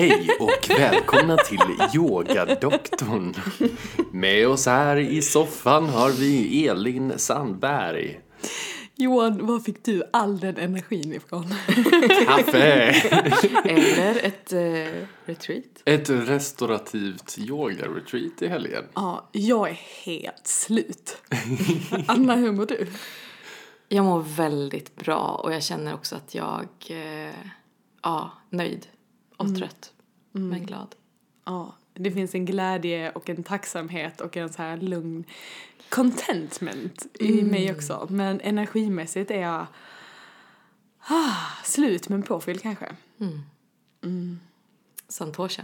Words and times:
Hej 0.00 0.28
och 0.40 0.70
välkomna 0.78 1.36
till 1.36 1.58
Yogadoktorn. 1.94 3.34
Med 4.12 4.48
oss 4.48 4.66
här 4.66 4.96
i 4.96 5.22
soffan 5.22 5.88
har 5.88 6.10
vi 6.10 6.66
Elin 6.68 7.18
Sandberg. 7.18 8.20
Johan, 8.94 9.46
var 9.46 9.60
fick 9.60 9.84
du 9.84 10.02
all 10.12 10.40
den 10.40 10.56
energin 10.56 11.12
ifrån? 11.12 11.54
Kaffe! 12.26 12.94
Eller 13.64 14.26
ett 14.26 14.52
eh, 14.52 15.06
retreat. 15.24 15.64
Ett 15.84 16.10
restaurativt 16.10 17.38
yoga-retreat 17.38 18.42
i 18.42 18.48
helgen. 18.48 18.84
ja, 18.94 19.28
jag 19.32 19.70
är 19.70 19.80
helt 20.04 20.46
slut. 20.46 21.22
Anna, 22.06 22.36
hur 22.36 22.52
mår 22.52 22.66
du? 22.66 22.86
Jag 23.88 24.04
mår 24.04 24.20
väldigt 24.20 24.96
bra 24.96 25.40
och 25.44 25.54
jag 25.54 25.62
känner 25.62 25.94
också 25.94 26.16
att 26.16 26.34
jag 26.34 26.68
eh, 26.88 27.34
ja, 28.02 28.32
nöjd 28.50 28.86
och 29.40 29.56
trött. 29.56 29.92
Men 30.32 30.66
glad. 30.66 30.94
Ja, 31.44 31.74
det 31.94 32.10
finns 32.10 32.34
en 32.34 32.46
glädje 32.46 33.10
och 33.10 33.28
en 33.28 33.42
tacksamhet 33.42 34.20
och 34.20 34.36
en 34.36 34.52
så 34.52 34.62
här 34.62 34.76
lugn 34.76 35.24
contentment 35.88 37.06
i 37.14 37.42
mig 37.42 37.72
också. 37.72 38.06
Men 38.10 38.40
energimässigt 38.40 39.30
är 39.30 39.40
jag 39.40 39.66
ah, 40.98 41.64
slut 41.64 42.08
men 42.08 42.22
påfylld 42.22 42.62
kanske. 42.62 42.86
Santosha. 45.08 45.62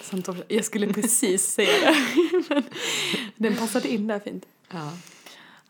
Santosha. 0.00 0.42
Jag 0.48 0.64
skulle 0.64 0.92
precis 0.92 1.42
säga 1.54 1.80
det. 1.80 1.96
Men 2.48 2.62
den 3.36 3.56
passade 3.56 3.88
in 3.88 4.06
där 4.06 4.20
fint. 4.20 4.46
Ja. 4.70 4.92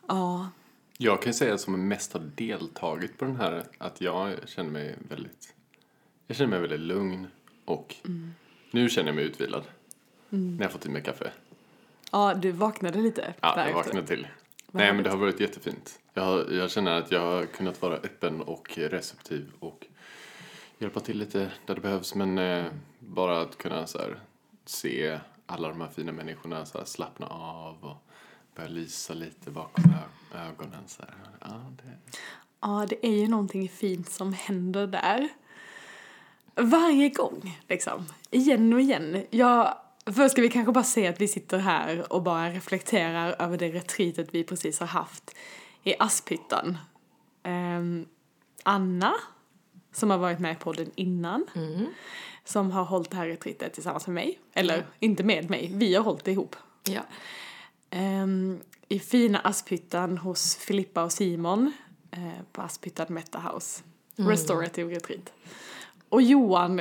Ja, 0.08 0.50
Jag 0.98 1.22
kan 1.22 1.34
säga 1.34 1.58
som 1.58 1.88
mest 1.88 2.12
har 2.12 2.30
deltagit 2.34 3.18
på 3.18 3.24
den 3.24 3.36
här 3.36 3.64
att 3.78 4.00
jag 4.00 4.48
känner 4.48 4.70
mig 4.70 4.96
väldigt, 5.08 5.54
jag 6.26 6.36
känner 6.36 6.50
mig 6.50 6.60
väldigt 6.60 6.80
lugn 6.80 7.26
och 7.68 7.94
nu 8.70 8.88
känner 8.88 9.08
jag 9.08 9.16
mig 9.16 9.24
utvilad. 9.24 9.64
När 10.28 10.64
jag 10.64 10.72
fått 10.72 10.86
i 10.86 10.88
mig 10.88 11.02
kaffe. 11.02 11.32
ja 12.12 12.34
du 12.34 12.52
vaknade 12.52 12.98
lite 12.98 13.34
Ja, 13.40 13.66
jag 13.66 13.74
vaknade 13.74 14.06
till. 14.06 14.26
Nej, 14.70 14.92
men 14.92 15.04
det 15.04 15.10
har 15.10 15.16
varit 15.16 15.40
jättefint. 15.40 15.98
Jag, 16.14 16.52
jag 16.52 16.70
känner 16.70 16.92
att 16.92 17.12
jag 17.12 17.20
har 17.20 17.46
kunnat 17.46 17.82
vara 17.82 17.94
öppen 17.94 18.40
och 18.40 18.78
receptiv 18.78 19.52
och 19.58 19.86
hjälpa 20.78 21.00
till 21.00 21.18
lite 21.18 21.50
där 21.66 21.74
det 21.74 21.80
behövs. 21.80 22.14
Men 22.14 22.38
eh, 22.38 22.64
bara 22.98 23.40
att 23.40 23.58
kunna 23.58 23.86
så 23.86 23.98
här, 23.98 24.20
se 24.64 25.18
alla 25.46 25.68
de 25.68 25.80
här 25.80 25.88
fina 25.88 26.12
människorna 26.12 26.66
så 26.66 26.78
här, 26.78 26.84
slappna 26.84 27.26
av 27.26 27.84
och 27.84 27.96
börja 28.56 28.68
lysa 28.68 29.14
lite 29.14 29.50
bakom 29.50 29.84
ögonen. 30.34 30.82
Så 30.86 31.02
här. 31.02 31.14
Ja, 31.40 31.72
det... 31.76 32.14
Ja, 32.60 32.86
det 32.88 33.06
är 33.06 33.16
ju 33.16 33.28
någonting 33.28 33.68
fint 33.68 34.08
som 34.08 34.32
händer 34.32 34.86
där. 34.86 35.28
Varje 36.58 37.08
gång, 37.08 37.60
liksom. 37.68 38.06
Igen 38.30 38.72
och 38.72 38.80
igen. 38.80 39.24
Jag, 39.30 39.74
först 40.06 40.32
ska 40.32 40.42
vi 40.42 40.48
kanske 40.48 40.72
bara 40.72 40.84
säga 40.84 41.10
att 41.10 41.20
vi 41.20 41.28
sitter 41.28 41.58
här 41.58 42.12
och 42.12 42.22
bara 42.22 42.50
reflekterar 42.50 43.36
över 43.38 43.58
det 43.58 43.68
retreatet 43.68 44.28
vi 44.32 44.44
precis 44.44 44.80
har 44.80 44.86
haft 44.86 45.34
i 45.84 45.94
Asphyttan. 45.98 46.78
Ehm, 47.42 48.06
Anna, 48.62 49.14
som 49.92 50.10
har 50.10 50.18
varit 50.18 50.38
med 50.38 50.52
i 50.52 50.56
podden 50.56 50.90
innan, 50.94 51.46
som 52.44 52.70
har 52.70 52.84
hållit 52.84 53.10
det 53.10 53.16
här 53.16 53.26
retreatet 53.26 53.74
tillsammans 53.74 54.06
med 54.06 54.14
mig. 54.14 54.38
Eller 54.54 54.86
inte 54.98 55.24
med 55.24 55.50
mig, 55.50 55.70
vi 55.74 55.94
har 55.94 56.02
hållit 56.04 56.24
det 56.24 56.32
ihop. 56.32 56.56
ja. 56.84 57.00
Ehm, 57.90 58.60
I 58.88 58.98
fina 58.98 59.38
Asphyttan 59.38 60.18
hos 60.18 60.56
Filippa 60.56 61.02
och 61.04 61.12
Simon 61.12 61.72
eh, 62.10 62.42
på 62.52 62.62
Asphyttan 62.62 63.06
Meta 63.08 63.38
House. 63.38 63.82
Restorative 64.16 64.94
retreat. 64.94 65.32
Och 66.08 66.22
Johan 66.22 66.80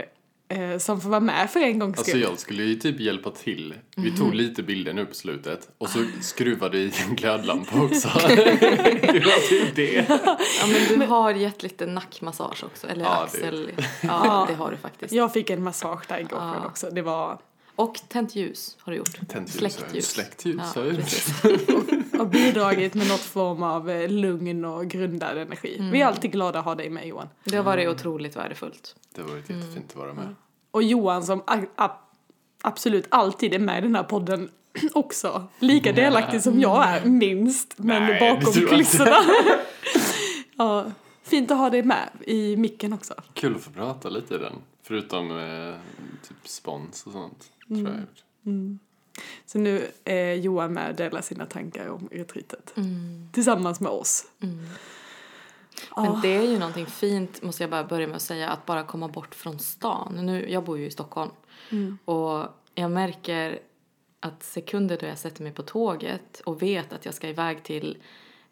eh, 0.50 0.78
som 0.78 1.02
får 1.02 1.10
vara 1.10 1.20
med 1.20 1.50
för 1.50 1.60
en 1.60 1.80
gångs 1.80 1.98
Alltså 1.98 2.10
skull. 2.12 2.22
jag 2.22 2.40
skulle 2.40 2.64
ju 2.64 2.76
typ 2.76 3.00
hjälpa 3.00 3.32
till. 3.32 3.74
Vi 3.96 4.18
tog 4.18 4.36
lite 4.36 4.64
bilder 4.64 4.94
nu 4.94 5.06
på 5.06 5.16
slutet 5.16 5.70
och 5.78 5.90
så 5.90 6.06
skruvade 6.22 6.78
i 6.78 6.94
en 7.10 7.16
glödlampa 7.16 7.82
också. 7.84 8.08
det 8.28 9.26
var 9.26 9.50
typ 9.50 9.76
det. 9.76 10.06
ja, 10.60 10.68
men 10.68 11.00
du 11.00 11.06
har 11.06 11.32
gett 11.32 11.64
lite 11.64 11.86
nackmassage 11.86 12.64
också. 12.64 12.88
Eller 12.88 13.04
Ja, 13.04 13.10
det- 13.10 13.24
axel. 13.24 13.72
Ja, 14.02 14.46
det 14.50 14.56
har 14.56 14.72
du 14.72 14.78
faktiskt. 14.78 15.14
Jag 15.14 15.34
fick 15.34 15.50
en 15.50 15.64
massage 15.64 16.04
där 16.08 16.20
igår 16.20 16.54
kväll 16.54 16.66
också. 16.66 16.90
Det 16.90 17.02
var 17.02 17.40
Och 17.76 18.00
tänt 18.08 18.36
ljus 18.36 18.78
har 18.80 18.92
du 18.92 18.98
gjort. 18.98 19.28
Tänt 19.30 19.48
ljus, 19.50 19.58
Släckt 19.58 19.96
ljus. 19.96 20.06
Släckt 20.10 20.46
ljus 20.46 20.56
Ja, 20.76 20.82
har 20.82 20.86
jag 20.88 20.94
gjort. 20.96 21.04
precis. 21.04 21.42
har 22.24 22.26
bidragit 22.26 22.94
med 22.94 23.08
något 23.08 23.20
form 23.20 23.64
av 23.64 23.90
eh, 23.90 24.10
lugn 24.10 24.66
och 24.66 24.88
grundad 24.88 25.38
energi. 25.38 25.90
Vi 25.92 26.02
är 26.02 26.06
alltid 26.06 26.32
glada 26.32 26.60
att 26.60 26.66
ha 26.66 26.76
dig 26.76 26.90
med 26.90 27.08
Johan. 27.08 27.28
Det 27.44 27.58
har 27.58 27.64
varit 27.64 27.88
otroligt 27.88 28.36
värdefullt. 28.36 28.96
Det 29.16 29.22
har 29.22 29.30
varit 29.30 29.50
jättefint 29.50 29.90
att 29.90 29.96
vara 29.96 30.14
med. 30.14 30.36
Och 30.72 30.84
Johan 30.84 31.24
som 31.24 31.44
absolut 32.62 33.06
alltid 33.10 33.54
är 33.54 33.60
med 33.60 33.80
i 33.80 33.82
den 33.82 33.96
här 33.96 34.04
podden 34.04 34.50
också. 34.94 35.48
Lika 35.60 35.92
delaktig 35.92 36.42
som 36.42 36.60
jag 36.60 36.88
är, 36.88 37.06
minst. 37.06 37.74
Men 37.78 38.04
Nej, 38.04 38.20
bakom 38.20 38.54
kulisserna. 38.54 39.16
ja, 40.58 40.86
fint 41.24 41.52
att 41.52 41.58
ha 41.58 41.70
dig 41.70 41.84
med 41.84 42.10
i 42.22 42.58
micken 42.58 42.94
också. 42.94 43.14
Kul 43.34 43.56
att 43.56 43.62
få 43.62 43.72
prata 43.72 44.10
lite 44.10 44.36
i 44.36 44.38
den. 44.38 44.54
Förutom 44.84 45.32
eh, 45.32 45.76
typ 46.28 46.48
spons 46.48 47.06
och 47.06 47.12
sånt. 47.12 47.46
Tror 47.68 47.80
jag 47.80 48.00
gjort. 48.00 48.24
Så 49.46 49.60
nu 49.60 49.88
är 50.04 50.34
Johan 50.34 50.74
med 50.74 50.90
och 50.90 50.96
delar 50.96 51.22
sina 51.22 51.46
tankar 51.46 51.88
om 51.88 52.10
retreatet. 52.12 52.74
Tillsammans 53.32 53.80
med 53.80 53.92
oss. 53.92 54.26
Men 55.96 56.22
det 56.22 56.36
är 56.36 56.44
ju 56.44 56.60
någonting 56.60 56.86
fint, 56.86 57.42
måste 57.42 57.64
jag 57.64 57.70
bara 57.70 57.84
börja 57.84 58.08
med 58.08 58.16
att 58.16 58.22
säga, 58.22 58.50
att 58.50 58.66
bara 58.66 58.84
komma 58.84 59.08
bort 59.08 59.36
från 59.36 59.60
stan. 59.60 60.26
Nu, 60.26 60.50
jag 60.50 60.64
bor 60.64 60.78
ju 60.78 60.86
i 60.86 60.92
Stockholm. 60.92 61.32
Och 62.06 62.48
jag 62.76 62.92
märker 62.92 63.60
att 64.20 64.44
sekunder 64.44 64.98
då 65.02 65.06
jag 65.06 65.18
sätter 65.18 65.44
mig 65.44 65.52
på 65.52 65.64
tåget 65.64 66.42
och 66.46 66.62
vet 66.62 66.94
att 66.94 67.06
jag 67.06 67.14
ska 67.14 67.28
iväg 67.28 67.64
till 67.64 67.98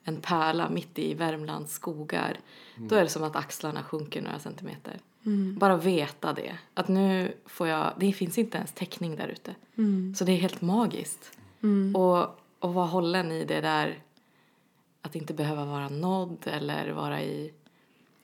en 0.08 0.22
pärla 0.22 0.70
mitt 0.70 1.00
i 1.00 1.14
Värmlands 1.14 1.74
skogar. 1.74 2.40
Då 2.76 2.96
är 2.96 3.04
det 3.04 3.10
som 3.10 3.24
att 3.24 3.36
axlarna 3.36 3.84
sjunker 3.84 4.22
några 4.22 4.40
centimeter. 4.40 5.00
Bara 5.58 5.78
veta 5.78 6.34
det. 6.34 6.58
Att 6.74 6.88
nu 6.88 7.38
får 7.46 7.68
jag, 7.68 7.94
det 8.00 8.14
finns 8.14 8.38
inte 8.38 8.58
ens 8.58 8.72
täckning 8.72 9.16
där 9.16 9.28
ute. 9.28 9.56
Så 10.16 10.24
det 10.24 10.32
är 10.32 10.38
helt 10.38 10.62
magiskt. 10.62 11.32
Och, 11.96 12.40
och 12.60 12.74
vara 12.74 12.86
hållen 12.86 13.32
i 13.32 13.46
det 13.46 13.62
där 13.62 14.00
att 15.02 15.16
inte 15.16 15.34
behöva 15.34 15.66
vara 15.66 15.90
nådd 15.90 16.38
eller 16.46 16.90
vara 16.90 17.22
i, 17.22 17.54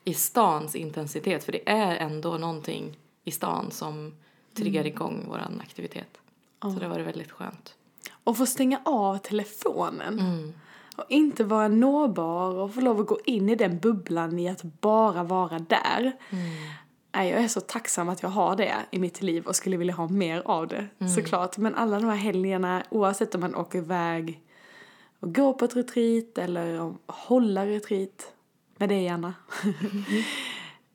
i 0.03 0.13
stans 0.13 0.75
intensitet. 0.75 1.43
För 1.43 1.51
det 1.51 1.69
är 1.69 1.95
ändå 1.95 2.37
någonting 2.37 2.97
i 3.23 3.31
stan 3.31 3.71
som 3.71 4.15
triggar 4.53 4.85
igång 4.85 5.25
vår 5.29 5.41
aktivitet. 5.61 6.17
Så 6.61 6.79
det 6.79 6.87
varit 6.87 7.07
väldigt 7.07 7.31
skönt. 7.31 7.75
Och 8.23 8.37
få 8.37 8.45
stänga 8.45 8.81
av 8.85 9.17
telefonen. 9.17 10.53
Och 11.01 11.11
inte 11.11 11.43
vara 11.43 11.67
nåbar 11.67 12.55
och 12.55 12.73
få 12.73 12.81
lov 12.81 12.99
att 12.99 13.07
gå 13.07 13.19
in 13.25 13.49
i 13.49 13.55
den 13.55 13.79
bubblan 13.79 14.39
i 14.39 14.49
att 14.49 14.63
bara 14.63 15.23
vara 15.23 15.59
där. 15.59 16.11
Nej, 17.15 17.29
jag 17.29 17.43
är 17.43 17.47
så 17.47 17.61
tacksam 17.61 18.09
att 18.09 18.23
jag 18.23 18.29
har 18.29 18.55
det 18.55 18.75
i 18.91 18.99
mitt 18.99 19.21
liv 19.21 19.45
och 19.45 19.55
skulle 19.55 19.77
vilja 19.77 19.93
ha 19.93 20.07
mer 20.07 20.41
av 20.45 20.67
det 20.67 20.87
såklart. 21.15 21.57
Men 21.57 21.75
alla 21.75 21.99
de 21.99 22.05
här 22.05 22.15
helgerna, 22.15 22.83
oavsett 22.89 23.35
om 23.35 23.41
man 23.41 23.55
åker 23.55 23.79
iväg 23.79 24.41
och 25.19 25.35
går 25.35 25.53
på 25.53 25.65
ett 25.65 25.75
retreat 25.75 26.37
eller 26.37 26.81
om 26.81 26.97
hålla 27.05 27.65
retreat 27.65 28.33
med 28.77 28.89
dig 28.89 29.09
Anna. 29.09 29.33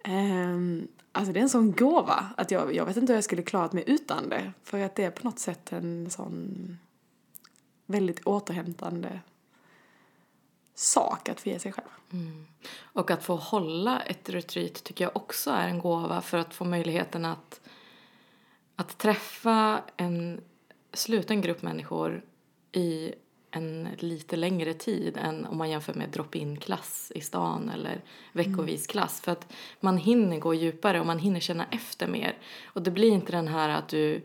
Ehm, 0.09 0.89
alltså 1.13 1.33
det 1.33 1.41
är 1.41 1.43
en 1.43 1.49
sån 1.49 1.73
gåva 1.73 2.25
att 2.37 2.51
jag, 2.51 2.75
jag 2.75 2.87
vet 2.87 2.97
inte 2.97 3.13
hur 3.13 3.17
jag 3.17 3.25
skulle 3.25 3.43
klarat 3.43 3.73
mig 3.73 3.85
utan 3.87 4.29
det. 4.29 4.53
För 4.65 4.81
att 4.81 4.95
det 4.95 5.05
är 5.05 5.11
på 5.11 5.25
något 5.25 5.39
sätt 5.39 5.73
en 5.73 6.11
sån 6.11 6.79
väldigt 7.87 8.27
återhämtande 8.27 9.21
sak 10.77 11.29
att 11.29 11.41
få 11.41 11.49
ge 11.49 11.59
sig 11.59 11.73
själv. 11.73 11.89
Och 12.83 13.11
att 13.11 13.25
få 13.25 13.37
hålla 13.37 14.01
ett 14.01 14.31
retreat 14.31 14.75
tycker 14.85 15.05
jag 15.05 15.17
också 15.17 15.51
är 15.51 15.69
en 15.69 15.79
gåva 15.79 16.21
för 16.21 16.39
att 16.39 16.55
få 16.55 16.65
möjligheten 16.65 17.25
att, 17.25 17.61
att 18.77 18.99
träffa 18.99 19.83
en 19.97 20.41
sluten 20.93 21.41
grupp 21.41 21.63
människor 21.63 22.25
i 22.73 23.13
en 23.51 23.89
lite 23.99 24.37
längre 24.37 24.75
tid 24.75 25.17
än 25.17 25.47
om 25.47 25.59
man 25.59 25.71
jämför 25.71 25.95
med 25.95 26.09
drop-in-klass 26.09 27.13
i 27.15 27.21
stan 27.21 27.71
eller 27.75 28.05
veckovis 28.33 28.87
klass. 28.87 29.21
För 29.21 29.33
att 29.33 29.53
man 29.81 29.97
hinner 29.97 30.39
gå 30.39 30.55
djupare 30.55 31.01
och 31.01 31.07
man 31.07 31.19
hinner 31.19 31.41
känna 31.41 31.67
efter 31.71 32.07
mer. 32.07 32.39
Och 32.65 32.83
det 32.83 32.91
blir 32.91 33.13
inte 33.13 33.33
den 33.33 33.49
här 33.49 33.69
att 33.69 33.89
du 33.89 34.23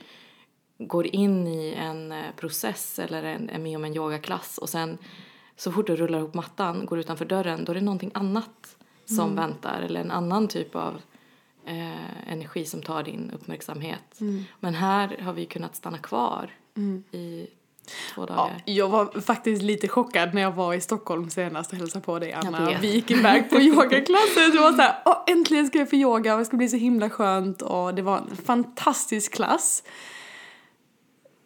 går 0.77 1.15
in 1.15 1.47
i 1.47 1.73
en 1.77 2.11
eh, 2.11 2.31
process 2.37 2.99
eller 2.99 3.23
en, 3.23 3.49
är 3.49 3.59
med 3.59 3.75
om 3.75 3.85
en 3.85 3.95
yogaklass 3.95 4.57
och 4.57 4.69
sen 4.69 4.97
så 5.61 5.71
fort 5.71 5.87
du 5.87 5.95
rullar 5.95 6.19
ihop 6.19 6.33
mattan, 6.33 6.85
går 6.85 6.99
utanför 6.99 7.25
dörren, 7.25 7.65
då 7.65 7.71
är 7.71 7.75
det 7.75 7.81
någonting 7.81 8.11
annat 8.13 8.75
som 9.05 9.35
väntar 9.35 9.81
eller 9.81 10.01
en 10.01 10.11
annan 10.11 10.47
typ 10.47 10.75
av 10.75 11.01
eh, 11.65 12.31
energi 12.31 12.65
som 12.65 12.81
tar 12.81 13.03
din 13.03 13.31
uppmärksamhet. 13.35 14.19
Men 14.59 14.73
här 14.73 15.17
har 15.21 15.33
vi 15.33 15.45
kunnat 15.45 15.75
stanna 15.75 15.97
kvar 15.97 16.49
i 17.11 17.47
två 18.15 18.21
Ja, 18.21 18.25
dagar. 18.25 18.61
jag 18.65 18.89
var 18.89 19.21
faktiskt 19.21 19.61
lite 19.61 19.87
chockad 19.87 20.33
när 20.33 20.41
jag 20.41 20.51
var 20.51 20.73
i 20.73 20.81
Stockholm 20.81 21.29
senast 21.29 21.71
och 21.71 21.77
hälsade 21.77 22.05
på 22.05 22.19
dig 22.19 22.33
Anna. 22.33 22.77
Vi 22.81 22.93
gick 22.93 23.11
iväg 23.11 23.49
på 23.49 23.55
yogaklasser. 23.59 24.51
Det 24.53 24.59
var 24.59 24.71
så 24.71 24.81
här, 24.81 24.95
Åh, 25.05 25.23
äntligen 25.27 25.67
ska 25.67 25.79
jag 25.79 25.89
få 25.89 25.95
yoga 25.95 26.33
och 26.33 26.39
det 26.39 26.45
ska 26.45 26.57
bli 26.57 26.69
så 26.69 26.77
himla 26.77 27.09
skönt 27.09 27.61
och 27.61 27.95
det 27.95 28.01
var 28.01 28.17
en 28.17 28.35
fantastisk 28.45 29.33
klass. 29.33 29.83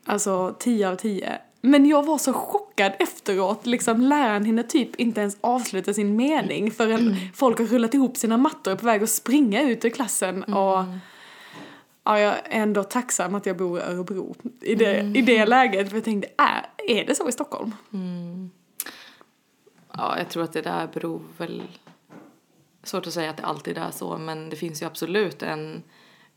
Alltså 0.06 0.56
10 0.60 0.90
av 0.90 0.96
10. 0.96 1.42
Men 1.66 1.86
jag 1.86 2.06
var 2.06 2.18
så 2.18 2.34
chockad 2.34 2.94
efteråt, 3.00 3.66
liksom 3.66 4.02
läraren 4.02 4.46
hinner 4.46 4.64
typ 4.64 4.96
inte 4.96 5.22
ens 5.22 5.38
avsluta 5.42 5.94
sin 5.94 6.16
mening 6.16 6.72
förrän 6.72 7.16
folk 7.34 7.60
har 7.60 7.66
rullat 7.66 7.94
ihop 7.94 8.18
sina 8.18 8.38
mattor 8.38 8.72
och 8.72 8.78
är 8.78 8.80
på 8.80 8.86
väg 8.86 9.04
att 9.04 9.10
springa 9.10 9.62
ut 9.62 9.86
ur 9.86 9.90
klassen 9.90 10.44
och 10.44 10.84
Ja, 12.08 12.20
jag 12.20 12.34
är 12.34 12.42
ändå 12.50 12.84
tacksam 12.84 13.36
att 13.36 13.46
jag 13.46 13.58
bor 13.58 13.80
i 13.80 13.82
Örebro 13.82 14.36
i 14.62 14.76
det, 14.76 15.12
i 15.16 15.22
det 15.22 15.46
läget. 15.46 15.90
För 15.90 15.98
jag 15.98 16.04
tänkte, 16.04 16.30
är, 16.38 16.66
är 16.78 17.06
det 17.06 17.16
så 17.16 17.30
i 17.30 17.32
Stockholm? 17.32 17.72
Ja, 19.92 20.18
jag 20.18 20.30
tror 20.30 20.44
att 20.44 20.54
det 20.54 20.62
där 20.62 20.88
beror 20.94 21.22
väl... 21.38 21.64
Svårt 22.84 23.08
att 23.08 23.14
säga 23.14 23.30
att 23.30 23.38
det 23.38 23.44
alltid 23.44 23.78
är 23.78 23.92
så, 23.92 24.18
men 24.18 24.50
det 24.50 24.56
finns 24.56 24.82
ju 24.82 24.86
absolut 24.86 25.44
en, 25.44 25.84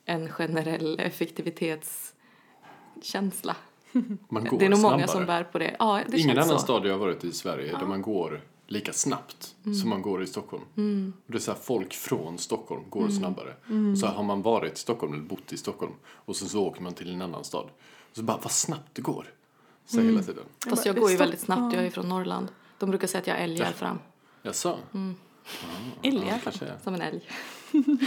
en 0.05 0.33
generell 0.33 1.01
effektivitetskänsla. 1.01 3.57
Man 4.29 4.45
går 4.45 4.59
Det 4.59 4.65
är 4.65 4.69
nog 4.69 4.81
många 4.81 4.97
snabbare. 4.97 5.09
som 5.09 5.27
bär 5.27 5.45
på 5.45 5.59
det. 5.59 5.77
Ja, 5.79 6.01
det 6.09 6.19
Ingen 6.19 6.39
annan 6.39 6.49
så. 6.49 6.59
stad 6.59 6.87
jag 6.87 6.93
har 6.93 6.99
varit 6.99 7.25
i 7.25 7.33
Sverige 7.33 7.79
där 7.79 7.87
man 7.87 8.03
går 8.03 8.41
lika 8.67 8.93
snabbt 8.93 9.55
som 9.81 9.89
man 9.89 10.03
går 10.03 10.23
i 10.23 10.27
Stockholm. 10.27 10.63
Och 11.27 11.33
det 11.33 11.39
är 11.39 11.41
så 11.41 11.51
här, 11.53 11.59
folk 11.59 11.95
från 11.95 12.39
Stockholm 12.39 12.83
går 12.91 13.09
snabbare. 13.09 13.55
Och 13.93 13.99
så 13.99 14.07
har 14.07 14.23
man 14.23 14.43
varit 14.43 14.73
i 14.73 14.77
Stockholm 14.77 15.13
eller 15.13 15.23
bott 15.23 15.53
i 15.53 15.57
Stockholm 15.57 15.93
och 16.07 16.37
sen 16.37 16.49
så 16.49 16.65
åker 16.67 16.83
man 16.83 16.93
till 16.95 17.11
en 17.15 17.23
annan 17.23 17.45
stad. 17.45 17.65
Och 18.11 18.17
så 18.17 18.23
bara, 18.23 18.39
vad 18.43 18.53
snabbt 18.53 18.95
det 18.95 19.03
går. 19.03 19.27
Så 19.87 20.01
hela 20.01 20.23
tiden. 20.23 20.45
Fast 20.69 20.87
jag 20.87 20.97
går 20.97 21.11
ju 21.11 21.17
väldigt 21.17 21.41
snabbt, 21.41 21.75
jag 21.75 21.85
är 21.87 21.91
från 21.91 22.09
Norrland. 22.09 22.49
De 22.79 22.91
brukar 22.91 23.07
säga 23.07 23.21
att 23.21 23.27
jag 23.27 23.41
älgar 23.41 23.73
fram, 23.73 23.99
Jaså? 24.43 24.79
Älgar. 26.03 26.29
Ja, 26.29 26.35
kanske 26.45 26.65
är. 26.67 26.79
som 26.85 26.95
en 26.95 27.01
älg. 27.01 27.21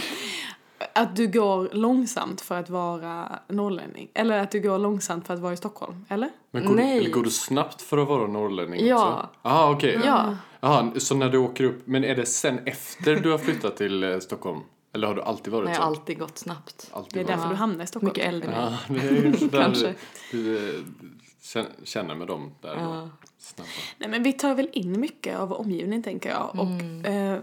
Att 0.94 1.16
du 1.16 1.28
går 1.28 1.70
långsamt 1.74 2.42
för 2.42 2.60
att 2.60 2.70
vara 2.70 3.40
norrlänning. 3.48 4.10
Eller 4.14 4.38
att 4.38 4.52
du 4.52 4.60
går 4.62 4.78
långsamt 4.78 5.28
för 5.28 5.34
att 5.34 5.40
vara 5.40 5.54
i 5.54 5.58
Stockholm. 5.58 6.06
Eller? 6.10 6.30
Men 6.52 6.66
går, 6.66 6.76
Nej. 6.76 6.98
eller 6.98 7.10
går 7.10 7.24
du 7.24 7.30
snabbt 7.30 7.82
för 7.82 7.98
att 7.98 8.08
vara 8.08 8.28
norrlänning 8.28 8.86
Ja. 8.88 9.14
också? 9.14 9.30
Jaha, 9.44 9.72
okej. 9.72 10.00
Ja. 10.06 10.38
Jaha, 10.60 10.92
så 10.98 11.16
när 11.16 11.30
du 11.30 11.38
åker 11.38 11.64
upp, 11.64 11.82
men 11.88 12.04
är 12.04 12.16
det 12.16 12.26
sen 12.26 12.60
efter 12.66 13.16
du 13.16 13.32
har 13.32 13.38
flyttat 13.38 13.78
till 13.78 14.04
eh, 14.04 14.20
Stockholm? 14.20 14.60
Eller 14.94 15.08
har 15.08 15.16
du 15.16 15.22
alltid 15.22 15.54
varit 15.54 15.64
Men 15.64 15.74
jag 15.74 15.78
så? 15.78 15.84
har 15.84 15.90
alltid 15.90 16.20
gått 16.20 16.38
snabbt. 16.38 16.90
Alltid 16.94 17.14
Det 17.14 17.20
är 17.20 17.24
varit 17.24 17.36
därför 17.38 17.50
du 17.50 17.56
hamnar 17.56 17.84
i 17.84 17.88
Stockholm. 17.88 18.10
Mycket 18.10 18.28
äldre. 18.28 18.52
Ja, 18.88 18.94
det 18.96 19.08
är 19.08 19.50
Kanske. 19.62 19.94
du 20.32 20.70
eh, 20.70 21.64
känner- 21.84 22.16
med 22.16 22.28
dem 22.28 22.52
där 22.62 22.76
Ja. 22.76 23.10
Snabba. 23.38 23.70
Nej 23.98 24.10
men 24.10 24.24
vi 24.24 24.34
tar 24.34 24.56
väl 24.56 24.70
in 24.74 25.00
mycket 25.00 25.40
av 25.40 25.50
vår 25.50 25.60
omgivning 25.60 26.04
tänker 26.04 26.30
jag. 26.30 26.50
Och 26.60 27.08
eh, 27.10 27.40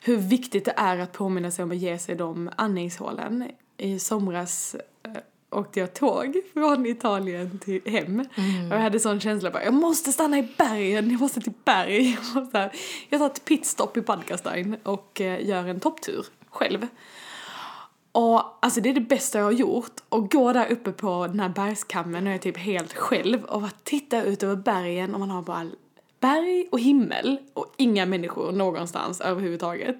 hur 0.00 0.16
viktigt 0.16 0.64
det 0.64 0.74
är 0.76 0.98
att 0.98 1.12
påminna 1.12 1.50
sig 1.50 1.62
om 1.62 1.70
att 1.70 1.76
ge 1.76 1.98
sig 1.98 2.14
de 2.14 2.50
andningshålen. 2.56 3.50
I 3.76 3.98
somras 3.98 4.76
eh, 5.02 5.12
åkte 5.50 5.80
jag 5.80 5.94
tåg 5.94 6.40
från 6.52 6.86
Italien 6.86 7.58
till 7.58 7.80
hem. 7.86 8.20
Och 8.70 8.76
jag 8.76 8.80
hade 8.80 9.00
sån 9.00 9.20
känsla 9.20 9.50
bara, 9.50 9.64
jag 9.64 9.74
måste 9.74 10.12
stanna 10.12 10.38
i 10.38 10.48
bergen, 10.58 11.10
jag 11.10 11.20
måste 11.20 11.40
till 11.40 11.52
berg. 11.64 12.18
Jag, 12.34 12.42
måste, 12.42 12.70
jag 13.08 13.20
tar 13.20 13.26
ett 13.26 13.44
pitstop 13.44 13.96
i 13.96 14.02
Padkastein 14.02 14.76
och 14.82 15.20
eh, 15.20 15.48
gör 15.48 15.66
en 15.66 15.80
topptur 15.80 16.26
själv. 16.50 16.86
Och 18.12 18.64
alltså 18.64 18.80
det 18.80 18.88
är 18.88 18.94
det 18.94 19.00
bästa 19.00 19.38
jag 19.38 19.44
har 19.44 19.52
gjort. 19.52 19.92
Och 20.08 20.30
gå 20.30 20.52
där 20.52 20.72
uppe 20.72 20.92
på 20.92 21.26
den 21.26 21.40
här 21.40 21.48
bergskammen 21.48 22.26
och 22.26 22.28
jag 22.28 22.34
är 22.34 22.38
typ 22.38 22.58
helt 22.58 22.94
själv 22.94 23.44
och 23.44 23.60
bara 23.60 23.70
titta 23.84 24.22
ut 24.22 24.42
över 24.42 24.56
bergen 24.56 25.14
och 25.14 25.20
man 25.20 25.30
har 25.30 25.42
bara 25.42 25.70
berg 26.26 26.68
och 26.70 26.80
himmel 26.80 27.38
och 27.54 27.74
inga 27.76 28.06
människor 28.06 28.52
någonstans 28.52 29.20
överhuvudtaget. 29.20 29.96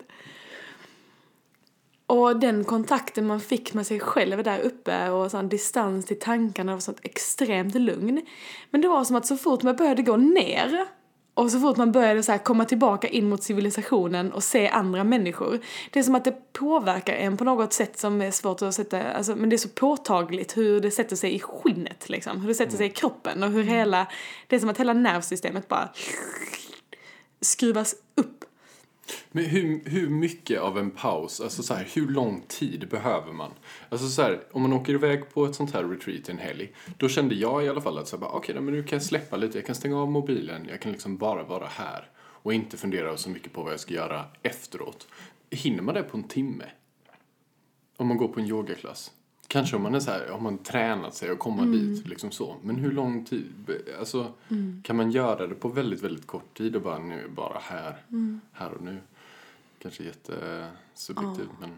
Och 2.06 2.40
den 2.40 2.64
kontakten 2.64 3.26
man 3.26 3.40
fick 3.40 3.74
med 3.74 3.86
sig 3.86 4.00
själv 4.00 4.42
där 4.42 4.60
uppe 4.60 5.10
och 5.10 5.30
sån 5.30 5.48
distans 5.48 6.06
till 6.06 6.18
tankarna 6.18 6.74
och 6.74 6.82
sånt 6.82 7.00
extremt 7.02 7.74
lugn. 7.74 8.22
Men 8.70 8.80
det 8.80 8.88
var 8.88 9.04
som 9.04 9.16
att 9.16 9.26
så 9.26 9.36
fort 9.36 9.62
man 9.62 9.76
började 9.76 10.02
gå 10.02 10.16
ner 10.16 10.86
och 11.36 11.50
så 11.50 11.60
fort 11.60 11.76
man 11.76 11.92
började 11.92 12.22
så 12.22 12.38
komma 12.38 12.64
tillbaka 12.64 13.08
in 13.08 13.28
mot 13.28 13.42
civilisationen 13.42 14.32
och 14.32 14.44
se 14.44 14.68
andra 14.68 15.04
människor. 15.04 15.60
Det 15.90 15.98
är 15.98 16.02
som 16.02 16.14
att 16.14 16.24
det 16.24 16.52
påverkar 16.52 17.14
en 17.14 17.36
på 17.36 17.44
något 17.44 17.72
sätt 17.72 17.98
som 17.98 18.22
är 18.22 18.30
svårt 18.30 18.62
att 18.62 18.74
sätta, 18.74 19.02
alltså, 19.02 19.36
men 19.36 19.50
det 19.50 19.56
är 19.56 19.58
så 19.58 19.68
påtagligt 19.68 20.56
hur 20.56 20.80
det 20.80 20.90
sätter 20.90 21.16
sig 21.16 21.34
i 21.34 21.40
skinnet 21.40 22.08
liksom. 22.08 22.40
Hur 22.40 22.48
det 22.48 22.54
sätter 22.54 22.76
sig 22.76 22.86
i 22.86 22.90
kroppen 22.90 23.42
och 23.42 23.50
hur 23.50 23.62
hela, 23.62 24.06
det 24.46 24.56
är 24.56 24.60
som 24.60 24.68
att 24.68 24.80
hela 24.80 24.92
nervsystemet 24.92 25.68
bara 25.68 25.88
skruvas 27.40 27.94
upp. 28.14 28.35
Men 29.32 29.44
hur, 29.44 29.80
hur 29.84 30.08
mycket 30.08 30.60
av 30.60 30.78
en 30.78 30.90
paus, 30.90 31.40
alltså 31.40 31.62
så 31.62 31.74
här, 31.74 31.88
hur 31.94 32.08
lång 32.08 32.42
tid 32.48 32.88
behöver 32.88 33.32
man? 33.32 33.50
Alltså 33.88 34.08
så 34.08 34.22
här, 34.22 34.42
om 34.52 34.62
man 34.62 34.72
åker 34.72 34.94
iväg 34.94 35.30
på 35.34 35.44
ett 35.44 35.54
sånt 35.54 35.74
här 35.74 35.84
retreat 35.84 36.28
en 36.28 36.38
helg, 36.38 36.72
då 36.98 37.08
kände 37.08 37.34
jag 37.34 37.64
i 37.64 37.68
alla 37.68 37.80
fall 37.80 37.98
att 37.98 38.08
så 38.08 38.16
här, 38.16 38.20
bara, 38.20 38.60
men 38.60 38.74
nu 38.74 38.82
kan 38.82 38.96
jag 38.96 39.02
släppa 39.02 39.36
lite, 39.36 39.58
jag 39.58 39.66
kan 39.66 39.74
stänga 39.74 39.98
av 39.98 40.10
mobilen, 40.10 40.66
jag 40.70 40.80
kan 40.80 40.92
liksom 40.92 41.16
bara 41.16 41.42
vara 41.42 41.66
här 41.66 42.10
och 42.16 42.54
inte 42.54 42.76
fundera 42.76 43.16
så 43.16 43.30
mycket 43.30 43.52
på 43.52 43.62
vad 43.62 43.72
jag 43.72 43.80
ska 43.80 43.94
göra 43.94 44.24
efteråt. 44.42 45.08
Hinner 45.50 45.82
man 45.82 45.94
det 45.94 46.02
på 46.02 46.16
en 46.16 46.28
timme? 46.28 46.64
Om 47.96 48.06
man 48.06 48.16
går 48.16 48.28
på 48.28 48.40
en 48.40 48.46
yogaklass? 48.46 49.12
Kanske 49.48 49.76
om 49.76 49.82
man 49.82 49.94
är 49.94 50.00
så 50.00 50.10
här, 50.10 50.30
om 50.30 50.42
man 50.42 50.58
tränat 50.58 51.14
sig 51.14 51.30
och 51.30 51.38
kommer 51.38 51.66
dit, 51.66 52.06
liksom 52.08 52.30
så. 52.30 52.56
Men 52.62 52.76
hur 52.76 52.92
lång 52.92 53.24
tid? 53.24 53.52
Alltså, 53.98 54.32
kan 54.82 54.96
man 54.96 55.10
göra 55.10 55.46
det 55.46 55.54
på 55.54 55.68
väldigt, 55.68 56.02
väldigt 56.02 56.26
kort 56.26 56.56
tid 56.58 56.76
och 56.76 56.82
bara 56.82 56.98
nu, 56.98 57.28
bara 57.28 57.58
här, 57.62 57.96
här 58.52 58.70
och 58.72 58.82
nu? 58.82 58.98
Kanske 59.82 60.04
jättesubjektivt, 60.04 61.50
men 61.60 61.70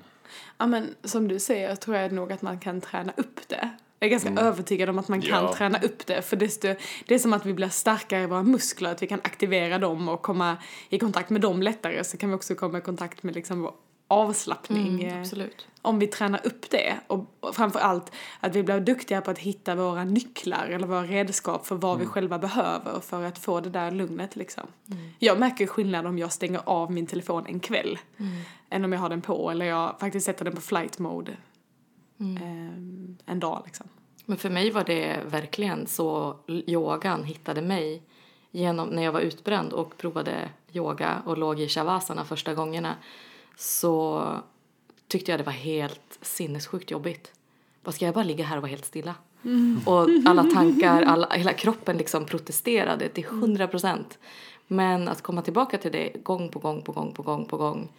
Ja 0.59 0.67
men 0.67 0.94
som 1.05 1.29
du 1.29 1.38
säger 1.38 1.76
tror 1.76 1.97
jag 1.97 2.12
nog 2.12 2.32
att 2.32 2.43
man 2.43 2.59
kan 2.59 2.81
träna 2.81 3.12
upp 3.17 3.49
det. 3.49 3.71
Jag 4.00 4.06
är 4.06 4.11
ganska 4.11 4.31
övertygad 4.43 4.88
om 4.88 4.99
att 4.99 5.09
man 5.09 5.23
kan 5.23 5.44
Ja. 5.44 5.55
träna 5.55 5.79
upp 5.79 6.06
det. 6.06 6.23
För 6.23 6.37
desto, 6.37 6.75
det 7.06 7.14
är 7.14 7.19
som 7.19 7.32
att 7.32 7.47
vi 7.47 7.55
blir 7.55 7.69
starkare 7.69 8.23
i 8.23 8.26
våra 8.26 8.43
muskler, 8.43 8.91
att 8.91 9.03
vi 9.03 9.06
kan 9.06 9.21
aktivera 9.25 9.79
dem 9.79 10.09
och 10.09 10.23
komma 10.23 10.56
i 10.88 10.99
kontakt 10.99 11.31
med 11.31 11.41
dem 11.41 11.62
lättare. 11.62 12.05
Så 12.05 12.17
kan 12.17 12.29
vi 12.31 12.35
också 12.37 12.55
komma 12.55 12.79
i 12.79 12.81
kontakt 12.81 13.23
med 13.23 13.35
liksom 13.35 13.71
avslappning. 14.08 15.04
Mm, 15.04 15.21
absolut. 15.21 15.66
Om 15.83 15.99
vi 15.99 16.06
tränar 16.06 16.47
upp 16.47 16.71
det. 16.71 16.94
Och, 17.06 17.26
framför 17.52 17.80
allt 17.80 18.12
att 18.40 18.56
vi 18.56 18.62
blir 18.62 18.80
duktiga 18.80 19.21
på 19.21 19.30
att 19.30 19.38
hitta 19.38 19.75
våra 19.75 20.04
nycklar 20.04 20.66
eller 20.66 20.87
våra 20.87 21.04
redskap 21.04 21.66
för 21.66 21.75
vad 21.75 21.99
vi 21.99 22.06
själva 22.06 22.38
behöver 22.38 23.00
för 23.00 23.25
att 23.25 23.38
få 23.38 23.61
det 23.61 23.71
där 23.71 23.90
lugnet 23.90 24.37
liksom. 24.37 24.66
Jag 25.18 25.38
märker 25.40 25.66
skillnad 25.66 26.06
om 26.06 26.18
jag 26.18 26.33
stänger 26.33 26.61
av 26.64 26.92
min 26.92 27.06
telefon 27.06 27.47
en 27.47 27.61
kväll 27.61 27.99
än 28.71 28.85
om 28.85 28.92
jag 28.92 29.00
har 29.00 29.09
den 29.09 29.21
på 29.21 29.50
eller 29.50 29.66
jag 29.66 30.00
faktiskt 30.00 30.26
sätter 30.26 30.44
den 30.44 30.54
på 30.54 30.61
flight 30.61 30.99
mode 30.99 31.37
ehm, 32.21 33.16
en 33.26 33.40
dag 33.40 33.62
liksom. 33.64 33.88
Men 34.25 34.37
för 34.37 34.50
mig 34.50 34.71
var 34.71 34.85
det 34.85 35.21
verkligen 35.26 35.87
så 35.87 36.37
yogan 36.47 37.25
hittade 37.25 37.62
mig 37.62 38.02
genom 38.50 38.88
när 38.88 39.02
jag 39.02 39.12
var 39.12 39.21
utbränd 39.21 39.73
och 39.73 39.97
provade 39.97 40.49
yoga 40.73 41.23
och 41.26 41.38
låg 41.38 41.61
i 41.61 41.68
shavasana 41.68 42.25
första 42.25 42.54
gångerna 42.54 42.97
så 43.59 44.25
tyckte 45.09 45.33
jag 45.33 45.41
det 45.41 45.45
var 45.45 45.53
helt 45.53 46.19
sinnessjukt 46.23 46.91
jobbigt. 46.91 47.33
Vad 47.85 47.95
ska 47.95 48.05
jag 48.05 48.15
bara 48.15 48.25
ligga 48.25 48.45
här 48.45 48.57
och 48.57 48.62
vara 48.62 48.71
helt 48.71 48.85
stilla? 48.85 49.15
Och 49.87 50.09
alla 50.27 50.45
tankar, 50.55 51.03
alla, 51.03 51.29
hela 51.31 51.53
kroppen 51.53 51.97
liksom 51.97 52.25
protesterade 52.25 53.09
till 53.09 53.25
hundra 53.25 53.69
procent. 53.69 54.19
Men 54.67 55.09
att 55.09 55.23
komma 55.23 55.43
tillbaka 55.43 55.79
till 55.79 55.93
det 55.93 56.12
gång 56.23 56.49
på 56.49 56.59
gång 56.59 56.83
på 56.83 56.93
gång 56.93 57.12
på 57.15 57.23
gång 57.23 57.45
på 57.45 57.57
gång 57.57 57.93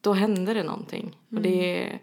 då 0.00 0.12
hände 0.12 0.54
det 0.54 0.62
någonting. 0.62 1.16
Och 1.30 1.40
det 1.40 1.98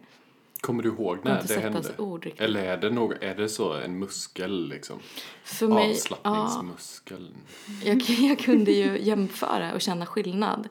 kommer 0.62 0.84
du 0.84 0.90
ihåg 0.90 1.18
när 1.24 1.44
det 1.48 1.60
hände? 1.60 1.94
ord 1.98 2.26
riktigt. 2.26 2.42
Eller 2.42 2.64
är 2.64 2.78
det, 2.78 2.90
något, 2.90 3.18
är 3.22 3.36
det 3.36 3.50
så 3.50 3.74
en 3.74 4.00
muskel 4.00 4.70
liksom? 4.70 5.00
För 5.44 5.68
mig, 5.68 6.00
ja, 6.10 6.18
Avslappningsmuskeln. 6.22 7.36
Jag, 7.84 8.02
jag 8.02 8.40
kunde 8.40 8.72
ju 8.72 9.00
jämföra 9.02 9.74
och 9.74 9.82
känna 9.82 10.06
skillnad. 10.06 10.70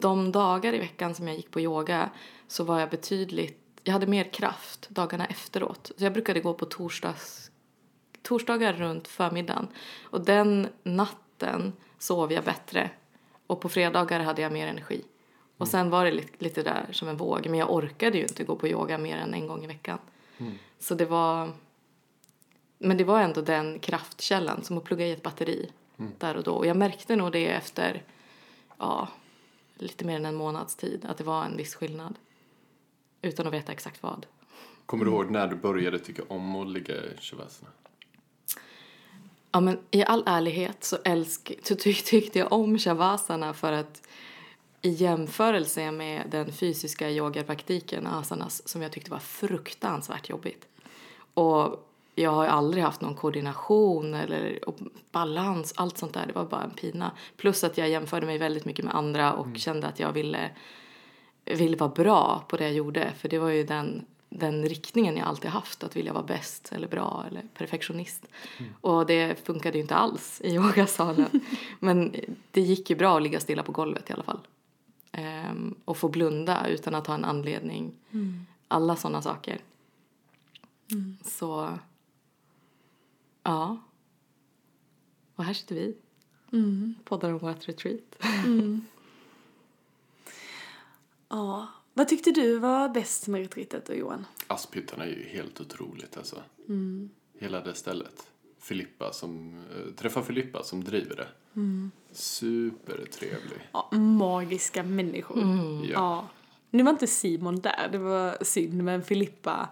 De 0.00 0.32
dagar 0.32 0.74
i 0.74 0.78
veckan 0.78 1.14
som 1.14 1.28
jag 1.28 1.36
gick 1.36 1.50
på 1.50 1.60
yoga 1.60 2.10
så 2.46 2.64
var 2.64 2.80
jag 2.80 2.90
betydligt, 2.90 3.80
jag 3.84 3.92
hade 3.92 4.06
mer 4.06 4.24
kraft 4.24 4.88
dagarna 4.90 5.26
efteråt. 5.26 5.92
Så 5.96 6.04
jag 6.04 6.12
brukade 6.12 6.40
gå 6.40 6.54
på 6.54 6.64
torsdags, 6.64 7.50
torsdagar 8.22 8.72
runt 8.72 9.08
förmiddagen. 9.08 9.68
Och 10.02 10.24
den 10.24 10.68
natten 10.82 11.72
sov 11.98 12.32
jag 12.32 12.44
bättre. 12.44 12.90
Och 13.46 13.60
på 13.60 13.68
fredagar 13.68 14.20
hade 14.20 14.42
jag 14.42 14.52
mer 14.52 14.66
energi. 14.66 15.04
Och 15.56 15.68
sen 15.68 15.90
var 15.90 16.04
det 16.04 16.10
lite, 16.10 16.44
lite 16.44 16.62
där 16.62 16.86
som 16.92 17.08
en 17.08 17.16
våg. 17.16 17.46
Men 17.46 17.58
jag 17.58 17.72
orkade 17.72 18.18
ju 18.18 18.22
inte 18.22 18.44
gå 18.44 18.56
på 18.56 18.68
yoga 18.68 18.98
mer 18.98 19.16
än 19.16 19.34
en 19.34 19.46
gång 19.46 19.64
i 19.64 19.66
veckan. 19.66 19.98
Så 20.78 20.94
det 20.94 21.06
var... 21.06 21.52
Men 22.78 22.96
det 22.96 23.04
var 23.04 23.20
ändå 23.20 23.40
den 23.40 23.78
kraftkällan 23.78 24.64
som 24.64 24.78
att 24.78 24.84
plugga 24.84 25.06
i 25.06 25.12
ett 25.12 25.22
batteri 25.22 25.70
där 26.18 26.36
och 26.36 26.42
då. 26.42 26.52
Och 26.52 26.66
jag 26.66 26.76
märkte 26.76 27.16
nog 27.16 27.32
det 27.32 27.46
efter 27.46 28.02
ja, 28.78 29.08
lite 29.78 30.04
mer 30.04 30.16
än 30.16 30.26
en 30.26 30.34
månads 30.34 30.76
tid 30.76 31.04
att 31.04 31.18
det 31.18 31.24
var 31.24 31.44
en 31.44 31.56
viss 31.56 31.74
skillnad. 31.74 32.14
Utan 33.22 33.46
att 33.46 33.52
veta 33.52 33.72
exakt 33.72 34.02
vad. 34.02 34.26
Kommer 34.86 35.04
du 35.04 35.10
ihåg 35.10 35.30
när 35.30 35.46
du 35.46 35.56
började 35.56 35.98
tycka 35.98 36.22
om 36.28 36.56
att 36.56 36.68
ligga 36.68 36.94
i 36.94 37.16
shavasana? 37.20 37.70
Ja, 39.52 39.60
men 39.60 39.78
i 39.90 40.04
all 40.04 40.22
ärlighet 40.26 40.84
så, 40.84 40.96
älsk, 41.04 41.52
så 41.62 41.74
tyck, 41.74 42.04
tyckte 42.04 42.38
jag 42.38 42.52
om 42.52 42.78
shavasana 42.78 43.54
för 43.54 43.72
att 43.72 44.02
i 44.82 44.90
jämförelse 44.90 45.90
med 45.90 46.30
den 46.30 46.52
fysiska 46.52 47.10
yogapraktiken, 47.10 48.06
asanas, 48.06 48.68
som 48.68 48.82
jag 48.82 48.92
tyckte 48.92 49.10
var 49.10 49.18
fruktansvärt 49.18 50.28
jobbigt. 50.28 50.68
Och 51.34 51.87
jag 52.18 52.30
har 52.30 52.46
aldrig 52.46 52.84
haft 52.84 53.00
någon 53.00 53.14
koordination 53.14 54.14
eller 54.14 54.58
balans, 55.12 55.72
allt 55.76 55.98
sånt 55.98 56.14
där. 56.14 56.26
Det 56.26 56.32
var 56.32 56.44
bara 56.44 56.62
en 56.62 56.70
pina. 56.70 57.12
Plus 57.36 57.64
att 57.64 57.78
jag 57.78 57.88
jämförde 57.88 58.26
mig 58.26 58.38
väldigt 58.38 58.64
mycket 58.64 58.84
med 58.84 58.94
andra 58.94 59.32
och 59.32 59.46
mm. 59.46 59.58
kände 59.58 59.86
att 59.86 60.00
jag 60.00 60.12
ville, 60.12 60.50
ville 61.44 61.76
vara 61.76 61.90
bra 61.90 62.44
på 62.48 62.56
det 62.56 62.64
jag 62.64 62.72
gjorde. 62.72 63.12
För 63.18 63.28
det 63.28 63.38
var 63.38 63.48
ju 63.48 63.64
den, 63.64 64.04
den 64.28 64.64
riktningen 64.64 65.16
jag 65.16 65.26
alltid 65.26 65.50
haft, 65.50 65.84
att 65.84 65.96
vilja 65.96 66.12
vara 66.12 66.24
bäst 66.24 66.72
eller 66.72 66.88
bra 66.88 67.24
eller 67.30 67.42
perfektionist. 67.54 68.26
Mm. 68.58 68.72
Och 68.80 69.06
det 69.06 69.46
funkade 69.46 69.78
ju 69.78 69.82
inte 69.82 69.94
alls 69.94 70.40
i 70.44 70.48
yogasalen. 70.54 71.40
Men 71.80 72.14
det 72.50 72.60
gick 72.60 72.90
ju 72.90 72.96
bra 72.96 73.16
att 73.16 73.22
ligga 73.22 73.40
stilla 73.40 73.62
på 73.62 73.72
golvet 73.72 74.10
i 74.10 74.12
alla 74.12 74.22
fall. 74.24 74.40
Ehm, 75.12 75.74
och 75.84 75.96
få 75.96 76.08
blunda 76.08 76.66
utan 76.68 76.94
att 76.94 77.06
ha 77.06 77.14
en 77.14 77.24
anledning. 77.24 77.92
Mm. 78.10 78.46
Alla 78.68 78.96
sådana 78.96 79.22
saker. 79.22 79.58
Mm. 80.92 81.16
Så 81.24 81.78
Ja. 83.48 83.76
Och 85.36 85.44
här 85.44 85.54
sitter 85.54 85.74
vi. 85.74 85.96
Mm. 86.52 86.94
Poddar 87.04 87.32
om 87.32 87.38
vårt 87.38 87.68
retreat. 87.68 88.16
Mm. 88.44 88.86
Ja. 91.28 91.68
Vad 91.94 92.08
tyckte 92.08 92.30
du 92.30 92.58
var 92.58 92.88
bäst 92.88 93.28
med 93.28 93.40
retreatet 93.40 93.86
då, 93.86 93.94
Johan? 93.94 94.26
Asphyttan 94.46 95.00
är 95.00 95.06
ju 95.06 95.22
helt 95.22 95.60
otroligt 95.60 96.16
alltså. 96.16 96.42
Mm. 96.68 97.10
Hela 97.38 97.60
det 97.60 97.74
stället. 97.74 98.30
Filippa 98.58 99.12
som, 99.12 99.62
äh, 99.76 99.94
träffa 99.94 100.22
Filippa 100.22 100.62
som 100.62 100.84
driver 100.84 101.16
det. 101.16 101.28
Mm. 101.56 101.90
Supertrevlig. 102.12 103.68
Ja, 103.72 103.88
magiska 103.96 104.82
människor. 104.82 105.42
Mm. 105.42 105.84
Ja. 105.84 105.90
ja. 105.90 106.28
Nu 106.70 106.82
var 106.82 106.90
inte 106.90 107.06
Simon 107.06 107.60
där, 107.60 107.88
det 107.92 107.98
var 107.98 108.44
synd, 108.44 108.82
men 108.82 109.02
Filippa 109.02 109.68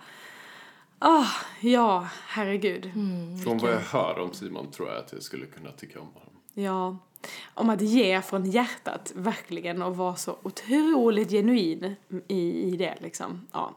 Ah, 0.99 1.27
ja, 1.61 2.09
herregud. 2.27 2.87
Mm, 2.95 3.39
Från 3.39 3.59
vad 3.59 3.73
jag 3.73 3.81
hör 3.81 4.19
om 4.19 4.33
Simon 4.33 4.71
tror 4.71 4.89
jag 4.89 4.99
att 4.99 5.13
jag 5.13 5.23
skulle 5.23 5.47
kunna 5.47 5.71
tycka 5.71 6.01
om 6.01 6.07
honom. 6.15 6.33
Ja, 6.55 6.97
om 7.55 7.71
att 7.71 7.81
ge 7.81 8.23
från 8.23 8.51
hjärtat 8.51 9.13
verkligen 9.15 9.83
och 9.83 9.97
vara 9.97 10.17
så 10.17 10.37
otroligt 10.43 11.31
genuin 11.31 11.97
i, 12.29 12.63
i 12.73 12.77
det 12.77 12.95
liksom. 13.01 13.47
Ja. 13.53 13.75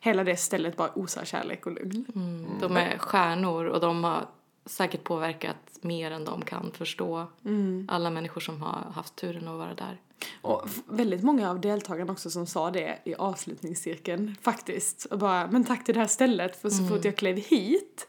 Hela 0.00 0.24
det 0.24 0.36
stället 0.36 0.76
bara 0.76 0.90
osar 0.94 1.24
kärlek 1.24 1.66
och 1.66 1.72
lugn. 1.72 2.04
Mm. 2.14 2.46
De 2.60 2.76
är 2.76 2.98
stjärnor 2.98 3.64
och 3.64 3.80
de 3.80 4.04
har 4.04 4.26
säkert 4.66 5.04
påverkat 5.04 5.56
mer 5.84 6.10
än 6.10 6.24
de 6.24 6.42
kan 6.42 6.70
förstå. 6.72 7.26
Mm. 7.44 7.86
Alla 7.88 8.10
människor 8.10 8.40
som 8.40 8.62
har 8.62 8.92
haft 8.94 9.16
turen 9.16 9.48
att 9.48 9.58
vara 9.58 9.74
där. 9.74 10.00
Och 10.42 10.68
väldigt 10.88 11.22
många 11.22 11.50
av 11.50 11.60
deltagarna 11.60 12.12
också 12.12 12.30
som 12.30 12.46
sa 12.46 12.70
det 12.70 12.98
i 13.04 13.14
avslutningscirkeln 13.14 14.36
faktiskt. 14.42 15.04
Och 15.04 15.18
bara, 15.18 15.50
men 15.50 15.64
tack 15.64 15.84
till 15.84 15.94
det 15.94 16.00
här 16.00 16.06
stället 16.06 16.56
för 16.56 16.70
så 16.70 16.82
mm. 16.82 16.88
fort 16.88 17.04
jag 17.04 17.16
klev 17.16 17.36
hit 17.36 18.08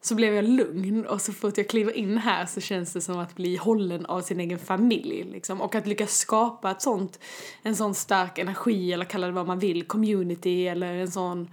så 0.00 0.14
blev 0.14 0.34
jag 0.34 0.44
lugn 0.44 1.06
och 1.06 1.20
så 1.20 1.32
fort 1.32 1.58
jag 1.58 1.68
kliver 1.68 1.92
in 1.92 2.18
här 2.18 2.46
så 2.46 2.60
känns 2.60 2.92
det 2.92 3.00
som 3.00 3.18
att 3.18 3.36
bli 3.36 3.56
hållen 3.56 4.06
av 4.06 4.20
sin 4.20 4.40
egen 4.40 4.58
familj 4.58 5.24
liksom. 5.24 5.60
Och 5.60 5.74
att 5.74 5.86
lyckas 5.86 6.18
skapa 6.18 6.70
ett 6.70 6.82
sånt, 6.82 7.20
en 7.62 7.76
sån 7.76 7.94
stark 7.94 8.38
energi 8.38 8.92
eller 8.92 9.04
kalla 9.04 9.26
det 9.26 9.32
vad 9.32 9.46
man 9.46 9.58
vill, 9.58 9.86
community 9.86 10.68
eller 10.68 10.94
en 10.94 11.10
sån, 11.10 11.50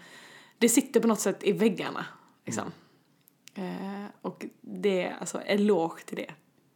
det 0.58 0.70
sitter 0.70 1.00
på 1.00 1.08
något 1.08 1.20
sätt 1.20 1.44
i 1.44 1.52
väggarna 1.52 2.06
liksom. 2.46 2.64
Mm. 2.64 2.74
Eh, 3.56 4.06
och 4.22 4.46
det 4.62 5.02
är 5.02 5.16
alltså 5.20 5.42
eloge 5.42 6.02
till 6.06 6.16
det 6.18 6.34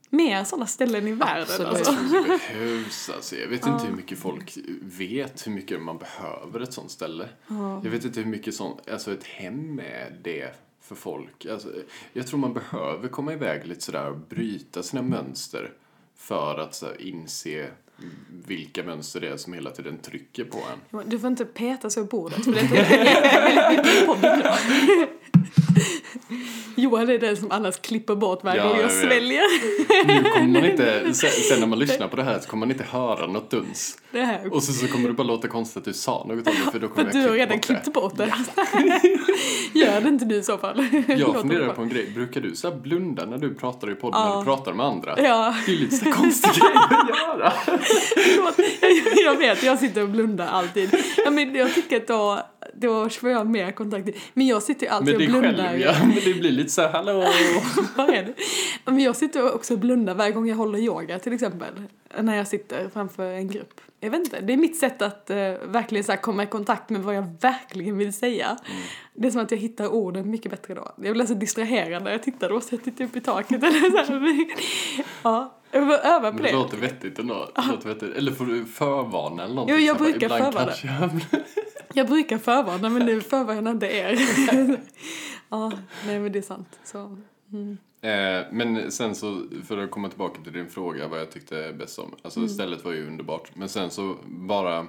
mer 0.10 0.44
sådana 0.44 0.68
ställen 0.68 1.08
i 1.08 1.12
världen. 1.12 1.42
Absolut. 1.42 1.88
Alltså. 1.88 1.92
Det 1.92 2.28
behövs 2.28 3.10
alltså. 3.10 3.36
Jag 3.36 3.48
vet 3.48 3.66
inte 3.66 3.86
hur 3.86 3.96
mycket 3.96 4.20
folk 4.20 4.58
vet 4.82 5.48
hur 5.48 5.52
mycket 5.52 5.82
man 5.82 5.98
behöver 5.98 6.60
ett 6.60 6.74
sånt 6.74 6.92
ställe. 6.92 7.30
Ja. 7.48 7.82
Jag 7.84 7.92
vet 7.92 8.06
inte 8.06 8.20
hur 8.20 8.28
mycket 8.28 8.56
sånt, 8.56 8.90
alltså 8.90 9.14
ett 9.14 9.24
hem 9.24 9.80
är 9.80 10.20
det 10.24 10.56
för 10.82 10.96
folk. 10.96 11.46
Alltså, 11.46 11.70
jag 12.14 12.28
tror 12.28 12.40
man 12.40 12.54
behöver 12.54 13.08
komma 13.08 13.34
iväg 13.34 13.68
lite 13.68 13.82
sådär 13.82 14.10
och 14.10 14.18
bryta 14.18 14.84
sina 14.84 15.02
mönster 15.02 15.72
för 16.16 16.60
att 16.60 16.76
så 16.76 16.86
här, 16.86 17.02
inse 17.02 17.68
vilka 18.46 18.84
mönster 18.84 19.22
det 19.22 19.28
är 19.28 19.38
som 19.38 19.54
hela 19.54 19.72
tiden 19.72 19.98
trycker 19.98 20.46
på 20.46 20.58
en. 20.92 21.10
Du 21.10 21.20
får 21.20 21.28
inte 21.28 21.46
peta 21.46 21.90
så 21.90 22.02
i 22.02 22.04
bordet 22.04 22.44
för 22.44 22.52
det 22.52 22.60
är 22.60 22.66
väldigt 23.56 23.86
mycket 23.86 25.10
Johan 26.76 27.10
är 27.10 27.18
den 27.18 27.38
som 27.38 27.52
annars 27.52 27.78
klipper 27.78 28.16
bort 28.16 28.44
varje 28.44 28.62
gång 28.62 28.78
jag 28.78 28.92
sväljer. 28.92 29.44
Nu 30.08 30.24
kommer 30.24 30.48
man 30.48 30.66
inte, 30.66 31.14
sen, 31.50 31.60
när 31.60 31.68
man 31.68 31.80
lyssnar 31.80 32.08
på 32.08 32.16
det 32.16 32.24
här 32.24 32.40
så 32.40 32.50
kommer 32.50 32.66
man 32.66 32.72
inte 32.72 32.84
höra 32.84 33.28
något 33.28 33.52
duns. 33.52 33.98
Och 34.52 34.64
så, 34.64 34.74
så 34.74 34.88
kommer 34.88 35.08
det 35.08 35.14
bara 35.14 35.24
låta 35.24 35.48
konstigt 35.48 35.78
att 35.78 35.84
du 35.84 35.94
sa 35.94 36.26
något 36.28 36.48
om 36.48 36.54
det 36.66 36.72
för 36.72 36.80
då 36.80 36.88
kommer 36.88 37.12
för 37.12 37.18
jag 37.18 37.26
du 37.26 37.30
har 37.30 37.38
redan 37.38 37.60
klippt 37.60 37.94
bort 37.94 38.18
det. 38.18 38.34
Gör 39.80 40.02
det 40.02 40.10
inte 40.10 40.26
du 40.26 40.36
i 40.36 40.44
så 40.44 40.58
fall. 40.58 40.86
Jag 41.08 41.42
funderar 41.42 41.74
på 41.74 41.82
en 41.82 41.90
grej, 41.90 42.12
brukar 42.16 42.42
du 42.42 42.56
så 42.56 42.72
blunda 42.72 43.26
när 43.26 43.38
du 43.38 43.56
pratar 43.56 43.92
i 43.92 43.96
podden 43.96 44.22
ja. 44.22 44.30
när 44.30 44.40
du 44.40 44.46
pratar 44.46 44.74
med 44.74 44.86
andra? 44.86 45.16
Ja. 45.18 45.56
Det 45.66 45.72
är 45.72 45.78
lite 45.78 45.96
så 45.96 46.12
konstig 46.12 46.52
grej 46.52 46.72
att 46.76 47.10
göra. 47.10 47.54
jag 49.26 49.38
vet, 49.38 49.64
jag 49.64 49.80
sitter 49.80 50.04
och 50.04 50.10
blundar 50.10 50.48
alltid. 50.48 50.96
Ja, 51.26 51.32
men 51.32 51.56
jag 51.56 51.74
tycker 51.74 51.98
att 51.98 52.08
då 52.08 52.40
då 52.74 53.10
får 53.10 53.30
jag 53.30 53.48
mer 53.48 53.72
kontakt. 53.72 54.10
Men 54.34 54.48
jag 54.48 54.64
sitter 54.64 54.86
ju 54.86 54.92
alltid 54.92 55.16
och 55.16 55.22
blundar. 55.22 55.68
Själv, 55.68 55.80
ja. 55.80 55.94
Men 56.02 56.16
det 56.16 56.40
blir 56.40 56.52
lite 56.52 56.70
så 56.70 56.82
här, 56.82 56.90
hallå. 56.90 57.26
Vad 57.96 58.10
är 58.10 58.24
det? 58.24 58.34
Men 58.86 59.00
jag 59.00 59.16
sitter 59.16 59.56
också 59.56 59.74
och 59.74 59.80
blundar 59.80 60.16
varje 60.16 60.32
gång 60.32 60.48
jag 60.48 60.56
håller 60.56 60.80
yoga 60.80 61.20
till 61.20 61.34
exempel. 61.34 61.84
När 62.20 62.38
jag 62.38 62.48
sitter 62.48 62.90
framför 62.90 63.32
en 63.32 63.48
grupp. 63.48 63.82
Jag 64.00 64.12
vet 64.12 64.20
inte, 64.20 64.42
det 64.42 64.54
är 64.54 64.58
mitt 64.58 64.78
sätt 64.78 65.02
att 65.02 65.28
uh, 65.30 65.36
verkligen 65.72 66.04
så 66.04 66.18
komma 66.18 66.44
i 66.44 66.48
kontakt 66.48 66.90
med 66.90 67.02
vad 67.02 67.16
jag 67.16 67.36
verkligen 67.42 67.98
vill 67.98 68.14
säga. 68.14 68.46
Mm. 68.46 68.82
Det 69.14 69.28
är 69.28 69.32
som 69.32 69.42
att 69.42 69.52
jag 69.52 69.58
hittar 69.58 69.88
orden 69.88 70.32
mycket 70.32 70.52
bättre 70.52 70.74
då. 70.74 70.92
Jag 71.02 71.14
blir 71.14 71.26
så 71.26 71.34
distraherad 71.34 72.04
när 72.04 72.12
jag 72.12 72.24
tittar 72.24 72.50
då, 72.50 72.62
så 72.62 72.76
jag 72.76 72.84
tittar 72.84 73.06
upp 73.06 73.16
i 73.16 73.22
taket 73.22 73.64
eller 73.64 74.06
så. 74.06 74.54
Ja, 75.24 75.60
jag 75.72 75.88
får 75.88 76.08
öva 76.08 76.32
på 76.32 76.38
det. 76.38 76.44
Det 76.44 76.54
låter 76.54 76.78
vettigt 76.78 77.20
ändå. 77.20 77.50
Det 77.56 77.62
låter 77.72 77.90
vettigt. 77.90 78.16
Eller 78.18 78.32
får 78.32 78.46
du 78.46 78.66
förvarna 78.66 79.44
eller 79.44 79.56
någonting? 79.56 79.76
Jo, 79.80 79.82
jag 79.82 79.98
brukar 79.98 80.30
förvarna. 80.30 80.72
Jag 82.00 82.08
brukar 82.08 82.38
förvarna 82.38 82.90
men 82.90 83.06
nu 83.06 83.22
förvarnar 83.22 83.72
inte 83.72 83.88
er. 83.88 84.20
ja, 85.50 85.72
nej 86.06 86.20
men 86.20 86.32
det 86.32 86.40
är 86.40 86.44
sant. 86.44 86.80
Så, 86.84 87.18
mm. 87.52 87.78
eh, 88.02 88.48
men 88.52 88.92
sen 88.92 89.16
så, 89.16 89.44
för 89.68 89.78
att 89.78 89.92
komma 89.92 90.10
tillbaka 90.10 90.42
till 90.44 90.54
din 90.54 90.70
fråga 90.70 91.08
vad 91.08 91.20
jag 91.20 91.32
tyckte 91.32 91.74
bäst 91.80 92.00
om. 92.00 92.16
Alltså 92.22 92.40
mm. 92.40 92.50
stället 92.50 92.86
var 92.86 92.92
ju 92.92 93.08
underbart. 93.08 93.56
Men 93.56 93.70
sen 93.70 93.90
så 93.90 94.16
bara, 94.26 94.88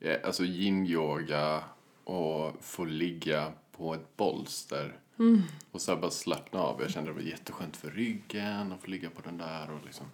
eh, 0.00 0.16
alltså 0.24 0.44
yin-yoga 0.44 1.60
och 2.04 2.52
få 2.60 2.84
ligga 2.84 3.52
på 3.76 3.94
ett 3.94 4.16
bolster. 4.16 4.96
Mm. 5.18 5.42
Och 5.72 5.80
så 5.80 5.96
bara 5.96 6.10
slappna 6.10 6.60
av. 6.60 6.82
Jag 6.82 6.90
kände 6.90 7.10
det 7.10 7.14
var 7.14 7.22
jätteskönt 7.22 7.76
för 7.76 7.90
ryggen 7.90 8.72
att 8.72 8.80
få 8.80 8.90
ligga 8.90 9.10
på 9.10 9.22
den 9.24 9.38
där 9.38 9.70
och 9.70 9.86
liksom. 9.86 10.06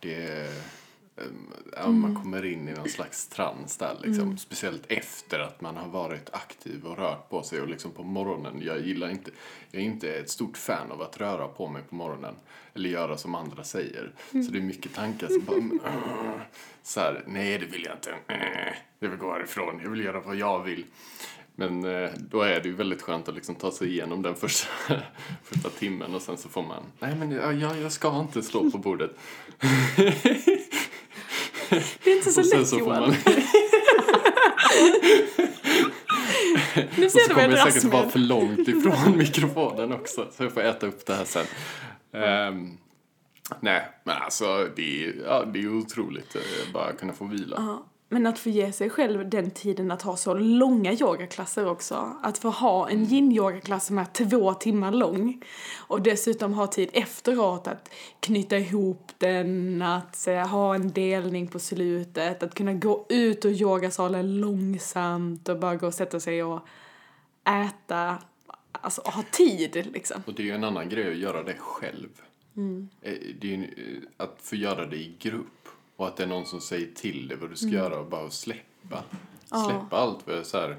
Det 0.00 0.48
ja, 1.72 1.84
mm. 1.84 2.00
man 2.00 2.14
kommer 2.14 2.44
in 2.44 2.68
i 2.68 2.72
någon 2.72 2.88
slags 2.88 3.28
trans 3.28 3.76
där 3.76 3.96
liksom. 4.02 4.24
Mm. 4.24 4.38
Speciellt 4.38 4.82
efter 4.88 5.38
att 5.38 5.60
man 5.60 5.76
har 5.76 5.88
varit 5.88 6.30
aktiv 6.32 6.86
och 6.86 6.98
rört 6.98 7.28
på 7.28 7.42
sig 7.42 7.60
och 7.60 7.68
liksom 7.68 7.90
på 7.90 8.02
morgonen. 8.02 8.62
Jag 8.62 8.80
gillar 8.80 9.10
inte, 9.10 9.30
jag 9.70 9.82
är 9.82 9.86
inte 9.86 10.12
ett 10.12 10.30
stort 10.30 10.56
fan 10.56 10.92
av 10.92 11.02
att 11.02 11.20
röra 11.20 11.48
på 11.48 11.68
mig 11.68 11.82
på 11.88 11.94
morgonen. 11.94 12.34
Eller 12.74 12.90
göra 12.90 13.16
som 13.16 13.34
andra 13.34 13.64
säger. 13.64 14.12
Mm. 14.32 14.44
Så 14.44 14.52
det 14.52 14.58
är 14.58 14.62
mycket 14.62 14.94
tankar 14.94 15.26
som 15.26 15.44
bara, 15.44 15.56
mm, 15.56 15.80
så 16.82 17.00
här, 17.00 17.24
nej 17.26 17.58
det 17.58 17.66
vill 17.66 17.84
jag 17.84 17.94
inte. 17.94 18.14
Jag 18.98 19.08
vill 19.08 19.18
gå 19.18 19.32
härifrån, 19.32 19.80
jag 19.82 19.90
vill 19.90 20.04
göra 20.04 20.20
vad 20.20 20.36
jag 20.36 20.62
vill. 20.62 20.84
Men 21.60 21.84
eh, 21.84 22.10
då 22.16 22.42
är 22.42 22.60
det 22.60 22.68
ju 22.68 22.74
väldigt 22.74 23.02
skönt 23.02 23.28
att 23.28 23.34
liksom 23.34 23.54
ta 23.54 23.70
sig 23.70 23.88
igenom 23.88 24.22
den 24.22 24.34
första, 24.34 24.68
första 25.44 25.70
timmen 25.70 26.14
och 26.14 26.22
sen 26.22 26.36
så 26.36 26.48
får 26.48 26.62
man, 26.62 26.82
nej 26.98 27.14
men 27.14 27.30
jag, 27.30 27.78
jag 27.78 27.92
ska 27.92 28.20
inte 28.20 28.42
slå 28.42 28.70
på 28.70 28.78
bordet. 28.78 29.10
Det 32.04 32.10
är 32.10 32.16
inte 32.16 32.30
så 32.30 32.56
lätt 32.56 32.72
Johan. 32.72 33.00
Man... 33.00 33.14
nu 36.96 37.10
ser 37.10 37.18
Och 37.18 37.22
så 37.26 37.34
kommer 37.34 37.48
jag 37.48 37.72
säkert 37.72 37.92
vara 37.92 38.08
för 38.08 38.18
långt 38.18 38.68
ifrån 38.68 39.16
mikrofonen 39.18 39.92
också 39.92 40.28
så 40.36 40.42
jag 40.42 40.52
får 40.52 40.60
äta 40.60 40.86
upp 40.86 41.06
det 41.06 41.14
här 41.14 41.24
sen. 41.24 41.46
Um, 42.12 42.78
nej, 43.60 43.88
men 44.04 44.16
alltså 44.16 44.68
det 44.76 45.04
är, 45.04 45.14
ja, 45.26 45.44
det 45.44 45.62
är 45.62 45.78
otroligt 45.78 46.28
att 46.28 46.36
eh, 46.36 46.72
bara 46.72 46.92
kunna 46.92 47.12
få 47.12 47.24
vila. 47.24 47.56
Uh 47.56 47.62
-huh. 47.62 47.78
Men 48.12 48.26
att 48.26 48.38
få 48.38 48.48
ge 48.48 48.72
sig 48.72 48.90
själv 48.90 49.28
den 49.28 49.50
tiden 49.50 49.90
att 49.90 50.02
ha 50.02 50.16
så 50.16 50.34
långa 50.34 50.92
yogaklasser 50.92 51.66
också. 51.68 52.16
Att 52.22 52.38
få 52.38 52.48
ha 52.50 52.88
en 52.90 53.06
yin-yogaklass 53.06 53.86
som 53.86 53.98
är 53.98 54.04
två 54.04 54.54
timmar 54.54 54.92
lång. 54.92 55.42
Och 55.78 56.02
dessutom 56.02 56.52
ha 56.54 56.66
tid 56.66 56.90
efteråt 56.92 57.66
att 57.66 57.90
knyta 58.20 58.58
ihop 58.58 59.12
den, 59.18 59.82
att 59.82 60.26
ha 60.50 60.74
en 60.74 60.92
delning 60.92 61.46
på 61.46 61.58
slutet. 61.58 62.42
Att 62.42 62.54
kunna 62.54 62.72
gå 62.72 63.06
ut 63.08 63.44
ur 63.44 63.62
yogasalen 63.62 64.40
långsamt 64.40 65.48
och 65.48 65.58
bara 65.58 65.76
gå 65.76 65.86
och 65.86 65.94
sätta 65.94 66.20
sig 66.20 66.42
och 66.42 66.60
äta. 67.44 68.18
alltså, 68.72 69.02
ha 69.04 69.22
tid 69.32 69.88
liksom. 69.92 70.22
Och 70.26 70.34
det 70.34 70.42
är 70.42 70.44
ju 70.44 70.52
en 70.54 70.64
annan 70.64 70.88
grej 70.88 71.10
att 71.10 71.18
göra 71.18 71.42
det 71.42 71.56
själv. 71.58 72.08
Eh, 73.02 73.12
Det 73.40 73.52
är 73.52 73.56
ju 73.56 73.62
eh, 73.64 74.24
att 74.24 74.36
få 74.40 74.56
göra 74.56 74.86
det 74.86 74.96
i 74.96 75.14
grupp. 75.18 75.59
Och 76.00 76.08
att 76.08 76.16
det 76.16 76.22
är 76.22 76.26
någon 76.26 76.46
som 76.46 76.60
säger 76.60 76.94
till 76.94 77.28
dig 77.28 77.36
vad 77.36 77.50
du 77.50 77.56
ska 77.56 77.68
göra 77.68 77.98
och 77.98 78.06
bara 78.06 78.30
släppa. 78.30 79.04
Släppa 79.44 79.96
allt. 79.96 80.26
Vad 80.26 80.36
jag, 80.36 80.46
så 80.46 80.58
här, 80.58 80.76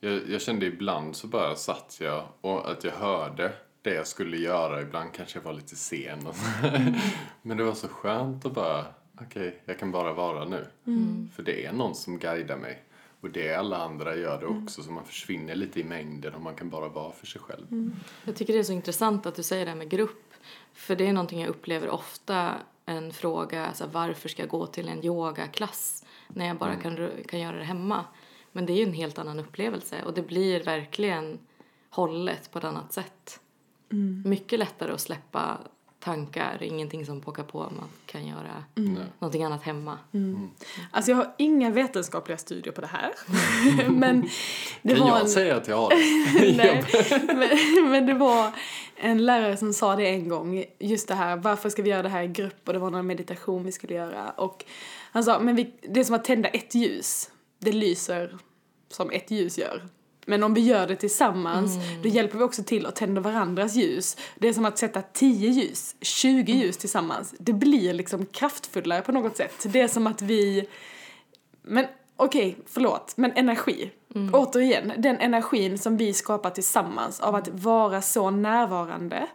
jag, 0.00 0.28
jag 0.28 0.42
kände 0.42 0.66
ibland 0.66 1.16
så 1.16 1.26
bara 1.26 1.56
satt 1.56 1.98
jag 2.00 2.24
och 2.40 2.70
att 2.70 2.84
jag 2.84 2.92
hörde 2.92 3.52
det 3.82 3.94
jag 3.94 4.06
skulle 4.06 4.36
göra. 4.36 4.82
Ibland 4.82 5.12
kanske 5.12 5.38
jag 5.38 5.44
var 5.44 5.52
lite 5.52 5.76
sen. 5.76 6.26
Och 6.26 6.34
så. 6.36 6.42
Men 7.42 7.56
det 7.56 7.64
var 7.64 7.74
så 7.74 7.88
skönt 7.88 8.46
att 8.46 8.52
bara, 8.52 8.84
okej, 9.20 9.62
jag 9.64 9.78
kan 9.78 9.92
bara 9.92 10.12
vara 10.12 10.44
nu. 10.44 10.66
För 11.36 11.42
det 11.42 11.64
är 11.66 11.72
någon 11.72 11.94
som 11.94 12.18
guidar 12.18 12.56
mig. 12.56 12.82
Och 13.20 13.30
det 13.30 13.48
är 13.48 13.58
alla 13.58 13.76
andra 13.76 14.16
gör 14.16 14.40
det 14.40 14.46
också. 14.46 14.82
Så 14.82 14.92
man 14.92 15.04
försvinner 15.04 15.54
lite 15.54 15.80
i 15.80 15.84
mängden 15.84 16.34
och 16.34 16.40
man 16.40 16.54
kan 16.54 16.70
bara 16.70 16.88
vara 16.88 17.12
för 17.12 17.26
sig 17.26 17.40
själv. 17.40 17.90
Jag 18.24 18.36
tycker 18.36 18.52
det 18.52 18.58
är 18.58 18.62
så 18.64 18.72
intressant 18.72 19.26
att 19.26 19.34
du 19.34 19.42
säger 19.42 19.64
det 19.64 19.70
här 19.70 19.78
med 19.78 19.90
grupp. 19.90 20.34
För 20.72 20.96
det 20.96 21.06
är 21.06 21.12
någonting 21.12 21.40
jag 21.40 21.48
upplever 21.48 21.90
ofta 21.90 22.54
en 22.86 23.12
fråga, 23.12 23.66
alltså 23.66 23.86
varför 23.92 24.28
ska 24.28 24.42
jag 24.42 24.48
gå 24.48 24.66
till 24.66 24.88
en 24.88 25.04
yogaklass 25.04 26.04
när 26.28 26.46
jag 26.46 26.56
bara 26.56 26.76
kan, 26.76 27.10
kan 27.28 27.40
göra 27.40 27.56
det 27.56 27.64
hemma? 27.64 28.04
Men 28.52 28.66
det 28.66 28.72
är 28.72 28.76
ju 28.76 28.82
en 28.82 28.92
helt 28.92 29.18
annan 29.18 29.40
upplevelse 29.40 30.02
och 30.06 30.14
det 30.14 30.22
blir 30.22 30.64
verkligen 30.64 31.38
hållet 31.90 32.50
på 32.52 32.58
ett 32.58 32.64
annat 32.64 32.92
sätt. 32.92 33.40
Mycket 34.24 34.58
lättare 34.58 34.92
att 34.92 35.00
släppa 35.00 35.58
tankar, 36.02 36.62
ingenting 36.62 37.06
som 37.06 37.20
pockar 37.20 37.42
på, 37.42 37.58
man 37.58 37.88
kan 38.06 38.26
göra 38.26 38.64
Nej. 38.74 39.04
någonting 39.18 39.44
annat 39.44 39.62
hemma. 39.62 39.98
Alltså 40.90 41.10
jag 41.10 41.16
har 41.16 41.34
inga 41.38 41.70
vetenskapliga 41.70 42.38
studier 42.38 42.72
på 42.72 42.80
det 42.80 42.86
här. 42.86 43.12
men 43.90 44.28
det 44.82 44.94
Kan 44.94 45.00
var 45.04 45.08
jag 45.08 45.20
en... 45.20 45.28
säga 45.28 45.56
att 45.56 45.68
jag 45.68 45.76
har? 45.76 45.90
Nej, 46.56 46.84
men, 47.26 47.90
men 47.90 48.06
det 48.06 48.14
var 48.14 48.52
en 49.02 49.24
lärare 49.24 49.56
som 49.56 49.72
sa 49.72 49.96
det 49.96 50.06
en 50.06 50.28
gång, 50.28 50.64
just 50.78 51.08
det 51.08 51.14
här, 51.14 51.36
varför 51.36 51.70
ska 51.70 51.82
vi 51.82 51.90
göra 51.90 52.02
det 52.02 52.08
här 52.08 52.22
i 52.22 52.28
grupp? 52.28 52.66
Och 52.66 52.72
det 52.72 52.78
var 52.78 52.90
någon 52.90 53.06
meditation 53.06 53.64
vi 53.64 53.72
skulle 53.72 53.94
göra. 53.94 54.30
Och 54.30 54.64
han 55.12 55.24
sa, 55.24 55.38
men 55.38 55.56
vi, 55.56 55.74
det 55.80 56.00
är 56.00 56.04
som 56.04 56.14
att 56.14 56.24
tända 56.24 56.48
ett 56.48 56.74
ljus. 56.74 57.30
Det 57.58 57.72
lyser 57.72 58.38
som 58.88 59.10
ett 59.10 59.30
ljus 59.30 59.58
gör. 59.58 59.88
Men 60.26 60.42
om 60.42 60.54
vi 60.54 60.60
gör 60.60 60.86
det 60.86 60.96
tillsammans, 60.96 61.72
då 62.02 62.08
hjälper 62.08 62.38
vi 62.38 62.44
också 62.44 62.62
till 62.62 62.86
att 62.86 62.96
tända 62.96 63.20
varandras 63.20 63.74
ljus. 63.74 64.16
Det 64.38 64.48
är 64.48 64.52
som 64.52 64.64
att 64.64 64.78
sätta 64.78 65.02
10 65.02 65.50
ljus, 65.50 65.96
20 66.00 66.52
ljus 66.52 66.76
tillsammans. 66.76 67.34
Det 67.38 67.52
blir 67.52 67.92
liksom 67.94 68.26
kraftfullare 68.26 69.02
på 69.02 69.12
något 69.12 69.36
sätt. 69.36 69.66
Det 69.72 69.80
är 69.80 69.88
som 69.88 70.06
att 70.06 70.22
vi 70.22 70.68
men 71.62 71.86
okej, 72.16 72.56
förlåt, 72.66 73.12
men 73.16 73.32
energi. 73.32 73.90
Återigen, 74.32 74.92
den 74.98 75.16
energin 75.16 75.78
som 75.78 75.96
vi 75.96 76.12
skapar 76.12 76.50
tillsammans 76.50 77.20
av 77.20 77.34
att 77.34 77.48
vara 77.48 78.02
så 78.02 78.30
närvarande. 78.30 79.26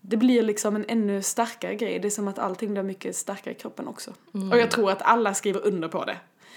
Det 0.00 0.16
blir 0.16 0.42
liksom 0.42 0.76
en 0.76 0.84
ännu 0.88 1.22
starkare 1.22 1.74
grej. 1.74 1.98
Det 1.98 2.08
är 2.08 2.10
som 2.10 2.28
att 2.28 2.38
allting 2.38 2.72
blir 2.72 2.82
mycket 2.82 3.16
starkare 3.16 3.54
i 3.54 3.58
kroppen 3.58 3.88
också. 3.88 4.10
Och 4.52 4.58
jag 4.58 4.70
tror 4.70 4.90
att 4.90 5.02
alla 5.02 5.34
skriver 5.34 5.66
under 5.66 5.88
på 5.88 6.04
det. 6.04 6.16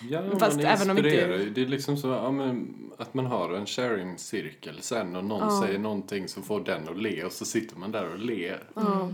Ja, 0.10 0.22
Fast 0.40 0.56
man 0.58 0.66
även 0.66 0.90
om 0.90 0.98
inte-. 0.98 1.38
Det 1.38 1.62
är 1.62 1.66
liksom 1.66 1.98
så 1.98 2.08
ja, 2.08 2.32
men, 2.32 2.74
att 2.98 3.14
man 3.14 3.26
har 3.26 3.54
en 3.54 3.66
sharing-cirkel 3.66 4.82
sen 4.82 5.16
och 5.16 5.26
någon 5.26 5.62
säger 5.62 5.80
någonting 5.80 6.28
som 6.28 6.44
får 6.44 6.60
den 6.60 6.90
att 6.90 6.98
le 6.98 7.24
och 7.24 7.32
så 7.32 7.46
sitter 7.46 7.78
man 7.78 7.92
där 7.92 8.12
och 8.12 8.20
ler 8.20 8.64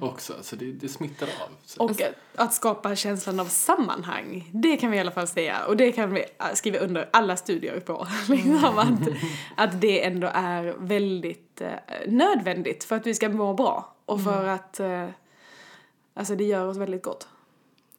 också. 0.02 0.34
Så 0.42 0.56
det, 0.56 0.72
det 0.72 0.90
smittar 0.90 1.28
av. 1.28 1.50
Så. 1.66 1.84
Och 1.84 1.92
att, 1.92 2.16
att 2.36 2.54
skapa 2.54 2.96
känslan 2.96 3.40
av 3.40 3.46
sammanhang, 3.46 4.50
det 4.54 4.78
kan 4.78 4.92
vi 4.92 4.98
i 4.98 5.00
alla 5.00 5.12
fall 5.12 5.28
säga. 5.28 5.66
Och 5.66 5.78
det 5.78 5.92
kan 5.92 6.14
vi 6.14 6.20
äh, 6.20 6.46
skriva 6.54 6.80
under 6.80 7.10
alla 7.14 7.38
studier 7.38 7.80
på. 7.80 8.08
liksom 8.28 8.78
att, 8.78 9.08
att 9.58 9.82
det 9.82 10.06
ändå 10.06 10.30
är 10.34 10.76
väldigt 10.80 11.62
eh, 11.62 11.70
nödvändigt 12.08 12.84
för 12.84 12.96
att 12.96 13.08
vi 13.08 13.14
ska 13.14 13.30
må 13.30 13.54
bra. 13.54 13.96
Och 14.06 14.24
för 14.24 14.48
att 14.48 14.80
eh, 14.80 15.08
alltså 16.14 16.36
det 16.36 16.44
gör 16.44 16.68
oss 16.68 16.78
väldigt 16.78 17.04
gott. 17.04 17.28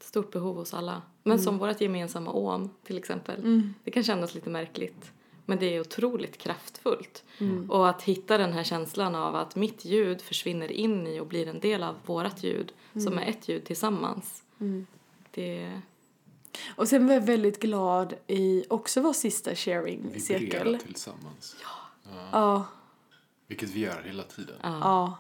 Stort 0.01 0.33
behov 0.33 0.57
hos 0.57 0.75
alla. 0.75 1.03
Men 1.23 1.39
som 1.39 1.59
vårt 1.59 1.81
gemensamma 1.81 2.33
åm 2.33 2.71
till 2.85 2.99
exempel. 2.99 3.73
Det 3.85 3.91
kan 3.91 4.03
kännas 4.05 4.35
lite 4.35 4.51
märkligt. 4.51 5.13
Men 5.47 5.59
det 5.59 5.67
är 5.77 5.81
otroligt 5.81 6.39
kraftfullt. 6.39 7.25
Och 7.69 7.89
att 7.89 8.03
hitta 8.03 8.39
den 8.39 8.53
här 8.53 8.65
känslan 8.65 9.15
av 9.15 9.37
att 9.37 9.57
mitt 9.57 9.85
ljud 9.85 10.21
försvinner 10.23 10.73
in 10.73 11.07
i 11.07 11.21
och 11.21 11.27
blir 11.27 11.49
en 11.49 11.61
del 11.61 11.83
av 11.83 11.95
vårat 12.07 12.43
ljud. 12.43 12.73
Som 12.93 13.19
är 13.19 13.27
ett 13.27 13.49
ljud 13.49 13.65
tillsammans. 13.65 14.43
Det, 15.31 15.81
Och 16.77 16.89
sen 16.89 17.07
var 17.07 17.15
jag 17.15 17.21
väldigt 17.21 17.61
glad 17.61 18.15
i 18.27 18.65
också 18.71 19.01
vår 19.01 19.13
sista 19.13 19.51
Vibrera 19.51 19.81
sharing-cirkel. 19.83 20.79
tillsammans. 20.79 21.57
Ja, 22.33 22.67
Vilket 23.47 23.71
vi 23.71 23.81
gör 23.81 24.03
hela 24.03 24.23
tiden. 24.23 24.57
ja. 24.63 25.19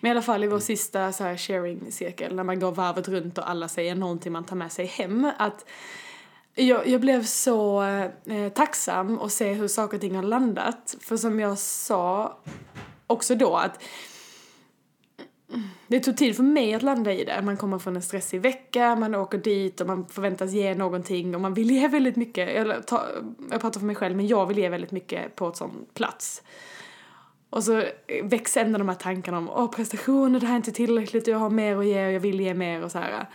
Men 0.00 0.08
i 0.08 0.10
alla 0.10 0.22
fall 0.22 0.44
i 0.44 0.46
vår 0.46 0.58
sista 0.58 1.12
så 1.12 1.24
här 1.24 1.36
sharing-cirkel, 1.36 2.34
när 2.34 2.44
man 2.44 2.60
går 2.60 2.72
varvet 2.72 3.08
runt 3.08 3.38
och 3.38 3.50
alla 3.50 3.68
säger 3.68 3.94
någonting 3.94 4.32
man 4.32 4.44
tar 4.44 4.56
med 4.56 4.72
sig 4.72 4.86
hem, 4.86 5.30
att 5.38 5.64
jag, 6.54 6.86
jag 6.86 7.00
blev 7.00 7.24
så 7.24 7.82
eh, 8.24 8.48
tacksam 8.54 9.18
att 9.18 9.32
se 9.32 9.52
hur 9.52 9.68
saker 9.68 9.96
och 9.96 10.00
ting 10.00 10.16
har 10.16 10.22
landat. 10.22 10.96
För 11.00 11.16
som 11.16 11.40
jag 11.40 11.58
sa 11.58 12.38
också 13.06 13.34
då 13.34 13.56
att 13.56 13.82
det 15.86 16.00
tog 16.00 16.16
tid 16.16 16.36
för 16.36 16.42
mig 16.42 16.74
att 16.74 16.82
landa 16.82 17.12
i 17.12 17.24
det. 17.24 17.42
Man 17.42 17.56
kommer 17.56 17.78
från 17.78 17.96
en 17.96 18.02
stressig 18.02 18.40
vecka, 18.40 18.96
man 18.96 19.14
åker 19.14 19.38
dit 19.38 19.80
och 19.80 19.86
man 19.86 20.06
förväntas 20.06 20.52
ge 20.52 20.74
någonting 20.74 21.34
och 21.34 21.40
man 21.40 21.54
vill 21.54 21.70
ge 21.70 21.88
väldigt 21.88 22.16
mycket. 22.16 22.54
Jag, 22.54 22.86
ta, 22.86 23.06
jag 23.50 23.60
pratar 23.60 23.80
för 23.80 23.86
mig 23.86 23.96
själv, 23.96 24.16
men 24.16 24.26
jag 24.26 24.46
vill 24.46 24.58
ge 24.58 24.68
väldigt 24.68 24.90
mycket 24.90 25.36
på 25.36 25.48
ett 25.48 25.56
sån 25.56 25.86
plats. 25.94 26.42
Och 27.50 27.64
så 27.64 27.84
väcks 28.22 28.56
ändå 28.56 28.78
de 28.78 28.88
här 28.88 28.96
tankarna 28.96 29.38
om 29.38 29.50
åh 29.50 29.70
prestationer, 29.70 30.40
det 30.40 30.46
här 30.46 30.54
är 30.54 30.56
inte 30.56 30.72
tillräckligt, 30.72 31.26
jag 31.26 31.38
har 31.38 31.50
mer 31.50 31.76
att 31.76 31.86
ge 31.86 32.06
och 32.06 32.12
jag 32.12 32.20
vill 32.20 32.40
ge 32.40 32.54
mer 32.54 32.84
och 32.84 32.92
så 32.92 32.98
här. 32.98 33.26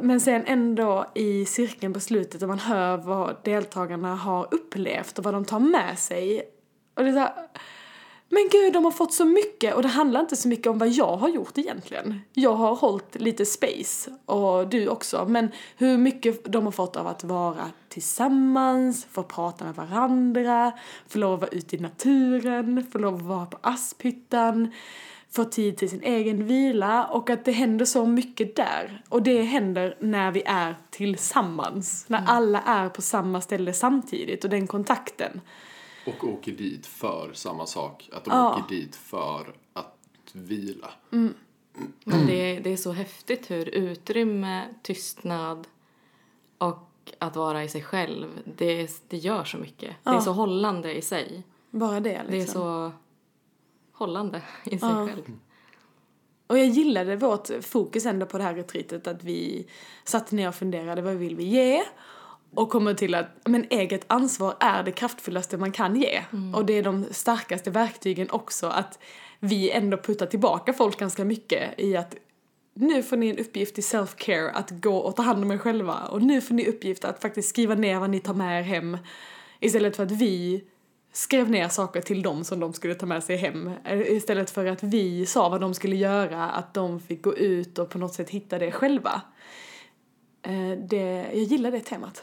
Men 0.00 0.20
sen 0.20 0.42
ändå 0.46 1.06
i 1.14 1.44
cirkeln 1.44 1.92
på 1.92 2.00
slutet 2.00 2.42
och 2.42 2.48
man 2.48 2.58
hör 2.58 2.96
vad 2.96 3.36
deltagarna 3.44 4.14
har 4.14 4.48
upplevt 4.54 5.18
och 5.18 5.24
vad 5.24 5.34
de 5.34 5.44
tar 5.44 5.58
med 5.58 5.98
sig. 5.98 6.42
Och 6.94 7.02
det 7.02 7.08
är 7.08 7.12
så 7.12 7.18
här, 7.18 7.32
men 8.28 8.48
gud, 8.52 8.72
de 8.72 8.84
har 8.84 8.92
fått 8.92 9.12
så 9.12 9.24
mycket 9.24 9.74
och 9.74 9.82
det 9.82 9.88
handlar 9.88 10.20
inte 10.20 10.36
så 10.36 10.48
mycket 10.48 10.66
om 10.66 10.78
vad 10.78 10.88
jag 10.88 11.16
har 11.16 11.28
gjort 11.28 11.58
egentligen. 11.58 12.20
Jag 12.32 12.54
har 12.54 12.74
hållit 12.74 13.14
lite 13.14 13.46
space 13.46 14.10
och 14.24 14.68
du 14.68 14.88
också, 14.88 15.26
men 15.28 15.48
hur 15.76 15.98
mycket 15.98 16.44
de 16.44 16.64
har 16.64 16.72
fått 16.72 16.96
av 16.96 17.06
att 17.06 17.24
vara 17.24 17.70
tillsammans, 17.88 19.06
få 19.10 19.22
prata 19.22 19.64
med 19.64 19.74
varandra, 19.74 20.72
få 21.08 21.18
lov 21.18 21.34
att 21.34 21.40
vara 21.40 21.50
ute 21.50 21.76
i 21.76 21.78
naturen, 21.78 22.86
få 22.92 22.98
lov 22.98 23.14
att 23.14 23.22
vara 23.22 23.46
på 23.46 23.58
Asphyttan, 23.60 24.72
få 25.30 25.44
tid 25.44 25.76
till 25.76 25.90
sin 25.90 26.02
egen 26.02 26.46
vila 26.46 27.06
och 27.06 27.30
att 27.30 27.44
det 27.44 27.52
händer 27.52 27.84
så 27.84 28.06
mycket 28.06 28.56
där. 28.56 29.02
Och 29.08 29.22
det 29.22 29.42
händer 29.42 29.96
när 30.00 30.30
vi 30.30 30.42
är 30.46 30.76
tillsammans, 30.90 32.04
när 32.08 32.22
alla 32.26 32.60
är 32.60 32.88
på 32.88 33.02
samma 33.02 33.40
ställe 33.40 33.72
samtidigt 33.72 34.44
och 34.44 34.50
den 34.50 34.66
kontakten. 34.66 35.40
Och 36.08 36.24
åker 36.24 36.52
dit 36.52 36.86
för 36.86 37.30
samma 37.32 37.66
sak. 37.66 38.10
Att 38.12 38.24
de 38.24 38.30
Ja. 38.30 38.50
åker 38.54 38.74
dit 38.76 38.96
för 38.96 39.54
att 39.72 39.94
vila. 40.32 40.90
men 42.04 42.26
det, 42.26 42.60
det 42.60 42.70
är 42.72 42.76
så 42.76 42.92
häftigt 42.92 43.50
hur 43.50 43.68
utrymme, 43.68 44.68
tystnad 44.82 45.66
och 46.58 46.88
att 47.18 47.36
vara 47.36 47.64
i 47.64 47.68
sig 47.68 47.82
själv, 47.82 48.28
det, 48.56 48.90
det 49.08 49.16
gör 49.16 49.44
så 49.44 49.56
mycket. 49.58 49.96
Det 50.04 50.10
är 50.10 50.14
Ja. 50.14 50.20
så 50.20 50.32
hållande 50.32 50.94
i 50.94 51.02
sig. 51.02 51.42
Bara 51.70 52.00
det 52.00 52.10
liksom. 52.10 52.30
Det 52.30 52.38
är 52.38 52.46
så 52.46 52.92
hållande 53.92 54.42
i 54.64 54.78
sig 54.78 54.88
Ja. 54.88 55.06
själv. 55.08 55.38
Och 56.46 56.58
jag 56.58 56.66
gillade 56.66 57.16
vårt 57.16 57.48
fokus 57.64 58.06
ändå 58.06 58.26
på 58.26 58.38
det 58.38 58.44
här 58.44 58.54
retreatet 58.54 59.06
att 59.06 59.24
vi 59.24 59.66
satte 60.04 60.34
ner 60.34 60.48
och 60.48 60.54
funderade 60.54 61.02
vad 61.02 61.14
vill 61.14 61.36
vi 61.36 61.44
ge? 61.44 61.82
Och 62.54 62.70
kommer 62.70 62.94
till 62.94 63.14
att 63.14 63.26
men 63.44 63.66
eget 63.70 64.04
ansvar 64.06 64.54
är 64.60 64.82
det 64.82 64.92
kraftfullaste 64.92 65.56
man 65.56 65.72
kan 65.72 65.96
ge. 65.96 66.22
Och 66.54 66.66
det 66.66 66.72
är 66.72 66.82
de 66.82 67.04
starkaste 67.10 67.70
verktygen 67.70 68.30
också 68.30 68.66
att 68.66 68.98
vi 69.40 69.70
ändå 69.70 69.96
puttar 69.96 70.26
tillbaka 70.26 70.72
folk 70.72 70.98
ganska 70.98 71.24
mycket 71.24 71.80
i 71.80 71.96
att 71.96 72.14
nu 72.74 73.02
får 73.02 73.16
ni 73.16 73.28
en 73.28 73.38
uppgift 73.38 73.78
i 73.78 73.80
self-care 73.80 74.50
att 74.54 74.70
gå 74.70 74.96
och 74.96 75.16
ta 75.16 75.22
hand 75.22 75.44
om 75.44 75.50
er 75.50 75.58
själva 75.58 75.94
och 75.94 76.22
nu 76.22 76.40
får 76.40 76.54
ni 76.54 76.66
uppgift 76.66 77.04
att 77.04 77.22
faktiskt 77.22 77.48
skriva 77.48 77.74
ner 77.74 77.98
vad 77.98 78.10
ni 78.10 78.20
tar 78.20 78.34
med 78.34 78.60
er 78.60 78.62
hem 78.62 78.98
istället 79.60 79.96
för 79.96 80.02
att 80.02 80.10
vi 80.10 80.64
skrev 81.12 81.50
ner 81.50 81.68
saker 81.68 82.00
till 82.00 82.22
dem 82.22 82.44
som 82.44 82.60
de 82.60 82.72
skulle 82.72 82.94
ta 82.94 83.06
med 83.06 83.24
sig 83.24 83.36
hem 83.36 83.70
Eh, 83.84 84.00
istället 84.00 84.50
för 84.50 84.66
att 84.66 84.82
vi 84.82 85.26
sa 85.26 85.48
vad 85.48 85.60
de 85.60 85.74
skulle 85.74 85.96
göra, 85.96 86.50
att 86.50 86.74
de 86.74 87.00
fick 87.00 87.22
gå 87.22 87.36
ut 87.36 87.78
och 87.78 87.90
på 87.90 87.98
något 87.98 88.14
sätt 88.14 88.30
hitta 88.30 88.58
det 88.58 88.72
själva. 88.72 89.22
Eh, 90.42 90.70
Det, 90.70 91.30
jag 91.34 91.42
gillar 91.42 91.70
det 91.70 91.80
temat. 91.80 92.22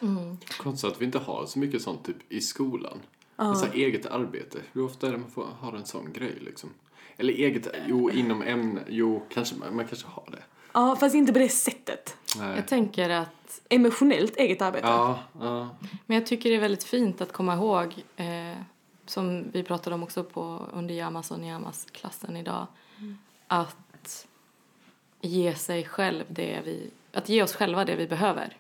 Konstigt 0.58 0.92
att 0.92 1.02
vi 1.02 1.06
inte 1.06 1.20
har 1.20 1.46
så 1.46 1.60
mycket 1.60 1.82
sånt 1.82 2.06
typ 2.06 2.32
i 2.32 2.42
skolan. 2.42 3.00
Ja. 3.36 3.56
Så 3.56 3.66
här, 3.66 3.74
eget 3.74 4.06
arbete. 4.06 4.60
Hur 4.74 4.86
ofta 4.86 5.08
är 5.08 5.12
det 5.12 5.18
man 5.18 5.32
får, 5.32 5.46
har 5.60 5.74
en 5.74 5.86
sån 5.86 6.14
grej 6.14 6.38
liksom? 6.42 6.70
Eller 7.18 7.34
eget, 7.34 7.68
jo 7.88 8.10
inom 8.12 8.42
ämne, 8.42 8.82
jo 8.88 9.24
kanske 9.30 9.56
man, 9.56 9.88
kanske 9.88 10.08
har 10.08 10.28
det. 10.32 10.44
Ja, 10.74 10.96
fast 10.96 11.16
inte 11.16 11.34
på 11.34 11.40
det 11.40 11.50
sättet. 11.50 12.18
Nej. 12.38 12.56
Jag 12.56 12.68
tänker 12.68 13.10
att, 13.10 13.62
Emotionellt 13.70 14.38
eget 14.38 14.62
arbete. 14.62 14.88
Ja, 14.88 15.20
ja. 15.40 15.70
men 16.06 16.18
jag 16.18 16.26
tycker 16.26 16.50
det 16.50 16.56
är 16.56 16.60
väldigt 16.60 16.84
fint 16.84 17.22
att 17.22 17.32
komma 17.32 17.54
ihåg 17.54 17.96
eh, 18.16 18.58
som 19.06 19.52
vi 19.52 19.64
pratade 19.64 19.94
om 19.94 20.04
också 20.04 20.24
på 20.24 20.66
under 20.74 20.96
Yamas 20.96 21.32
och 21.32 21.40
Niyamas 21.40 21.88
klassen 21.92 22.38
idag. 22.38 22.68
Att 23.48 24.28
ge 25.22 25.56
sig 25.56 25.84
själv 25.86 26.24
det 26.28 26.62
vi, 26.66 26.90
att 27.16 27.30
ge 27.30 27.44
oss 27.44 27.56
själva 27.56 27.86
det 27.86 27.96
vi 27.96 28.08
behöver. 28.08 28.58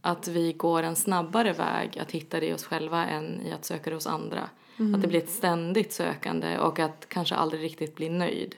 Att 0.00 0.28
vi 0.28 0.52
går 0.52 0.82
en 0.82 0.96
snabbare 0.96 1.52
väg 1.52 1.98
att 1.98 2.10
hitta 2.10 2.40
det 2.40 2.46
i 2.46 2.52
oss 2.52 2.64
själva 2.64 3.06
än 3.06 3.40
i 3.46 3.52
att 3.52 3.64
söka 3.64 3.90
det 3.90 3.96
hos 3.96 4.06
andra. 4.06 4.50
Att 4.94 5.02
det 5.02 5.08
blir 5.08 5.22
ett 5.22 5.30
ständigt 5.30 5.92
sökande 5.92 6.58
och 6.58 6.78
att 6.78 7.06
kanske 7.08 7.34
aldrig 7.34 7.62
riktigt 7.62 7.96
bli 7.96 8.08
nöjd. 8.08 8.54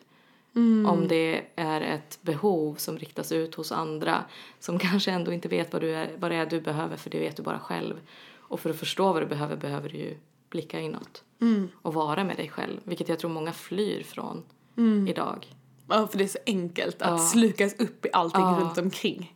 Om 0.86 1.08
det 1.08 1.42
är 1.56 1.80
ett 1.80 2.18
behov 2.22 2.74
som 2.74 2.98
riktas 2.98 3.32
ut 3.32 3.54
hos 3.54 3.72
andra 3.72 4.24
som 4.58 4.78
kanske 4.88 5.10
ändå 5.10 5.32
inte 5.32 5.48
vet 5.48 5.72
vad, 5.72 5.82
du 5.82 5.94
är, 5.94 6.10
vad 6.16 6.30
det 6.30 6.36
är 6.36 6.46
du 6.46 6.60
behöver 6.60 6.96
för 6.96 7.10
det 7.10 7.18
vet 7.18 7.36
du 7.36 7.42
bara 7.42 7.58
själv. 7.58 8.00
Och 8.36 8.60
för 8.60 8.70
att 8.70 8.76
förstå 8.76 9.12
vad 9.12 9.22
du 9.22 9.26
behöver 9.26 9.56
behöver 9.56 9.88
du 9.88 9.96
ju 9.96 10.16
blicka 10.50 10.80
inåt 10.80 11.22
och 11.82 11.94
vara 11.94 12.24
med 12.24 12.36
dig 12.36 12.48
själv. 12.48 12.80
Vilket 12.84 13.08
jag 13.08 13.18
tror 13.18 13.30
många 13.30 13.52
flyr 13.52 14.02
från 14.02 14.42
idag. 15.08 15.46
Ja, 15.88 16.06
för 16.10 16.18
det 16.18 16.24
är 16.24 16.28
så 16.28 16.38
enkelt 16.46 17.02
att 17.02 17.10
Ja. 17.10 17.18
slukas 17.18 17.74
upp 17.78 18.06
i 18.06 18.08
allting 18.12 18.40
Ja. 18.50 18.56
runt 18.60 18.78
omkring. 18.78 19.30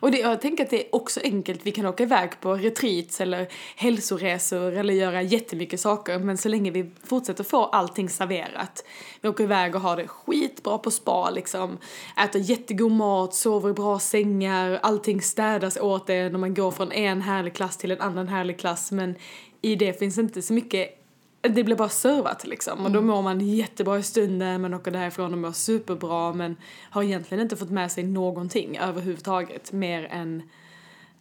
Och 0.00 0.10
det, 0.10 0.18
jag 0.18 0.40
tänker 0.40 0.64
att 0.64 0.70
det 0.70 0.86
är 0.86 0.94
också 0.94 1.20
enkelt, 1.24 1.60
vi 1.66 1.70
kan 1.70 1.86
åka 1.86 2.02
iväg 2.02 2.30
på 2.40 2.54
retreats 2.54 3.20
eller 3.20 3.48
hälsoresor 3.76 4.72
eller 4.76 4.94
göra 4.94 5.22
jättemycket 5.22 5.80
saker 5.80 6.18
men 6.18 6.38
så 6.38 6.48
länge 6.48 6.70
vi 6.70 6.90
fortsätter 7.04 7.44
få 7.44 7.64
allting 7.64 8.08
serverat. 8.08 8.84
Vi 9.20 9.28
åker 9.28 9.44
iväg 9.44 9.74
och 9.74 9.80
har 9.80 9.96
det 9.96 10.08
skitbra 10.08 10.78
på 10.78 10.90
spa 10.90 11.30
liksom, 11.30 11.78
äter 12.24 12.40
jättegod 12.40 12.92
mat, 12.92 13.34
sover 13.34 13.70
i 13.70 13.72
bra 13.72 13.98
sängar, 13.98 14.78
allting 14.82 15.22
städas 15.22 15.76
åt 15.76 16.10
en 16.10 16.32
när 16.32 16.38
man 16.38 16.54
går 16.54 16.70
från 16.70 16.92
en 16.92 17.22
härlig 17.22 17.54
klass 17.54 17.76
till 17.76 17.90
en 17.90 18.00
annan 18.00 18.28
härlig 18.28 18.58
klass 18.58 18.92
men 18.92 19.14
i 19.62 19.76
det 19.76 19.98
finns 19.98 20.18
inte 20.18 20.42
så 20.42 20.52
mycket 20.52 21.03
det 21.48 21.64
blir 21.64 21.76
bara 21.76 21.88
servat 21.88 22.46
liksom 22.46 22.84
och 22.84 22.90
då 22.90 23.00
mår 23.00 23.22
man 23.22 23.40
jättebra 23.40 23.98
i 23.98 24.02
stunden, 24.02 24.60
man 24.60 24.74
åker 24.74 24.90
därifrån 24.90 25.32
och 25.32 25.38
mår 25.38 25.52
superbra 25.52 26.32
men 26.32 26.56
har 26.90 27.02
egentligen 27.02 27.42
inte 27.42 27.56
fått 27.56 27.70
med 27.70 27.92
sig 27.92 28.04
någonting 28.04 28.78
överhuvudtaget 28.78 29.72
mer 29.72 30.04
än 30.04 30.42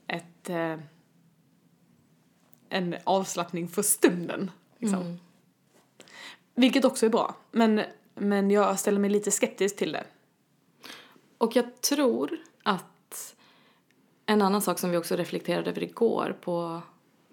ett 0.08 0.50
eh, 0.50 0.78
en 2.74 2.96
avslappning 3.04 3.68
för 3.68 3.82
stunden. 3.82 4.52
Liksom. 4.78 5.20
Vilket 6.56 6.86
också 6.86 7.06
är 7.06 7.10
bra, 7.10 7.36
men, 7.52 7.82
men 8.16 8.52
jag 8.52 8.80
ställer 8.80 9.00
mig 9.00 9.10
lite 9.10 9.32
skeptisk 9.32 9.78
till 9.78 9.92
det. 9.92 10.04
Och 11.38 11.56
jag 11.56 11.82
tror 11.82 12.38
att 12.64 13.36
en 14.26 14.42
annan 14.42 14.62
sak 14.62 14.80
som 14.80 14.92
vi 14.92 14.98
också 14.98 15.16
reflekterade 15.16 15.70
över 15.70 15.84
igår 15.84 16.38
på, 16.42 16.82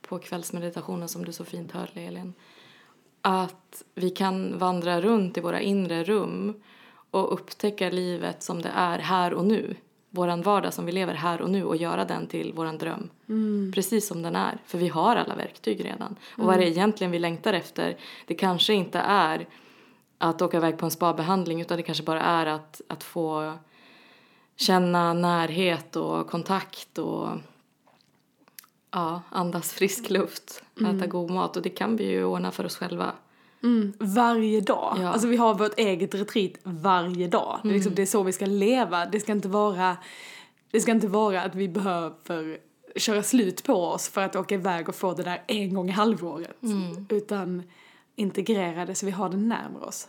på 0.00 0.18
kvällsmeditationen 0.18 1.08
som 1.08 1.24
du 1.24 1.32
så 1.32 1.44
fint 1.44 1.72
höll, 1.72 1.90
Elin. 1.94 2.34
Att 3.22 3.82
vi 3.94 4.10
kan 4.10 4.58
vandra 4.58 5.00
runt 5.00 5.38
i 5.38 5.40
våra 5.40 5.60
inre 5.60 6.04
rum 6.04 6.62
och 7.10 7.32
upptäcka 7.32 7.90
livet 7.90 8.42
som 8.42 8.62
det 8.62 8.72
är 8.74 8.98
här 8.98 9.34
och 9.34 9.44
nu. 9.44 9.76
Våran 10.10 10.42
vardag 10.42 10.74
som 10.74 10.86
vi 10.86 10.92
lever 10.92 11.14
här 11.14 11.40
och 11.40 11.50
nu 11.50 11.64
och 11.64 11.76
göra 11.76 12.04
den 12.04 12.26
till 12.26 12.52
våran 12.52 12.78
dröm. 12.78 13.10
Precis 13.74 14.06
som 14.06 14.22
den 14.22 14.36
är. 14.36 14.58
För 14.66 14.78
vi 14.78 14.88
har 14.88 15.16
alla 15.16 15.34
verktyg 15.34 15.84
redan. 15.84 16.16
Och 16.38 16.44
vad 16.44 16.54
är 16.54 16.58
det 16.58 16.68
egentligen 16.68 17.10
vi 17.10 17.18
längtar 17.18 17.52
efter? 17.52 17.96
Det 18.26 18.34
kanske 18.34 18.74
inte 18.74 18.98
är 18.98 19.46
att 20.18 20.42
åka 20.42 20.56
iväg 20.56 20.78
på 20.78 20.84
en 20.84 20.90
spabehandling 20.90 21.60
utan 21.60 21.76
det 21.76 21.82
kanske 21.82 22.04
bara 22.04 22.22
är 22.22 22.46
att, 22.46 22.80
att 22.88 23.02
få 23.02 23.52
känna 24.56 25.12
närhet 25.12 25.96
och 25.96 26.26
kontakt 26.26 26.98
och 26.98 27.28
ja, 28.90 29.22
andas 29.30 29.72
frisk 29.72 30.10
luft, 30.10 30.62
äta 30.80 31.06
god 31.06 31.30
mat 31.30 31.56
och 31.56 31.62
det 31.62 31.70
kan 31.70 31.96
vi 31.96 32.04
ju 32.04 32.24
ordna 32.24 32.50
för 32.50 32.66
oss 32.66 32.76
själva. 32.76 33.12
Mm, 33.62 33.92
varje 33.98 34.60
dag. 34.60 34.96
Ja. 35.00 35.08
Alltså 35.08 35.28
vi 35.28 35.36
har 35.36 35.54
vårt 35.54 35.78
eget 35.78 36.14
retreat 36.14 36.52
varje 36.62 37.28
dag. 37.28 37.60
Det, 37.62 37.68
är 37.68 37.72
liksom, 37.72 37.94
det 37.94 38.02
är 38.02 38.06
så 38.06 38.22
vi 38.22 38.32
ska 38.32 38.46
leva. 38.46 39.06
Det 39.06 39.20
ska 39.20 39.32
inte 39.32 39.48
vara, 39.48 39.96
det 40.70 40.80
ska 40.80 40.90
inte 40.90 41.08
vara 41.08 41.42
att 41.42 41.54
vi 41.54 41.68
behöver 41.68 42.58
köra 42.96 43.22
slut 43.22 43.64
på 43.64 43.74
oss 43.74 44.08
för 44.08 44.20
att 44.20 44.36
åka 44.36 44.54
iväg 44.54 44.88
och 44.88 44.94
få 44.94 45.14
det 45.14 45.22
där 45.22 45.42
en 45.46 45.74
gång 45.74 45.88
i 45.88 45.92
halvåret. 45.92 46.56
Utan 47.08 47.62
integrera 48.16 48.86
det 48.86 48.94
så 48.94 49.06
vi 49.06 49.12
har 49.12 49.28
det 49.28 49.36
närmare 49.36 49.84
oss. 49.84 50.08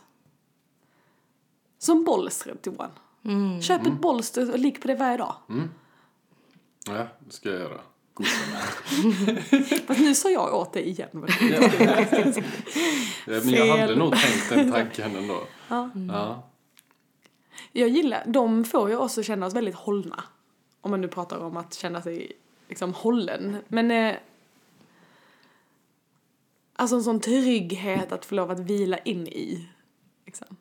Som 1.78 2.04
bolstret 2.04 2.66
Johan. 2.66 2.90
Köp 3.62 3.86
ett 3.86 4.00
bolster 4.00 4.52
och 4.52 4.58
ligg 4.58 4.82
på 4.82 4.88
det 4.88 4.94
varje 4.94 5.16
dag. 5.16 5.34
Ja, 6.86 7.06
det 7.18 7.32
ska 7.32 7.50
jag 7.50 7.60
göra. 7.60 7.80
Fast 9.86 10.00
nu 10.00 10.14
sa 10.14 10.30
jag 10.30 10.54
åt 10.54 10.72
dig 10.72 10.88
igen. 10.88 11.08
Men 13.26 13.50
jag 13.50 13.76
hade 13.76 13.96
nog 13.96 14.12
tänkt 14.12 14.48
den 14.48 14.72
tanken 14.72 15.16
ändå. 15.16 15.42
Ja. 15.68 15.90
Ja. 16.08 16.48
Jag 17.72 17.88
gillar, 17.88 18.24
de 18.26 18.64
får 18.64 18.90
ju 18.90 18.96
oss 18.96 19.18
att 19.18 19.24
känna 19.24 19.46
oss 19.46 19.54
väldigt 19.54 19.74
hållna. 19.74 20.24
Om 20.80 20.90
man 20.90 21.00
nu 21.00 21.08
pratar 21.08 21.38
om 21.38 21.56
att 21.56 21.74
känna 21.74 22.02
sig 22.02 22.32
liksom 22.68 22.94
hållen. 22.94 23.56
Men 23.68 23.90
eh, 23.90 24.14
alltså 26.72 26.96
en 26.96 27.02
sån 27.02 27.20
trygghet 27.20 28.12
att 28.12 28.24
få 28.24 28.34
lov 28.34 28.50
att 28.50 28.60
vila 28.60 28.98
in 28.98 29.26
i. 29.26 29.68
Liksom. 30.26 30.56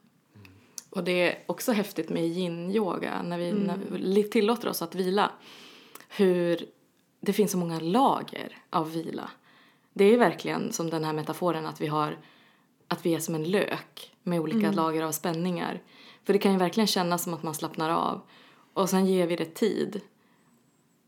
Och 0.90 1.04
det 1.04 1.12
är 1.12 1.44
också 1.46 1.72
häftigt 1.72 2.10
med 2.10 2.24
yin-yoga 2.24 3.22
när 3.22 3.38
vi, 3.38 3.52
när 3.52 3.78
vi 3.92 4.24
tillåter 4.24 4.68
oss 4.68 4.82
att 4.82 4.96
vila. 4.96 5.32
Hur 6.10 6.66
det 7.22 7.34
finns 7.34 7.52
så 7.52 7.58
många 7.58 7.80
lager 7.80 8.58
av 8.70 8.92
vila. 8.92 9.30
Det 9.94 10.06
är 10.06 10.18
verkligen 10.18 10.72
som 10.72 10.90
den 10.90 11.04
här 11.04 11.14
metaforen 11.14 11.66
att 11.66 11.82
vi 11.82 11.88
har 11.88 12.18
att 12.88 13.06
vi 13.06 13.16
är 13.16 13.20
som 13.20 13.36
en 13.36 13.44
lök 13.44 14.16
med 14.24 14.40
olika 14.40 14.72
lager 14.72 15.04
av 15.04 15.12
spänningar. 15.12 15.82
För 16.24 16.34
det 16.34 16.40
kan 16.40 16.52
ju 16.52 16.58
verkligen 16.58 16.88
kännas 16.88 17.24
som 17.24 17.34
att 17.34 17.44
man 17.44 17.54
slappnar 17.54 17.90
av. 17.90 18.22
Och 18.74 18.90
sen 18.90 19.06
ger 19.06 19.28
vi 19.28 19.36
det 19.36 19.54
tid. 19.54 20.02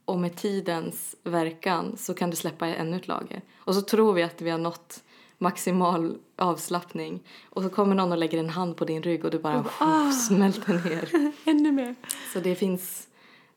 Och 0.06 0.19
med 0.19 0.36
tidens 0.36 1.15
verkan 1.23 1.97
så 1.97 2.13
kan 2.13 2.30
det 2.30 2.36
släppa 2.36 2.67
ännu 2.67 2.97
ett 2.97 3.08
lager. 3.08 3.41
Och 3.58 3.76
så 3.76 3.82
tror 3.82 4.13
vi 4.13 4.23
att 4.23 4.41
vi 4.41 4.49
har 4.49 4.58
nått 4.58 5.04
maximal 5.38 6.17
avslappning. 6.36 7.23
Och 7.49 7.63
så 7.63 7.69
kommer 7.69 7.95
någon 7.95 8.12
och 8.12 8.17
lägger 8.17 8.38
en 8.38 8.49
hand 8.49 8.78
på 8.78 8.86
din 8.86 9.04
rygg 9.04 9.26
och 9.26 9.32
du 9.32 9.39
bara 9.39 9.65
ah. 9.80 10.12
smälter 10.12 10.73
ner. 10.73 11.32
Ännu 11.49 11.71
mer. 11.71 11.95
Så 12.34 12.39
det 12.39 12.56
finns, 12.56 13.08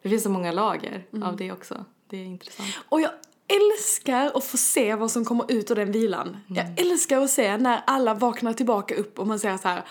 det 0.02 0.08
finns 0.08 0.22
så 0.22 0.30
många 0.30 0.52
lager 0.52 1.06
av 1.22 1.36
det 1.36 1.52
också. 1.52 1.84
Det 2.10 2.16
är 2.16 2.24
intressant. 2.24 2.68
Och 2.88 3.00
jag 3.00 3.10
älskar 3.48 4.32
att 4.34 4.44
få 4.44 4.56
se 4.56 4.94
vad 4.94 5.10
som 5.10 5.24
kommer 5.24 5.52
ut 5.52 5.70
ur 5.70 5.74
den 5.74 5.92
vilan. 5.92 6.36
Jag 6.46 6.80
älskar 6.80 7.20
att 7.20 7.30
se 7.30 7.56
när 7.56 7.82
alla 7.86 8.14
vaknar 8.14 8.52
tillbaka 8.52 8.94
upp 8.94 9.18
och 9.18 9.26
man 9.26 9.38
säger 9.38 9.56
så 9.56 9.68
här, 9.68 9.84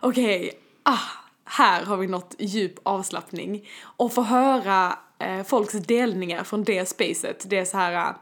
okej, 0.00 0.52
ah, 0.82 0.98
här 1.44 1.84
har 1.84 1.96
vi 1.96 2.06
nått 2.06 2.34
djup 2.38 2.78
avslappning. 2.82 3.68
Och 3.82 4.12
få 4.12 4.22
höra 4.22 4.98
eh, 5.18 5.42
folks 5.42 5.72
delningar 5.72 6.44
från 6.44 6.64
det 6.64 6.88
spacet. 6.88 7.44
Det 7.48 7.58
är 7.58 7.64
så 7.64 7.76
här, 7.76 8.08
eh, 8.08 8.14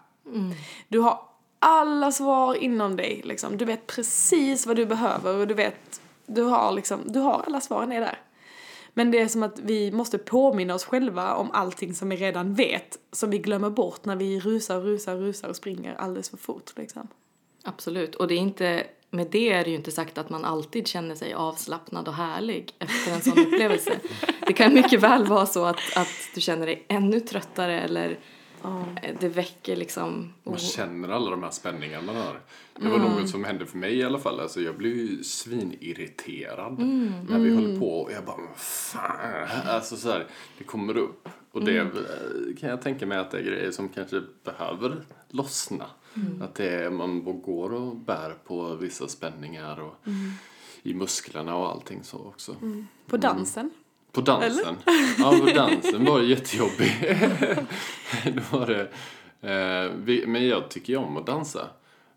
du 0.88 0.98
har 0.98 1.22
alla 1.58 2.12
svar 2.12 2.54
inom 2.54 2.96
dig 2.96 3.20
liksom. 3.24 3.56
Du 3.56 3.64
vet 3.64 3.86
precis 3.86 4.66
vad 4.66 4.76
du 4.76 4.86
behöver 4.86 5.36
och 5.36 5.46
du 5.46 5.54
vet, 5.54 6.00
du 6.26 6.42
har 6.42 6.72
liksom, 6.72 7.00
du 7.06 7.18
har 7.18 7.42
alla 7.46 7.60
svaren 7.60 7.92
är 7.92 8.00
där. 8.00 8.18
Men 8.94 9.10
det 9.10 9.18
är 9.18 9.28
som 9.28 9.42
att 9.42 9.58
vi 9.58 9.92
måste 9.92 10.18
påminna 10.18 10.74
oss 10.74 10.84
själva 10.84 11.34
om 11.34 11.50
allting 11.50 11.94
som 11.94 12.08
vi 12.08 12.16
redan 12.16 12.54
vet, 12.54 12.98
som 13.12 13.30
vi 13.30 13.38
glömmer 13.38 13.70
bort 13.70 14.04
när 14.04 14.16
vi 14.16 14.40
rusar 14.40 14.76
och 14.76 14.84
rusar 14.84 15.14
och 15.14 15.20
rusar 15.20 15.48
och 15.48 15.56
springer 15.56 15.94
alldeles 15.94 16.30
för 16.30 16.36
fort 16.36 16.72
liksom. 16.76 17.08
Absolut. 17.64 18.14
Och 18.14 18.28
det 18.28 18.34
är 18.34 18.38
inte, 18.38 18.86
med 19.10 19.26
det 19.30 19.52
är 19.52 19.64
det 19.64 19.70
ju 19.70 19.76
inte 19.76 19.90
sagt 19.90 20.18
att 20.18 20.30
man 20.30 20.44
alltid 20.44 20.86
känner 20.86 21.14
sig 21.14 21.34
avslappnad 21.34 22.08
och 22.08 22.14
härlig 22.14 22.74
efter 22.78 23.12
en 23.12 23.20
sån 23.20 23.38
upplevelse. 23.38 24.00
Det 24.46 24.52
kan 24.52 24.74
mycket 24.74 25.00
väl 25.00 25.26
vara 25.26 25.46
så 25.46 25.64
att, 25.64 25.96
att 25.96 26.08
du 26.34 26.40
känner 26.40 26.66
dig 26.66 26.84
ännu 26.88 27.20
tröttare 27.20 27.80
eller 27.80 28.18
eh, 29.02 29.16
det 29.20 29.28
väcker 29.28 29.76
liksom... 29.76 30.32
Man 30.44 30.54
oh, 30.54 30.58
känner 30.58 31.08
alla 31.08 31.30
de 31.30 31.42
här 31.42 31.50
spänningarna 31.50 32.06
man 32.12 32.16
har. 32.16 32.40
Det 32.80 32.88
var 32.88 32.98
något 32.98 33.28
som 33.28 33.44
hände 33.44 33.66
för 33.66 33.78
mig 33.78 33.94
i 33.96 34.04
alla 34.04 34.18
fall. 34.18 34.40
Alltså 34.40 34.60
jag 34.60 34.76
blev 34.76 34.96
ju 34.96 35.24
svinirriterad 35.24 36.78
när 37.28 37.38
vi 37.38 37.54
höll 37.54 37.78
på. 37.78 38.00
Och 38.00 38.12
jag 38.12 38.24
bara, 38.24 38.36
"Men 38.36 38.54
fan. 38.56 39.48
Alltså 39.66 39.96
så 39.96 40.10
här, 40.10 40.26
det 40.58 40.64
kommer 40.64 40.96
upp. 40.96 41.28
Och 41.52 41.64
det 41.64 41.76
eh, 41.78 41.86
kan 42.60 42.70
jag 42.70 42.82
tänka 42.82 43.06
mig 43.06 43.18
att 43.18 43.30
det 43.30 43.38
är 43.38 43.42
grejer 43.42 43.70
som 43.70 43.88
kanske 43.88 44.22
behöver 44.44 45.04
lossna. 45.28 45.86
Att 46.40 46.54
det 46.54 46.68
är, 46.70 46.90
man 46.90 47.42
går 47.42 47.72
och 47.74 47.96
bär 47.96 48.34
på 48.44 48.74
vissa 48.74 49.08
spänningar 49.08 49.80
och 49.80 49.94
i 50.82 50.94
musklerna 50.94 51.56
och 51.56 51.68
allting 51.70 52.02
så 52.04 52.18
också. 52.18 52.56
På 53.06 53.16
dansen. 53.16 53.70
På 54.12 54.20
dansen? 54.20 54.76
Ja, 55.18 55.38
på 55.40 55.46
dansen 55.46 56.04
var 56.04 56.20
det 56.20 56.26
jättejobbig. 56.26 56.92
Då 58.34 58.58
var 58.58 58.66
det, 58.66 58.80
eh, 59.50 59.92
vi, 59.96 60.26
men 60.26 60.48
jag 60.48 60.68
tycker 60.68 60.92
ju 60.92 60.98
om 60.98 61.16
att 61.16 61.26
dansa. 61.26 61.68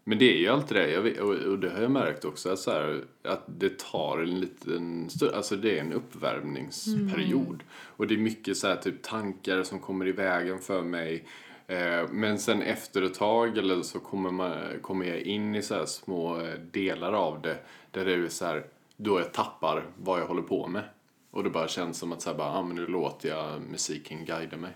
Men 0.03 0.17
det 0.17 0.33
är 0.33 0.37
ju 0.37 0.47
alltid 0.47 0.77
det, 0.77 0.99
vet, 0.99 1.19
och, 1.19 1.35
och 1.35 1.59
det 1.59 1.69
har 1.69 1.81
jag 1.81 1.91
märkt 1.91 2.25
också, 2.25 2.49
att, 2.49 2.59
så 2.59 2.71
här, 2.71 3.03
att 3.23 3.43
det 3.45 3.79
tar 3.79 4.17
en 4.17 4.39
liten 4.39 5.09
stund, 5.09 5.33
alltså 5.33 5.55
det 5.55 5.77
är 5.77 5.81
en 5.81 5.93
uppvärmningsperiod. 5.93 7.63
Och 7.73 8.07
det 8.07 8.13
är 8.13 8.17
mycket 8.17 8.57
så 8.57 8.67
här, 8.67 8.75
typ 8.75 9.01
tankar 9.01 9.63
som 9.63 9.79
kommer 9.79 10.07
i 10.07 10.11
vägen 10.11 10.59
för 10.59 10.81
mig. 10.81 11.25
Eh, 11.67 12.09
men 12.09 12.39
sen 12.39 12.61
efter 12.61 13.01
ett 13.01 13.13
tag 13.13 13.57
eller 13.57 13.81
så 13.81 13.99
kommer, 13.99 14.31
man, 14.31 14.55
kommer 14.81 15.05
jag 15.05 15.19
in 15.19 15.55
i 15.55 15.61
så 15.61 15.73
här 15.73 15.85
små 15.85 16.41
eh, 16.41 16.53
delar 16.71 17.13
av 17.13 17.41
det 17.41 17.57
där 17.91 18.05
det 18.05 18.13
är 18.13 18.27
så 18.27 18.45
här, 18.45 18.63
då 18.97 19.19
jag 19.19 19.33
tappar 19.33 19.85
vad 19.97 20.19
jag 20.19 20.27
håller 20.27 20.41
på 20.41 20.67
med. 20.67 20.83
Och 21.33 21.43
det 21.43 21.49
bara 21.49 21.67
känns 21.67 21.97
som 21.97 22.11
att 22.11 22.21
så 22.21 22.29
här, 22.29 22.37
bara, 22.37 22.47
ah, 22.47 22.63
men 22.63 22.75
nu 22.75 22.87
låter 22.87 23.29
jag 23.29 23.61
musiken 23.61 24.25
guida 24.25 24.57
mig. 24.57 24.71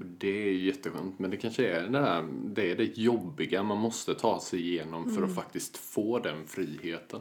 Och 0.00 0.06
det 0.18 0.28
är 0.28 0.52
ju 0.52 0.66
jätteskönt. 0.66 1.18
Men 1.18 1.30
det 1.30 1.36
kanske 1.36 1.68
är 1.68 1.88
det, 1.88 2.00
här, 2.00 2.28
det 2.44 2.70
är 2.70 2.76
det 2.76 2.98
jobbiga 2.98 3.62
man 3.62 3.78
måste 3.78 4.14
ta 4.14 4.40
sig 4.40 4.60
igenom 4.60 5.14
för 5.14 5.22
att 5.22 5.34
faktiskt 5.34 5.76
få 5.76 6.18
den 6.18 6.46
friheten. 6.46 7.20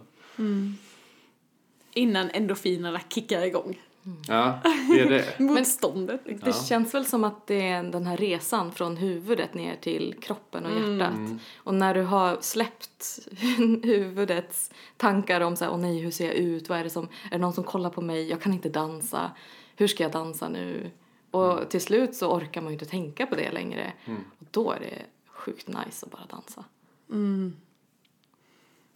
Innan 1.94 2.30
endorfinerna 2.30 3.00
kickar 3.10 3.42
igång. 3.42 3.82
Ja, 4.28 4.60
det 4.90 5.00
är 5.00 5.10
det. 5.10 5.40
Motståndet. 5.40 6.22
liksom. 6.26 6.52
Det 6.52 6.66
känns 6.68 6.94
väl 6.94 7.06
som 7.06 7.24
att 7.24 7.48
det 7.48 7.68
är 7.68 7.84
den 7.84 8.06
här 8.06 8.18
resan 8.18 8.72
från 8.72 8.98
huvudet 8.98 9.54
ner 9.54 9.76
till 9.76 10.16
kroppen 10.22 10.66
och 10.66 10.72
hjärtat. 10.72 11.20
Och 11.56 11.74
när 11.74 11.94
du 11.94 12.02
har 12.02 12.38
släppt 12.42 13.20
huvudets 13.84 14.72
tankar 14.98 15.42
om 15.42 15.56
så 15.56 15.66
här, 15.66 15.72
åh 15.72 15.80
nej, 15.80 16.00
hur 16.00 16.12
ser 16.12 16.26
jag 16.26 16.36
ut? 16.36 16.70
Vad 16.70 16.80
är 16.80 16.84
det 16.84 16.90
som, 16.90 17.04
är 17.04 17.32
det 17.32 17.38
någon 17.38 17.54
som 17.54 17.64
kollar 17.64 17.90
på 17.90 18.02
mig? 18.02 18.30
Jag 18.30 18.42
kan 18.42 18.54
inte 18.54 18.70
dansa. 18.70 19.32
Hur 19.76 19.88
ska 19.88 20.04
jag 20.04 20.12
dansa 20.12 20.50
nu? 20.50 20.92
Och 21.32 21.70
till 21.70 21.82
slut 21.82 22.16
så 22.16 22.32
orkar 22.32 22.62
man 22.62 22.70
ju 22.72 22.74
inte 22.74 22.86
tänka 22.86 23.26
på 23.26 23.36
det 23.36 23.52
längre. 23.52 23.94
Och 24.40 24.46
då 24.52 24.72
är 24.72 24.80
det 24.80 25.02
sjukt 25.32 25.68
nice 25.68 26.06
att 26.06 26.12
bara 26.12 26.26
dansa. 26.30 26.64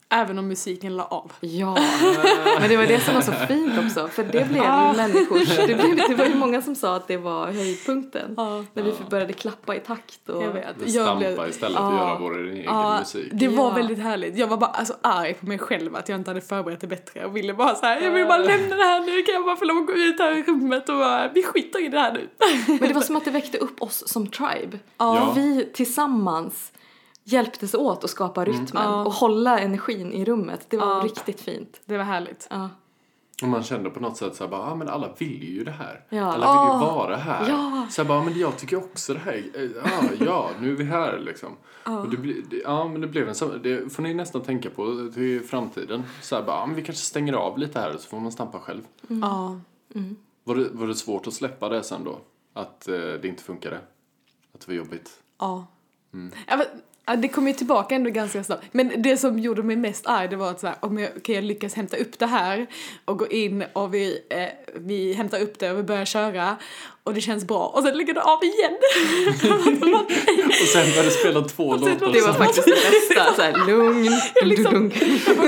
Även 0.10 0.40
om 0.40 0.48
musiken 0.48 0.96
la 0.98 1.04
av. 1.06 1.32
Ja, 1.40 1.78
men 2.60 2.70
det 2.70 2.78
var 2.78 2.86
det 2.88 3.00
som 3.00 3.14
var 3.16 3.22
så 3.22 3.32
fint 3.48 3.74
också. 3.86 4.08
För 4.08 4.24
det 4.24 4.32
blev 4.50 4.64
ju 4.64 4.98
människors, 4.98 5.58
det, 5.58 5.66
blev, 5.76 5.96
det 6.10 6.16
var 6.16 6.26
ju 6.26 6.36
många 6.36 6.62
som 6.62 6.76
sa 6.76 6.96
att 6.96 7.08
det 7.08 7.18
var 7.18 7.48
höjdpunkten. 7.48 8.34
Ja. 8.38 8.64
När 8.74 8.84
vi 8.84 8.94
började 9.10 9.34
klappa 9.34 9.76
i 9.76 9.80
takt 9.80 10.30
och... 10.30 10.44
Jag 10.44 10.52
vet. 10.52 10.76
Jag 10.86 10.90
stampa 10.92 11.16
blev- 11.16 11.50
istället 11.50 11.78
för 11.78 11.88
att 11.88 11.94
göra 12.00 12.20
vår 12.20 12.38
egen 12.40 12.64
Ja, 12.64 13.00
musik. 13.00 13.28
det 13.32 13.48
var 13.48 13.64
Ja. 13.70 13.74
väldigt 13.76 14.00
härligt. 14.00 14.38
Jag 14.38 14.48
var 14.48 14.58
bara 14.58 14.70
alltså, 14.72 14.94
arg 15.02 15.34
på 15.34 15.46
mig 15.46 15.60
själv 15.60 15.96
att 15.96 16.10
jag 16.10 16.20
inte 16.20 16.30
hade 16.30 16.42
förberett 16.42 16.82
det 16.82 16.88
bättre. 16.88 17.20
Jag 17.20 17.30
ville 17.30 17.54
bara 17.54 17.76
så 17.76 17.86
här, 17.86 18.02
jag 18.02 18.12
vill 18.12 18.26
bara 18.28 18.38
lämna 18.38 18.76
det 18.76 18.84
här 18.84 19.00
nu, 19.00 19.22
kan 19.22 19.36
jag 19.36 19.46
bara 19.46 19.56
få 19.56 19.66
lov 19.66 19.78
att 19.78 19.88
gå 19.88 19.94
ut 19.94 20.20
här 20.20 20.38
i 20.38 20.44
rummet 20.44 20.90
och 20.90 20.96
bara, 20.96 21.28
vi 21.34 21.44
skiter 21.44 21.86
i 21.86 21.88
det 21.90 22.00
här 22.00 22.14
nu. 22.14 22.28
Men 22.80 22.88
det 22.88 22.94
var 22.94 23.02
som 23.02 23.16
att 23.16 23.26
det 23.26 23.32
väckte 23.32 23.58
upp 23.58 23.82
oss 23.82 24.08
som 24.08 24.28
tribe. 24.28 24.80
Ja. 24.98 25.34
Vi 25.36 25.70
tillsammans 25.74 26.72
hjälptes 27.28 27.74
åt 27.74 28.04
att 28.04 28.10
skapa 28.10 28.46
rytmen 28.46 28.84
Ja. 28.84 29.06
och 29.06 29.14
hålla 29.14 29.60
energin 29.60 30.14
i 30.14 30.26
rummet. 30.26 30.66
Det 30.70 30.78
var 30.78 30.88
Ja. 30.98 31.02
riktigt 31.04 31.42
fint. 31.42 31.82
Det 31.86 31.98
var 31.98 32.04
härligt. 32.04 32.48
Ja. 32.50 32.70
Och 33.42 33.48
man 33.48 33.64
kände 33.64 33.90
på 33.90 34.00
något 34.00 34.18
sätt 34.18 34.36
så 34.36 34.44
här 34.44 34.52
bara, 34.52 34.62
ah, 34.62 34.76
men 34.76 34.90
alla 34.90 35.10
vill 35.18 35.44
ju 35.44 35.64
det 35.64 35.72
här. 35.72 36.04
Ja. 36.10 36.24
Alla 36.34 36.36
vill 36.64 36.80
ju 36.80 36.86
Ah. 36.88 36.96
vara 36.96 37.16
här. 37.16 37.50
Ja. 37.50 37.88
Så 37.90 38.00
jag 38.00 38.08
bara, 38.08 38.24
men 38.24 38.40
jag 38.40 38.58
tycker 38.58 38.78
också 38.78 39.14
det 39.14 39.20
här. 39.20 39.44
Eh, 39.54 39.62
Ja, 39.64 40.02
ja, 40.26 40.50
nu 40.60 40.72
är 40.72 40.76
vi 40.76 40.84
här 40.84 41.20
liksom. 41.20 41.50
Och 41.86 42.10
det, 42.10 42.18
blir- 42.18 42.44
det, 42.50 42.56
ja, 42.58 42.88
men 42.88 43.02
det 43.02 43.08
blev 43.08 43.30
en 43.30 43.36
sån, 43.36 43.60
det 43.64 43.94
får 43.94 44.04
ni 44.04 44.14
nästan 44.14 44.42
tänka 44.42 44.70
på 44.70 45.10
till 45.14 45.44
framtiden. 45.44 46.04
Så 46.22 46.36
här 46.36 46.44
bara, 46.44 46.56
ah, 46.58 46.66
men 46.66 46.76
vi 46.76 46.82
kanske 46.84 47.04
stänger 47.06 47.34
av 47.34 47.58
lite 47.58 47.80
här 47.80 47.92
så 47.98 48.10
får 48.10 48.20
man 48.20 48.32
stampa 48.32 48.60
själv. 48.60 48.82
Ja. 49.08 49.60
Var 50.44 50.56
det, 50.56 50.70
var 50.72 50.88
det 50.88 50.96
svårt 50.96 51.28
att 51.28 51.34
släppa 51.34 51.70
det 51.70 51.84
sen 51.84 52.04
då? 52.04 52.20
Att 52.54 52.88
eh, 52.88 52.94
det 52.96 53.26
inte 53.28 53.44
funkade? 53.44 53.76
Att 54.54 54.60
det 54.62 54.68
var 54.68 54.74
jobbigt? 54.76 55.10
Ja. 55.40 55.66
Ja, 56.48 56.58
men, 56.58 56.66
ja, 57.08 57.16
det 57.16 57.28
kom 57.28 57.48
ju 57.48 57.54
tillbaka 57.54 57.96
ändå 57.96 58.10
ganska 58.10 58.44
snabbt. 58.44 58.66
Men 58.72 59.02
det 59.02 59.18
som 59.18 59.40
gjorde 59.40 59.64
mig 59.64 59.76
mest 59.76 60.08
arg 60.08 60.28
det 60.28 60.36
var 60.36 60.52
att 60.52 60.60
så 60.60 60.68
här, 60.68 60.76
om 60.80 60.98
jag, 60.98 61.24
kan 61.24 61.36
jag 61.36 61.44
lyckas 61.44 61.74
hämta 61.74 61.98
upp 61.98 62.20
det 62.20 62.26
här 62.26 62.68
och 63.06 63.20
gå 63.20 63.28
in 63.28 63.64
och 63.74 63.94
vi, 63.94 64.20
eh, 64.30 64.48
vi 64.76 65.14
hämtar 65.14 65.40
upp 65.40 65.60
det 65.60 65.72
och 65.72 65.78
vi 65.78 65.84
börjar 65.84 66.06
köra 66.06 66.58
och 67.08 67.14
det 67.14 67.22
känns 67.22 67.46
bra 67.46 67.68
och 67.68 67.84
sen 67.84 67.98
lägger 67.98 68.14
det 68.14 68.22
av 68.22 68.44
igen. 68.44 68.74
Och 70.62 70.68
sen 70.68 70.90
började 70.92 71.12
spela 71.12 71.42
två 71.42 71.78
sen 71.78 71.90
låtar 71.94 72.14
Det 72.14 72.22
var 72.22 72.34
faktiskt 72.34 72.66
det 72.66 72.72
bästa. 72.72 73.34
Så 73.36 73.42
här, 73.42 73.68
lugn, 73.68 74.10
Liksom-. 74.44 74.92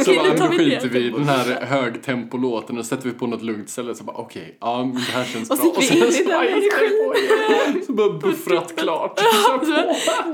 Så 0.06 0.14
bara, 0.14 0.50
nu 0.50 0.58
skiter 0.58 0.88
vi 0.90 1.00
i 1.00 1.10
den 1.10 1.24
här 1.30 1.66
högtempolåten 1.66 2.78
och 2.78 2.86
sätter 2.86 3.10
vi 3.10 3.14
på 3.16 3.28
något 3.28 3.42
lugnt 3.42 3.70
ställe. 3.70 3.96
Så 3.96 4.04
bara 4.04 4.18
okej, 4.18 4.58
ja 4.62 4.78
men 4.86 4.96
det 4.96 5.02
här 5.02 5.26
känns 5.26 5.50
Och 5.50 5.58
bra. 5.58 5.66
så 5.74 5.82
gick 5.82 5.92
vi 5.92 5.98
in 5.98 6.04
i 6.08 6.12
så 6.12 6.24
den 6.24 6.42
energin. 6.42 7.12
på 7.12 7.16
igen. 7.18 7.84
Så 7.86 7.94
bara 7.94 8.10
buffrat 8.10 8.76
klart. 8.76 9.20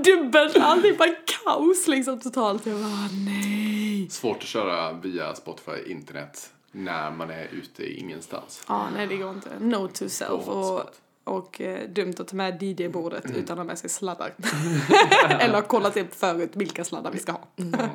Dubbelt, 0.05 0.57
allting 0.57 0.95
bara 0.97 1.09
kaos 1.43 1.88
liksom 1.88 2.19
totalt. 2.19 2.65
Jag 2.65 2.75
bara 2.75 3.09
nej. 3.25 4.07
Svårt 4.09 4.38
att 4.38 4.43
köra 4.43 4.93
via 4.93 5.35
Spotify 5.35 5.91
internet 5.91 6.49
när 6.71 7.11
man 7.11 7.29
är 7.29 7.47
ute 7.51 7.83
i 7.83 7.99
ingenstans. 7.99 8.63
Ja, 8.67 8.88
nej 8.95 9.07
det 9.07 9.15
går 9.17 9.29
inte. 9.29 9.49
No 9.59 9.88
to 9.93 10.09
self 10.09 10.47
och. 10.47 10.81
Och 11.25 11.61
eh, 11.61 11.89
dumt 11.89 12.13
att 12.19 12.27
ta 12.27 12.35
med 12.35 12.63
DJ-bordet 12.63 13.25
utan 13.31 13.53
att 13.53 13.57
ha 13.57 13.63
med 13.63 13.77
sig 13.77 13.89
sladdar. 13.89 14.33
Eller 15.29 15.53
ha 15.53 15.61
kollat 15.61 15.97
upp 15.97 16.15
förut 16.15 16.51
vilka 16.53 16.83
sladdar 16.83 17.11
vi 17.11 17.19
ska 17.19 17.31
ha. 17.31 17.41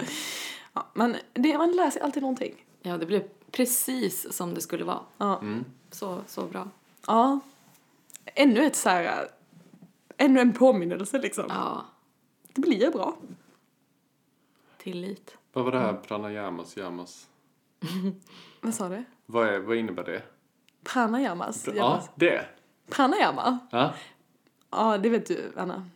ja, 0.72 0.86
men 0.94 1.16
det, 1.32 1.58
man 1.58 1.72
lär 1.72 1.90
sig 1.90 2.02
alltid 2.02 2.22
någonting. 2.22 2.66
Ja, 2.82 2.98
det 2.98 3.06
blev 3.06 3.22
precis 3.50 4.32
som 4.32 4.54
det 4.54 4.60
skulle 4.60 4.84
vara. 4.84 5.00
Ja. 5.18 5.42
Så, 5.90 6.18
så 6.26 6.42
bra. 6.46 6.68
ja. 7.06 7.40
Ännu 8.34 8.64
ett 8.66 8.76
så 8.76 8.88
här, 8.88 9.28
ännu 10.16 10.40
en 10.40 10.52
påminnelse 10.52 11.18
liksom. 11.18 11.44
Ja, 11.48 11.84
Det 12.52 12.60
blir 12.60 12.90
bra. 12.90 13.16
tillit. 14.78 15.36
Vad 15.52 15.64
var 15.64 15.72
det 15.72 15.78
här 15.78 15.92
pranayamas, 15.94 16.76
yamas? 16.76 17.26
Vad 18.60 18.74
sa 18.74 18.88
du? 18.88 19.04
Vad, 19.26 19.48
är, 19.48 19.58
vad 19.58 19.76
innebär 19.76 20.04
det? 20.04 20.22
Pranayamas? 20.84 21.68
Ja, 21.74 22.02
det. 22.14 22.46
Pranayama? 22.90 23.59
Ja. 23.70 23.90
Ja, 24.70 24.98
det 24.98 25.09
vet 25.09 25.26
du, 25.26 25.53
Anna. 25.57 25.87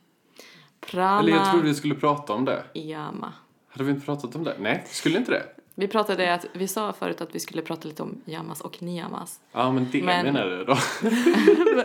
Eller 0.92 1.28
jag 1.32 1.50
trodde 1.50 1.64
vi 1.66 1.74
skulle 1.74 1.94
prata 1.94 2.32
om 2.32 2.44
det. 2.44 2.64
yama. 2.74 3.32
Hade 3.68 3.84
vi 3.84 3.90
inte 3.90 4.06
pratat 4.06 4.36
om 4.36 4.44
det? 4.44 4.56
Nej, 4.58 4.84
skulle 4.86 5.18
inte 5.18 5.30
det? 5.30 5.42
Vi 5.74 5.88
pratade 5.88 6.34
att, 6.34 6.46
vi 6.52 6.68
sa 6.68 6.92
förut 6.92 7.20
att 7.20 7.34
vi 7.34 7.40
skulle 7.40 7.62
prata 7.62 7.88
lite 7.88 8.02
om 8.02 8.20
yamas 8.24 8.60
och 8.60 8.82
niyamas. 8.82 9.40
Ja, 9.52 9.72
men 9.72 9.88
det 9.92 10.02
Men- 10.02 10.24
menar 10.26 10.46
jag 10.46 10.66
då. 10.66 10.76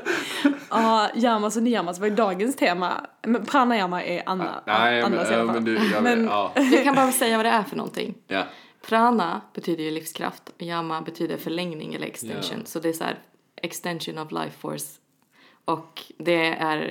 Ja, 0.70 1.10
yamas 1.16 1.58
och 1.58 1.64
niyamas 1.64 2.00
var 2.00 2.08
ju 2.08 2.16
dagens 2.16 2.56
tema. 2.56 3.06
Men 3.22 3.46
pranayama 3.46 4.04
är 4.04 4.24
Anna. 4.26 4.64
Nej, 4.66 5.02
men, 5.02 5.14
Annas 5.14 5.30
i 5.30 5.34
ja, 5.34 5.40
alla 5.40 5.54
fall. 5.54 5.62
men 5.62 5.66
du, 5.76 5.92
jag 5.92 6.04
Men- 6.04 6.22
vet, 6.22 6.32
ja. 6.32 6.52
Vi 6.56 6.84
kan 6.84 6.96
bara 6.96 7.12
säga 7.12 7.38
vad 7.38 7.46
det 7.46 7.50
är 7.50 7.64
för 7.64 7.76
någonting. 7.78 8.14
ja. 8.28 8.44
Prana 8.88 9.42
betyder 9.54 9.84
ju 9.84 9.92
livskraft 9.92 10.50
och 10.56 10.62
yama 10.62 11.02
betyder 11.02 11.38
förlängning 11.38 11.94
eller 11.96 12.08
extension. 12.08 12.58
Ja. 12.60 12.66
Så 12.66 12.80
det 12.80 12.90
är 12.90 12.94
så 12.94 13.04
här 13.04 13.20
extension 13.64 14.18
of 14.18 14.32
life 14.32 14.58
force. 14.60 15.00
Och 15.66 16.04
det 16.18 16.48
är 16.56 16.82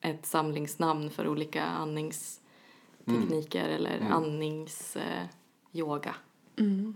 eh, 0.00 0.10
ett 0.10 0.26
samlingsnamn 0.26 1.10
för 1.10 1.28
olika 1.28 1.64
andningstekniker 1.64 3.68
eller 3.68 4.00
andnings 4.10 4.96
eh, 4.96 5.24
yoga. 5.72 6.14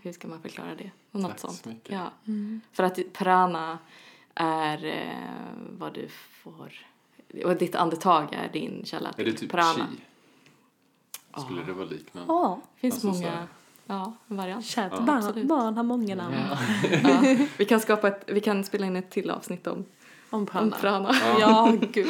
Hur 0.03 0.13
ska 0.13 0.29
man 0.29 0.43
förklara 0.43 0.75
det? 0.75 0.91
Och 1.11 1.21
Något 1.21 1.31
Tack 1.31 1.41
så 1.41 1.49
sånt. 1.49 1.65
mycket. 1.65 1.95
Ja. 1.95 2.11
För 2.73 2.83
att 2.83 2.99
prana 3.13 3.79
är 4.35 4.85
eh, 4.85 5.53
vad 5.79 5.95
du 5.95 6.09
får 6.09 6.73
och 7.45 7.57
ditt 7.57 7.75
andetag 7.75 8.35
är 8.35 8.49
din 8.53 8.85
källa 8.85 9.09
Är 9.09 9.13
till 9.13 9.25
det 9.25 9.33
typ 9.33 9.51
prana. 9.51 9.87
chi? 9.91 9.97
Skulle 11.41 11.63
det 11.65 11.73
vara 11.73 11.87
liknande? 11.87 12.33
Ja, 12.33 12.61
Det 12.75 12.81
finns 12.81 12.95
Alltså, 12.95 13.13
så 13.13 13.21
många 13.23 13.47
ja, 13.87 14.13
varianter. 14.27 14.69
kärt 14.69 14.93
Ja, 14.93 15.01
barn, 15.01 15.47
barn 15.49 15.77
har 15.77 15.83
många 15.85 16.15
namn. 16.15 16.35
Ja. 17.03 17.37
Vi 17.57 17.65
kan 17.65 17.81
skapa 17.81 18.09
ett, 18.09 18.23
vi 18.27 18.41
kan 18.41 18.65
spela 18.65 18.87
in 18.87 18.97
ett 18.97 19.11
till 19.11 19.31
avsnitt 19.31 19.67
om, 19.67 19.85
Om 20.31 20.41
om 20.41 20.47
prana. 20.47 20.77
prana. 20.81 21.15
Ja, 21.41 21.73
gud. 21.93 22.07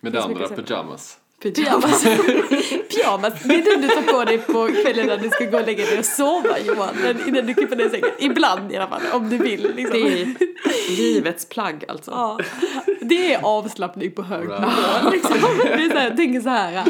Med 0.00 0.12
det 0.12 0.22
finns 0.22 0.40
andra, 0.50 0.62
pyjamas. 0.62 1.18
Pyjamas. 1.42 2.02
Pyjamas. 2.90 3.42
Det 3.42 3.54
är 3.54 3.76
det 3.76 3.86
du 3.86 3.88
tar 3.88 4.12
på 4.12 4.24
dig 4.24 4.38
på 4.38 4.68
kvällen 4.82 5.06
när 5.06 5.16
du 5.16 5.30
ska 5.30 5.44
gå 5.44 5.58
och 5.58 5.66
lägga 5.66 5.84
dig 5.84 5.98
och 5.98 6.04
sova 6.04 6.58
Johan. 6.66 6.94
Men 7.02 7.28
Innan 7.28 7.46
du 7.46 7.54
kryper 7.54 7.76
ner 7.76 7.84
i 7.86 7.90
sängen. 7.90 8.10
Ibland 8.18 8.72
i 8.72 8.76
alla 8.76 8.88
fall, 8.88 9.02
om 9.12 9.28
du 9.30 9.38
vill. 9.38 9.72
Liksom. 9.76 10.00
Det 10.00 10.22
är 10.22 10.36
livets 10.96 11.48
plagg 11.48 11.84
alltså. 11.88 12.10
Ja, 12.10 12.38
det 13.00 13.34
är 13.34 13.40
avslappning 13.42 14.10
på 14.12 14.22
hög 14.22 14.48
nivå. 14.48 14.62
Liksom. 15.12 15.36
Det 15.64 15.72
är 15.84 15.88
så 15.90 15.96
här, 15.98 16.08
jag 16.08 16.16
tänker 16.16 16.40
så 16.40 16.48
här. 16.48 16.84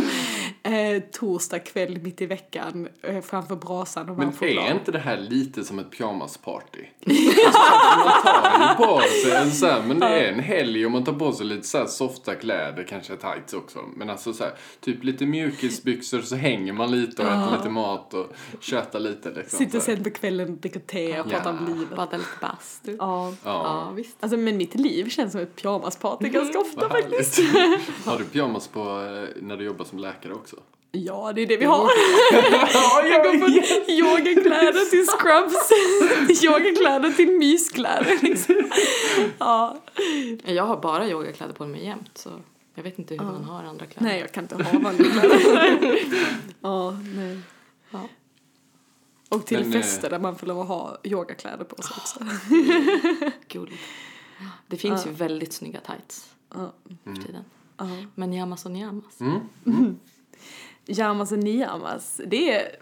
Eh, 0.67 1.03
torsdag 1.13 1.59
kväll 1.59 1.99
mitt 2.03 2.21
i 2.21 2.27
veckan 2.27 2.89
eh, 3.03 3.21
framför 3.21 3.57
brasan 3.57 4.09
och 4.09 4.17
Men 4.17 4.27
man 4.27 4.35
får 4.35 4.47
är 4.47 4.51
choklad. 4.51 4.77
inte 4.77 4.93
det 4.93 4.99
här 4.99 5.17
lite 5.17 5.65
som 5.65 5.79
ett 5.79 5.91
pyjamasparty? 5.91 6.85
alltså, 7.47 7.61
man 8.05 8.23
tar 8.23 8.69
ju 8.69 8.87
på 8.87 9.01
sig 9.23 9.33
en 9.43 9.51
så 9.51 9.67
här, 9.67 9.83
men 9.83 10.01
det 10.01 10.07
är 10.07 10.33
en 10.33 10.41
helg 10.41 10.87
och 10.87 10.93
man 10.93 11.05
tar 11.05 11.13
på 11.13 11.33
sig 11.33 11.47
lite 11.47 11.67
så 11.67 11.79
här 11.79 11.87
softa 11.87 12.35
kläder, 12.35 12.87
kanske 12.89 13.17
tights 13.17 13.55
också. 13.55 13.79
Men 13.97 14.11
alltså 14.11 14.33
så 14.33 14.45
här, 14.45 14.53
typ 14.81 15.05
lite 15.05 15.27
mjukisbyxor 15.27 16.21
så 16.21 16.37
hänger 16.37 16.73
man 16.73 16.91
lite 16.91 17.23
och 17.23 17.29
äter 17.29 17.57
lite 17.57 17.69
mat 17.69 18.15
och 18.15 18.27
tjötar 18.61 19.01
lite 19.01 19.31
liksom. 19.31 19.59
Sitter 19.59 19.81
sen 19.81 20.05
på 20.05 20.11
kvällen 20.11 20.49
och 20.53 20.59
dricker 20.59 20.81
te 20.81 21.21
och 21.21 21.31
pratar 21.31 21.51
om 21.51 21.67
livet. 21.79 21.97
Bada 21.97 22.17
lite 22.17 22.29
bastu. 22.41 22.97
Ja. 22.99 23.33
Ja, 23.45 23.63
Ja, 23.65 23.91
visst. 23.95 24.17
Alltså 24.21 24.37
men 24.37 24.57
mitt 24.57 24.75
liv 24.75 25.09
känns 25.09 25.33
som 25.33 25.41
ett 25.41 25.57
pyjamasparty 25.57 26.29
ganska 26.29 26.59
ofta 26.59 26.89
faktiskt. 26.89 27.41
Har 28.05 28.19
du 28.19 28.25
pyjamas 28.25 28.69
på 28.69 28.81
eh, 28.81 29.43
när 29.43 29.57
du 29.57 29.65
jobbar 29.65 29.85
som 29.85 29.99
läkare 29.99 30.33
också? 30.35 30.54
Ja, 30.97 31.33
det 31.33 31.43
är 31.43 31.47
det 31.47 31.57
vi 31.57 31.65
har. 31.65 31.79
jag 33.11 33.23
går 33.25 33.39
från 33.39 33.95
yogakläder 33.97 34.91
till 34.91 35.07
scrubs, 35.07 36.43
yogakläder 36.45 37.11
till 37.11 37.31
myskläder 37.31 38.19
liksom. 38.23 38.71
Ja. 39.39 39.77
Jag 40.45 40.65
har 40.65 40.77
bara 40.81 41.09
yogakläder 41.09 41.55
på 41.55 41.67
mig 41.67 41.85
jämt 41.85 42.19
så 42.19 42.31
Jag 42.75 42.83
vet 42.83 42.99
inte 42.99 43.15
hur 43.15 43.25
man 43.25 43.45
har 43.45 43.65
andra 43.65 43.87
kläder. 43.87 44.09
Nej, 44.09 44.21
jag 44.21 44.33
kan 44.33 44.45
inte 44.45 44.63
ha 44.63 44.79
vanliga 44.79 45.11
kläder. 45.11 45.99
Ja, 46.61 46.99
nej. 47.17 47.41
Ja. 47.91 48.09
Och 49.29 49.47
till 49.47 49.61
Men, 49.61 49.73
fester 49.73 50.11
där 50.11 50.19
man 50.19 50.37
får 50.37 50.47
lov 50.47 50.61
att 50.61 50.69
ha 50.69 50.99
yogakläder 51.05 51.65
på 51.65 51.83
sig 51.83 51.97
också. 51.99 52.19
Guld. 53.49 53.73
Det 54.67 54.77
finns 54.77 55.07
ju 55.07 55.11
väldigt 55.11 55.53
snygga 55.53 55.81
tights 55.81 56.35
Ja. 56.55 56.73
för 57.05 57.23
tiden. 57.23 57.45
Ja. 57.77 57.87
Men 58.15 58.33
Yamas 58.33 58.65
och 58.65 58.71
Niamas. 58.71 59.21
Mm. 59.21 59.99
Yamas 60.87 61.33
och 61.33 61.39
niyamas, 61.39 62.21
det 62.27 62.53
är... 62.53 62.77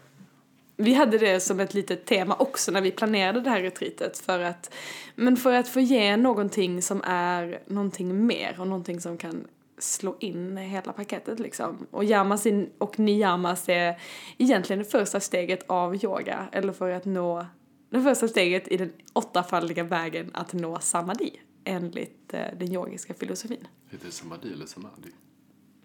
Vi 0.76 0.94
hade 0.94 1.18
det 1.18 1.40
som 1.40 1.60
ett 1.60 1.74
litet 1.74 2.06
tema 2.06 2.36
också 2.38 2.72
när 2.72 2.80
vi 2.80 2.90
planerade 2.90 3.40
det 3.40 3.50
här 3.50 3.60
retreatet 3.60 4.18
för 4.18 4.40
att, 4.40 4.74
men 5.14 5.36
för 5.36 5.52
att 5.52 5.68
få 5.68 5.80
ge 5.80 6.16
någonting 6.16 6.82
som 6.82 7.02
är 7.04 7.62
någonting 7.66 8.26
mer 8.26 8.56
och 8.58 8.66
någonting 8.66 9.00
som 9.00 9.16
kan 9.16 9.44
slå 9.78 10.16
in 10.20 10.56
hela 10.56 10.92
paketet 10.92 11.40
liksom. 11.40 11.86
Och 11.90 12.04
yamas 12.04 12.46
och 12.78 12.98
niyamas 12.98 13.68
är 13.68 14.00
egentligen 14.38 14.78
det 14.78 14.84
första 14.84 15.20
steget 15.20 15.64
av 15.66 16.04
yoga, 16.04 16.48
eller 16.52 16.72
för 16.72 16.90
att 16.90 17.04
nå 17.04 17.46
det 17.90 18.02
första 18.02 18.28
steget 18.28 18.68
i 18.68 18.76
den 18.76 18.92
åttafaldiga 19.12 19.84
vägen 19.84 20.30
att 20.34 20.52
nå 20.52 20.78
samadhi, 20.78 21.40
enligt 21.64 22.34
eh, 22.34 22.46
den 22.58 22.72
yogiska 22.72 23.14
filosofin. 23.14 23.68
Heter 23.90 24.06
det 24.06 24.12
samadhi 24.12 24.52
eller 24.52 24.66
samadhi? 24.66 25.10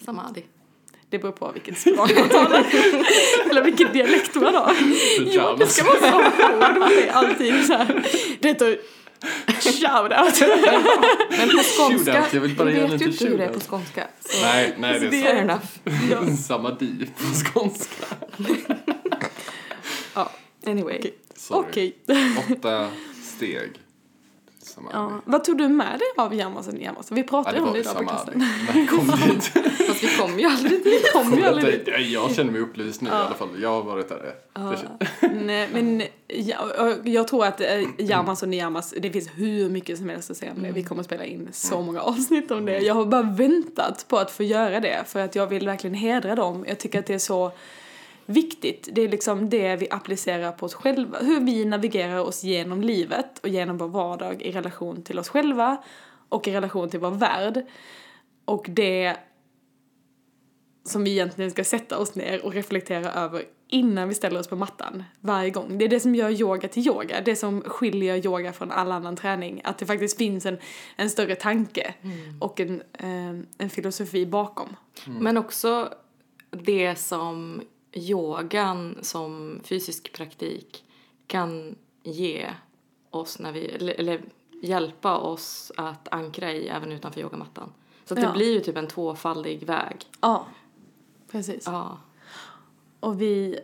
Samadhi. 0.06 0.44
Det 1.10 1.20
beror 1.20 1.32
på 1.32 1.52
vilket 1.52 1.78
språk 1.78 2.12
man 2.20 2.30
talar. 2.30 2.66
Eller 3.50 3.64
vilken 3.64 3.94
dialekt 3.94 4.36
man 4.36 4.56
har. 4.56 4.76
Jo, 5.20 5.56
det 5.60 5.68
ska 5.68 5.84
vara 5.86 6.00
så 6.12 6.18
ord. 6.18 6.78
Man 6.80 6.92
är 6.92 7.12
alltid 7.12 7.66
så 7.68 7.74
här. 7.74 8.08
Det 8.40 8.48
heter 8.48 8.80
shout-out. 9.48 10.44
Men 11.30 11.50
på 11.50 11.56
skånska, 11.64 12.14
Shootout, 12.14 12.34
jag 12.34 12.42
vill 12.42 12.56
bara 12.56 12.66
vet 12.70 13.02
ju 13.02 13.06
inte 13.06 13.26
hur 13.26 13.38
det 13.38 13.44
är 13.44 13.54
på 13.54 13.60
skånska. 13.60 14.08
Så 14.20 14.42
Nej, 14.42 14.74
nej 14.78 15.00
det 15.00 15.10
det 15.10 15.18
är 15.18 15.24
fair 15.24 15.36
är- 15.36 15.42
enough. 15.42 16.26
sant. 16.28 16.40
Samadhi 16.46 17.06
på 17.18 17.24
skånska. 17.60 18.06
Ja, 20.14 20.32
anyway. 20.66 20.98
Okej. 20.98 21.14
Okej. 21.50 21.98
Åtta 22.52 22.88
steg. 23.36 23.72
Ja. 24.94 25.22
Vad 25.26 25.44
tog 25.44 25.58
du 25.58 25.68
med 25.68 26.00
dig 26.00 26.08
av 26.18 26.26
och 26.28 26.34
Niyamas? 26.74 27.12
Vi 27.12 27.22
Ja, 27.22 27.28
pratade 27.28 27.58
det 27.58 27.64
om 27.64 27.74
det 27.74 27.80
idag 27.80 27.96
på 27.98 28.04
klassen. 28.04 28.46
När 28.74 28.80
jag 28.80 28.90
kom 28.90 29.08
dit. 29.30 29.44
Fast 29.88 30.04
vi 30.04 30.08
kom 30.20 30.40
ju 30.40 30.46
aldrig 30.46 30.84
dit. 30.84 31.12
Kom 31.14 31.34
ju 31.38 31.44
aldrig 31.46 31.74
dit. 31.80 31.88
Jag, 31.88 32.02
jag 32.02 32.36
känner 32.36 32.52
mig 32.52 32.62
upplyst 32.62 33.02
nu 33.02 33.10
i 33.10 33.14
alla 33.14 33.36
fall. 33.36 33.48
Jag 33.62 33.70
har 33.70 33.84
varit 33.84 34.10
där. 34.10 34.34
Det 34.54 34.78
känns- 34.78 35.34
Nej, 35.46 35.70
men 35.74 36.04
jag, 36.28 37.08
jag 37.08 37.28
tror 37.28 37.46
att 37.46 37.62
eh, 37.62 37.68
Yamas 37.98 38.44
och 38.44 38.50
Niyamas, 38.50 38.94
det 39.02 39.10
finns 39.12 39.30
hur 39.36 39.70
mycket 39.70 39.98
som 39.98 40.10
helst 40.10 40.32
att 40.32 40.38
säga 40.38 40.52
om 40.58 40.64
det. 40.64 40.72
Vi 40.72 40.84
kommer 40.84 41.00
att 41.02 41.06
spela 41.06 41.26
in 41.26 41.50
så 41.52 41.82
många 41.82 42.02
avsnitt 42.02 42.52
om 42.52 42.66
det. 42.66 42.80
Jag 42.80 42.94
har 42.94 43.06
bara 43.06 43.22
väntat 43.22 44.06
på 44.08 44.18
att 44.18 44.32
få 44.32 44.44
göra 44.44 44.80
det 44.80 45.04
för 45.08 45.20
att 45.20 45.36
jag 45.36 45.48
vill 45.48 45.66
verkligen 45.66 45.94
hedra 45.94 46.36
dem. 46.36 46.66
Jag 46.68 46.80
tycker 46.80 47.00
att 47.00 47.06
det 47.06 47.14
är 47.14 47.20
så 47.20 47.52
viktigt. 48.28 48.90
Det 48.92 49.02
är 49.02 49.10
liksom 49.10 49.50
det 49.50 49.76
vi 49.76 49.88
applicerar 49.90 50.52
på 50.52 50.66
oss 50.66 50.74
själva. 50.74 51.18
Hur 51.20 51.40
vi 51.40 51.66
navigerar 51.66 52.20
oss 52.20 52.44
genom 52.44 52.82
livet 52.82 53.40
och 53.40 53.50
genom 53.50 53.78
vår 53.78 53.88
vardag 53.88 54.42
i 54.42 54.52
relation 54.52 55.04
till 55.04 55.20
oss 55.20 55.30
själva 55.30 55.84
och 56.30 56.48
i 56.48 56.52
relation 56.52 56.90
till 56.90 57.00
vår 57.00 57.12
värld. 57.12 57.66
Och 58.46 58.66
det 58.70 59.18
som 60.84 61.04
vi 61.04 61.12
egentligen 61.12 61.52
ska 61.52 61.64
sätta 61.64 61.98
oss 61.98 62.16
ner 62.16 62.46
och 62.46 62.54
reflektera 62.54 63.12
över 63.14 63.44
innan 63.68 64.10
vi 64.10 64.16
ställer 64.16 64.40
oss 64.40 64.48
på 64.48 64.56
mattan 64.56 65.04
varje 65.20 65.50
gång. 65.50 65.78
Det 65.78 65.86
är 65.86 65.90
det 65.90 66.00
som 66.00 66.16
gör 66.16 66.30
yoga 66.30 66.68
till 66.68 66.88
yoga, 66.88 67.22
det 67.22 67.36
som 67.36 67.62
skiljer 67.62 68.26
yoga 68.26 68.54
från 68.54 68.72
all 68.72 68.92
annan 68.92 69.16
träning. 69.16 69.62
Att 69.64 69.78
det 69.78 69.86
faktiskt 69.86 70.18
finns 70.18 70.46
en, 70.46 70.58
en 70.96 71.10
större 71.10 71.36
tanke 71.36 71.94
och 72.40 72.60
en, 72.60 72.82
eh, 72.94 73.44
en 73.58 73.70
filosofi 73.70 74.26
bakom. 74.26 74.76
Men 75.20 75.38
också 75.38 75.94
det 76.52 76.96
som 76.96 77.62
yogan 77.98 78.98
som 79.02 79.60
fysisk 79.64 80.14
praktik 80.14 80.84
kan 81.28 81.76
ge 82.04 82.48
oss 83.10 83.40
när 83.40 83.52
vi, 83.52 83.66
eller, 83.66 83.94
eller 83.94 84.22
hjälpa 84.62 85.18
oss 85.18 85.72
att 85.78 86.08
ankra 86.12 86.52
i 86.52 86.68
även 86.68 86.92
utanför 86.92 87.22
yogamattan. 87.22 87.74
Så 88.06 88.14
att 88.14 88.20
Ja. 88.20 88.28
det 88.28 88.34
blir 88.34 88.54
ju 88.54 88.60
typ 88.60 88.78
en 88.78 88.88
tvåfaldig 88.88 89.64
väg. 89.64 90.06
Ja, 90.22 90.46
precis. 91.32 91.64
Ja. 91.66 91.98
Och 93.00 93.22
vi, 93.22 93.60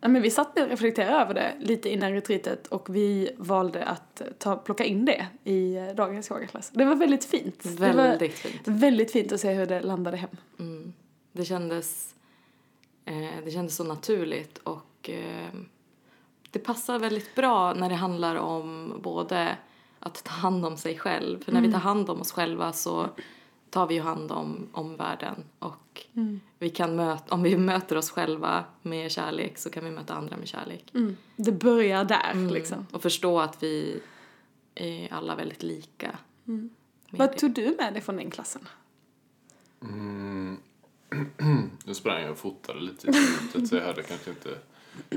ja, 0.00 0.08
men 0.08 0.22
vi 0.22 0.30
satt 0.30 0.58
och 0.58 0.68
reflekterade 0.68 1.16
över 1.16 1.34
det 1.34 1.54
lite 1.60 1.88
innan 1.92 2.12
retreatet 2.12 2.66
och 2.66 2.96
vi 2.96 3.30
valde 3.36 3.84
att 3.84 4.22
ta, 4.38 4.56
plocka 4.56 4.84
in 4.84 5.04
det 5.04 5.26
i 5.44 5.76
dagens 5.96 6.30
yogaklass. 6.30 6.70
Det 6.70 6.84
var 6.84 6.94
väldigt 6.94 7.24
fint. 7.24 7.66
Väldigt 7.66 8.32
fint. 8.34 8.62
väldigt 8.64 9.12
fint 9.12 9.32
att 9.32 9.40
se 9.40 9.52
hur 9.52 9.66
det 9.66 9.80
landade 9.80 10.16
hem. 10.16 10.30
Mm. 10.58 10.92
Det 11.32 11.44
kändes, 11.44 12.14
eh, 13.06 13.44
det 13.44 13.50
kändes 13.50 13.76
så 13.76 13.84
naturligt 13.84 14.58
och 14.58 15.10
eh, 15.10 15.48
det 16.50 16.58
passar 16.58 16.98
väldigt 16.98 17.34
bra 17.34 17.74
när 17.74 17.88
det 17.88 17.94
handlar 17.94 18.36
om 18.36 18.98
både 19.02 19.56
att 19.98 20.24
ta 20.24 20.32
hand 20.32 20.66
om 20.66 20.76
sig 20.76 20.98
själv. 20.98 21.44
För 21.44 21.52
när 21.52 21.60
vi 21.60 21.72
tar 21.72 21.78
hand 21.78 22.10
om 22.10 22.20
oss 22.20 22.32
själva 22.32 22.72
så 22.72 23.08
tar 23.70 23.86
vi 23.86 23.94
ju 23.94 24.00
hand 24.00 24.32
om, 24.32 24.68
om 24.72 24.96
världen 24.96 25.44
och 25.58 26.06
vi 26.58 26.70
kan 26.70 26.96
möta, 26.96 27.34
om 27.34 27.42
vi 27.42 27.56
möter 27.56 27.96
oss 27.96 28.10
själva 28.10 28.64
med 28.82 29.10
kärlek 29.10 29.58
så 29.58 29.70
kan 29.70 29.84
vi 29.84 29.90
möta 29.90 30.14
andra 30.14 30.36
med 30.36 30.48
kärlek. 30.48 30.90
Mm. 30.94 31.16
Det 31.36 31.52
börjar 31.52 32.04
där 32.04 32.50
liksom. 32.50 32.86
Och 32.92 33.02
förstå 33.02 33.40
att 33.40 33.62
vi 33.62 34.00
är 34.74 35.12
alla 35.12 35.34
väldigt 35.34 35.62
lika. 35.62 36.18
med 36.44 36.70
Vad 37.10 37.32
det. 37.32 37.38
tog 37.38 37.52
du 37.52 37.74
med 37.78 37.92
dig 37.92 38.02
från 38.02 38.16
den 38.16 38.30
klassen? 38.30 38.68
Mm. 41.38 41.70
Nu 41.84 41.94
sprang 41.94 42.22
jag 42.22 42.30
och 42.30 42.38
fotade 42.38 42.80
lite 42.80 43.10
i 43.10 43.12
slutet 43.12 43.68
så 43.68 43.76
jag 43.76 43.82
hörde 43.82 44.02
kanske 44.02 44.30
inte 44.30 44.58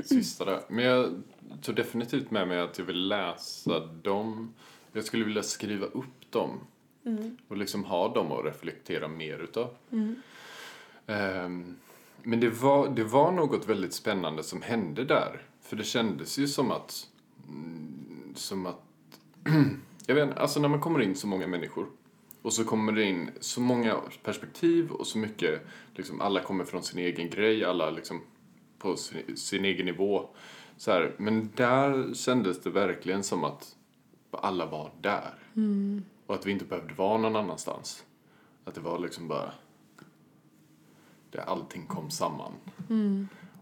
sista 0.04 0.44
där. 0.44 0.60
Men 0.68 0.84
jag 0.84 1.22
tog 1.62 1.76
definitivt 1.76 2.30
med 2.30 2.48
mig 2.48 2.60
att 2.60 2.78
jag 2.78 2.84
vill 2.84 3.08
läsa 3.08 3.86
dem. 3.86 4.54
Jag 4.92 5.04
skulle 5.04 5.24
vilja 5.24 5.42
skriva 5.42 5.86
upp 5.86 6.30
dem. 6.30 6.60
Och 7.48 7.56
liksom 7.56 7.84
ha 7.84 8.14
dem 8.14 8.32
och 8.32 8.44
reflektera 8.44 9.08
mer 9.08 9.38
utav. 9.38 9.74
Ehm, 11.06 11.76
men 12.22 12.40
det 12.40 12.50
var, 12.50 12.88
det 12.88 13.04
var 13.04 13.32
något 13.32 13.68
väldigt 13.68 13.92
spännande 13.94 14.42
som 14.42 14.62
hände 14.62 15.04
där. 15.04 15.42
För 15.62 15.76
det 15.76 15.84
kändes 15.84 16.38
ju 16.38 16.48
som 16.48 16.70
att... 16.70 17.06
mm, 17.48 18.32
Som 18.34 18.66
att... 18.66 18.80
jag 20.06 20.14
vet 20.14 20.38
alltså 20.38 20.60
när 20.60 20.68
man 20.68 20.80
kommer 20.80 21.02
in 21.02 21.16
så 21.16 21.26
många 21.26 21.46
människor 21.46 21.86
och 22.42 22.52
så 22.52 22.64
kommer 22.64 22.92
det 22.92 23.04
in 23.04 23.30
så 23.40 23.60
många 23.60 23.96
perspektiv 24.22 24.90
och 24.90 25.06
så 25.06 25.18
mycket, 25.18 25.60
liksom 25.94 26.20
alla 26.20 26.40
kommer 26.40 26.64
från 26.64 26.82
sin 26.82 26.98
egen 26.98 27.30
grej, 27.30 27.64
alla 27.64 27.90
liksom 27.90 28.20
på 28.78 28.96
sin, 28.96 29.36
sin 29.36 29.64
egen 29.64 29.86
nivå. 29.86 30.28
Så 30.76 30.90
här, 30.92 31.14
men 31.18 31.50
där 31.56 32.14
kändes 32.14 32.62
det 32.62 32.70
verkligen 32.70 33.22
som 33.22 33.44
att 33.44 33.76
alla 34.30 34.66
var 34.66 34.90
där. 35.00 35.34
Och 36.26 36.34
att 36.34 36.46
vi 36.46 36.50
inte 36.50 36.64
behövde 36.64 36.94
vara 36.94 37.18
någon 37.18 37.36
annanstans. 37.36 38.04
Att 38.64 38.74
det 38.74 38.80
var 38.80 38.98
liksom 38.98 39.28
bara 39.28 39.52
där 41.30 41.40
allting 41.40 41.86
kom 41.86 42.10
samman. 42.10 42.52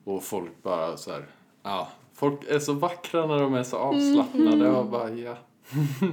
Och 0.04 0.22
folk 0.22 0.62
bara 0.62 0.96
så 0.96 1.10
här, 1.12 1.26
ja, 1.62 1.88
folk 2.12 2.44
är 2.48 2.58
så 2.58 2.72
vackra 2.72 3.26
när 3.26 3.40
de 3.40 3.54
är 3.54 3.62
så 3.62 3.76
avslappnade 3.76 4.70
och 4.70 4.86
bara 4.86 5.10
ja. 5.10 5.36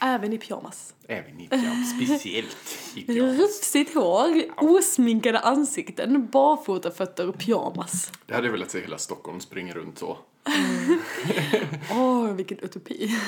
Även 0.00 0.32
i 0.32 0.38
pyjamas. 0.38 0.94
Även 1.08 1.40
i 1.40 1.48
pyjamas, 1.48 1.90
speciellt 1.96 2.56
i 2.96 3.02
pyjamas. 3.06 3.38
Rufsigt 3.38 3.94
hår, 3.94 4.28
osminkade 4.56 5.38
ansikten, 5.40 6.26
barfotafötter 6.26 7.28
och 7.28 7.38
pyjamas. 7.38 8.12
Det 8.26 8.34
hade 8.34 8.46
jag 8.46 8.52
velat 8.52 8.70
se 8.70 8.80
hela 8.80 8.98
Stockholm 8.98 9.40
springa 9.40 9.74
runt 9.74 9.98
så. 9.98 10.18
Åh, 11.90 12.32
vilken 12.32 12.58
utopi. 12.58 13.10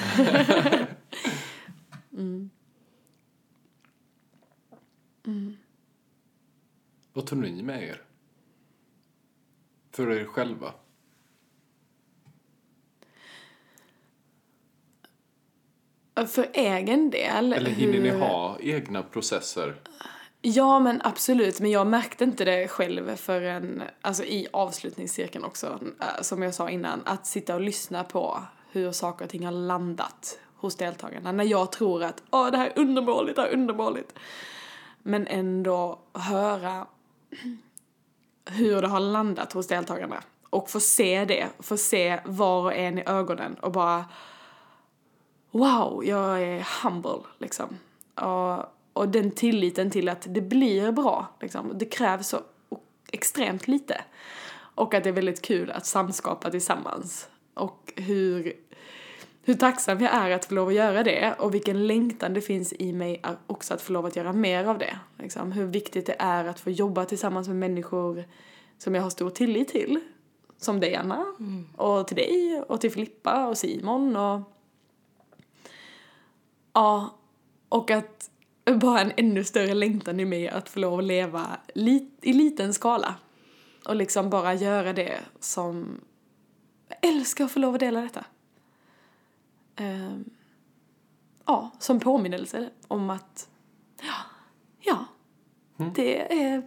Vad 7.13 7.27
tog 7.27 7.39
ni 7.39 7.63
med 7.63 7.83
er? 7.83 8.03
För 9.93 10.11
er 10.11 10.25
själva? 10.25 10.73
För 16.27 16.47
egen 16.53 17.11
del. 17.11 17.53
Eller 17.53 17.71
hinner 17.71 18.01
ni 18.01 18.09
hur- 18.09 18.19
ha 18.19 18.57
egna 18.61 19.03
processer? 19.03 19.75
Ja, 20.43 20.79
men 20.81 21.01
absolut. 21.05 21.61
Men 21.61 21.71
jag 21.71 21.87
märkte 21.87 22.25
inte 22.25 22.45
det 22.45 22.69
själv 22.69 23.17
förrän, 23.17 23.83
alltså 24.01 24.25
i 24.25 24.47
avslutningscirkeln 24.53 25.45
också, 25.45 25.81
eh, 26.01 26.23
som 26.23 26.43
jag 26.43 26.55
sa 26.55 26.71
innan, 26.71 27.03
att 27.05 27.27
sitta 27.27 27.55
och 27.55 27.61
lyssna 27.61 28.05
på 28.05 28.43
hur 28.71 28.93
saker 28.93 29.25
och 29.25 29.31
ting 29.31 29.45
har 29.45 29.53
landat 29.53 30.39
hos 30.57 30.77
deltagarna. 30.77 31.33
När 31.33 31.45
jag 31.45 31.73
tror 31.73 32.03
att, 32.05 32.23
åh, 32.31 32.51
det 32.51 32.57
här 32.57 32.67
är 32.67 32.79
undermåligt, 32.79 33.37
det 33.37 33.43
här 33.43 33.49
är 33.49 33.53
undermåligt. 33.53 34.13
Men 35.03 35.27
ändå 35.27 35.99
höra 36.13 36.87
hur 38.51 38.83
det 38.83 38.89
har 38.89 39.01
landat 39.01 39.53
hos 39.53 39.67
deltagarna. 39.67 40.23
Och 40.51 40.71
få 40.71 40.81
se 40.81 41.25
det, 41.25 41.47
få 41.59 41.77
se 41.77 42.21
var 42.25 42.63
och 42.63 42.75
en 42.75 42.99
i 42.99 43.03
ögonen 43.07 43.55
och 43.55 43.73
bara 43.73 44.05
wow, 45.59 46.05
jag 46.05 46.43
är 46.43 46.67
humble 46.83 47.21
liksom. 47.39 47.79
Och 48.15 48.75
och 48.99 49.09
den 49.09 49.31
tilliten 49.31 49.91
till 49.91 50.09
att 50.09 50.27
det 50.29 50.41
blir 50.41 50.93
bra. 50.93 51.27
Liksom. 51.41 51.73
Det 51.75 51.85
krävs 51.85 52.29
så 52.29 52.41
extremt 53.13 53.69
lite. 53.69 54.01
Och 54.55 54.95
att 54.95 55.05
det 55.05 55.11
är 55.11 55.13
väldigt 55.13 55.43
kul 55.43 55.71
att 55.71 55.87
samskapa 55.87 56.51
tillsammans. 56.51 57.29
Och 57.55 57.93
hur, 57.97 58.53
hur 59.43 59.55
tacksam 59.55 60.01
jag 60.01 60.15
är 60.15 60.31
att 60.31 60.45
få 60.45 60.55
lov 60.55 60.69
att 60.69 60.75
göra 60.75 61.03
det 61.03 61.35
och 61.39 61.55
vilken 61.55 61.87
längtan 61.87 62.35
det 62.35 62.41
finns 62.41 62.73
i 62.73 62.93
mig 62.93 63.23
också 63.47 63.75
att 63.75 63.83
få 63.83 63.93
lov 63.93 64.07
att 64.07 64.17
göra 64.17 64.33
mer 64.33 64.65
av 64.65 64.79
det. 64.79 64.99
Liksom. 65.19 65.53
Hur 65.53 65.67
viktigt 65.67 66.07
det 66.07 66.17
är 66.19 66.45
att 66.45 66.61
få 66.61 66.71
jobba 66.71 67.05
tillsammans 67.05 67.49
med 67.49 67.57
människor 67.57 68.25
som 68.79 68.95
jag 68.95 69.03
har 69.03 69.11
stor 69.11 69.31
tillit 69.31 69.69
till. 69.69 70.01
Som 70.57 70.81
dig 70.81 70.95
Anna, 70.95 71.27
mm. 71.39 71.69
och 71.77 72.07
till 72.09 72.17
dig 72.17 72.63
och 72.69 72.81
till 72.81 72.91
Filippa 72.91 73.47
och 73.47 73.59
Simon 73.59 74.17
och 74.17 74.41
Ja, 76.79 77.11
och 77.69 77.91
att 77.91 78.31
bara 78.81 79.01
en 79.01 79.13
ännu 79.17 79.45
större 79.45 79.75
längtan 79.75 80.21
i 80.21 80.25
mig 80.25 80.49
att 80.49 80.69
få 80.69 80.81
lov 80.81 80.99
att 80.99 81.05
leva 81.05 81.59
li 81.75 82.11
i 82.23 82.33
liten 82.33 82.75
skala. 82.75 83.15
Och 83.85 83.97
liksom 83.97 84.31
bara 84.31 84.55
göra 84.55 84.93
det 84.93 85.21
som... 85.41 86.01
Jag 86.89 86.99
älskar 87.13 87.45
att 87.45 87.51
få 87.51 87.59
lov 87.59 87.75
att 87.75 87.81
dela 87.81 88.01
detta. 88.01 88.25
Uh, 89.81 90.19
ja, 91.47 91.71
som 91.79 92.01
påminnelse 92.01 92.71
om 92.89 93.11
att... 93.11 93.49
Ja, 94.03 94.17
ja 94.81 95.05
mm. 95.79 95.93
det 95.95 96.43
är 96.43 96.63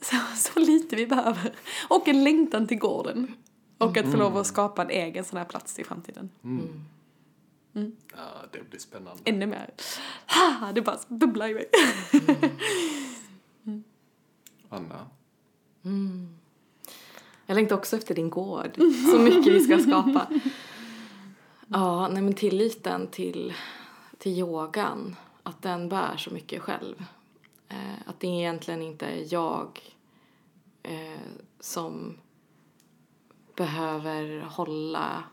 så, 0.00 0.16
så, 0.36 0.60
lite 0.60 0.96
vi 0.96 1.06
behöver. 1.06 1.52
Och 1.88 2.08
en 2.08 2.24
längtan 2.24 2.66
till 2.66 2.78
gården. 2.78 3.34
Och 3.78 3.96
att 3.96 4.10
få 4.10 4.16
lov 4.16 4.36
att 4.36 4.46
skapa 4.46 4.82
en 4.82 4.90
egen 4.90 5.24
sån 5.24 5.38
här 5.38 5.44
plats 5.44 5.78
i 5.78 5.84
framtiden. 5.84 6.30
Mm. 6.44 6.84
Mm. 7.74 7.96
Ja, 8.16 8.24
det 8.52 8.70
blir 8.70 8.80
spännande. 8.80 9.22
Ännu 9.24 9.46
mer. 9.46 9.70
Ha, 10.26 10.72
det 10.72 10.82
bara 10.82 10.98
bubblar 11.08 11.48
i 11.48 11.54
mig. 11.54 11.68
Mm. 13.66 13.84
Anna? 14.68 15.06
Mm. 15.84 16.38
Jag 17.46 17.54
längtar 17.54 17.76
också 17.76 17.96
efter 17.96 18.14
din 18.14 18.30
gård. 18.30 18.76
Så 19.12 19.18
mycket 19.18 19.52
vi 19.52 19.60
ska 19.60 19.78
skapa. 19.78 20.26
Ja, 21.74 22.08
nej 22.08 22.22
men 22.22 22.34
tilliten 22.34 23.06
till, 23.06 23.54
till 24.18 24.38
yogan. 24.38 25.16
Att 25.42 25.62
den 25.62 25.88
bär 25.88 26.16
så 26.16 26.30
mycket 26.30 26.62
själv. 26.62 27.04
Eh, 27.68 27.76
att 28.06 28.20
det 28.20 28.26
egentligen 28.26 28.82
inte 28.82 29.06
är 29.06 29.34
jag 29.34 29.80
eh, 30.82 31.20
som 31.60 32.18
behöver 33.56 34.40
hålla 34.40 35.24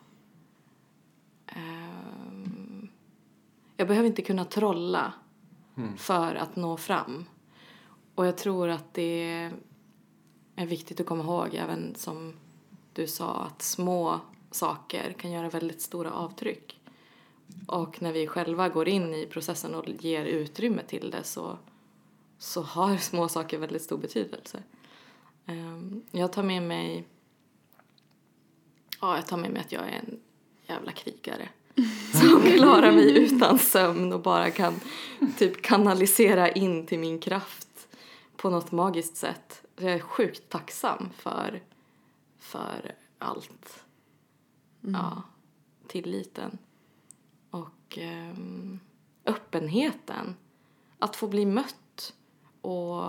eh, 1.56 2.90
jag 3.78 3.88
behöver 3.88 4.08
inte 4.08 4.22
kunna 4.22 4.46
trolla 4.46 5.14
mm. 5.78 5.98
för 5.98 6.36
att 6.36 6.56
nå 6.56 6.78
fram. 6.78 7.26
Och 8.16 8.26
jag 8.26 8.38
tror 8.38 8.70
att 8.70 8.94
det 8.94 9.52
är 10.56 10.66
viktigt 10.66 11.00
att 11.00 11.06
komma 11.06 11.24
ihåg, 11.24 11.56
även 11.56 11.96
som 11.96 12.34
du 12.94 13.08
sa, 13.08 13.34
att 13.34 13.62
små 13.62 14.20
saker 14.52 15.14
kan 15.14 15.32
göra 15.32 15.50
väldigt 15.50 15.82
stora 15.82 16.12
avtryck. 16.12 16.80
Och 17.68 18.02
när 18.02 18.12
vi 18.12 18.28
själva 18.28 18.70
går 18.70 18.88
in 18.88 19.14
i 19.14 19.26
processen 19.26 19.76
och 19.76 19.90
ger 19.90 20.26
utrymme 20.26 20.82
till 20.84 21.12
det 21.12 21.24
så, 21.24 21.58
så 22.38 22.62
har 22.62 22.98
små 23.12 23.28
saker 23.28 23.58
väldigt 23.58 23.82
stor 23.82 23.98
betydelse. 23.98 24.64
Ehm, 25.46 26.04
jag 26.12 26.34
tar 26.34 26.44
med 26.44 26.64
mig 26.64 27.08
Ja, 29.02 29.16
jag 29.16 29.28
tar 29.28 29.38
med 29.38 29.52
mig 29.52 29.62
att 29.62 29.72
jag 29.72 29.84
är 29.84 30.00
en 30.08 30.20
jävla 30.70 30.92
krigare 30.92 31.50
som 32.12 32.42
klarar 32.42 32.92
mig 32.92 33.18
utan 33.18 33.60
sömn 33.60 34.14
och 34.14 34.22
bara 34.22 34.52
kan 34.52 34.80
typ 35.38 35.62
kanalisera 35.62 36.50
in 36.50 36.86
till 36.86 37.00
min 37.00 37.20
kraft 37.20 37.88
på 38.36 38.50
något 38.50 38.72
magiskt 38.72 39.18
sätt. 39.18 39.62
Jag 39.76 39.94
är 39.94 40.00
sjukt 40.00 40.50
tacksam 40.50 41.10
för, 41.18 41.62
för 42.40 42.96
allt. 43.18 43.84
Mm. 44.84 45.02
Ja, 45.02 45.24
tilliten 45.88 46.58
och 47.50 47.98
um, 47.98 48.80
öppenheten. 49.26 50.36
Att 51.00 51.16
få 51.16 51.28
bli 51.28 51.46
mött 51.46 52.14
och 52.62 53.04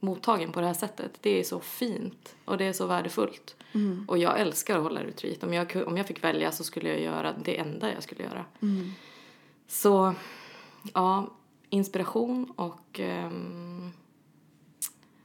mottagen 0.00 0.52
på 0.52 0.60
det 0.60 0.66
här 0.66 0.74
sättet. 0.74 1.18
Det 1.20 1.40
är 1.40 1.44
så 1.44 1.60
fint 1.60 2.36
och 2.44 2.58
det 2.58 2.64
är 2.64 2.72
så 2.72 2.86
värdefullt. 2.86 3.56
Mm. 3.72 4.04
Och 4.08 4.18
jag 4.18 4.40
älskar 4.40 4.76
att 4.76 4.82
hålla 4.82 5.04
retreat. 5.04 5.42
Om 5.42 5.54
jag, 5.54 5.82
om 5.86 5.96
jag 5.96 6.06
fick 6.06 6.24
välja 6.24 6.52
så 6.52 6.64
skulle 6.64 6.88
jag 6.88 7.00
göra 7.00 7.34
det 7.44 7.58
enda 7.58 7.92
jag 7.92 8.02
skulle 8.02 8.22
göra. 8.24 8.44
Mm. 8.62 8.92
Så, 9.68 10.14
ja, 10.94 11.30
inspiration 11.70 12.52
och 12.56 13.00
um, 13.00 13.92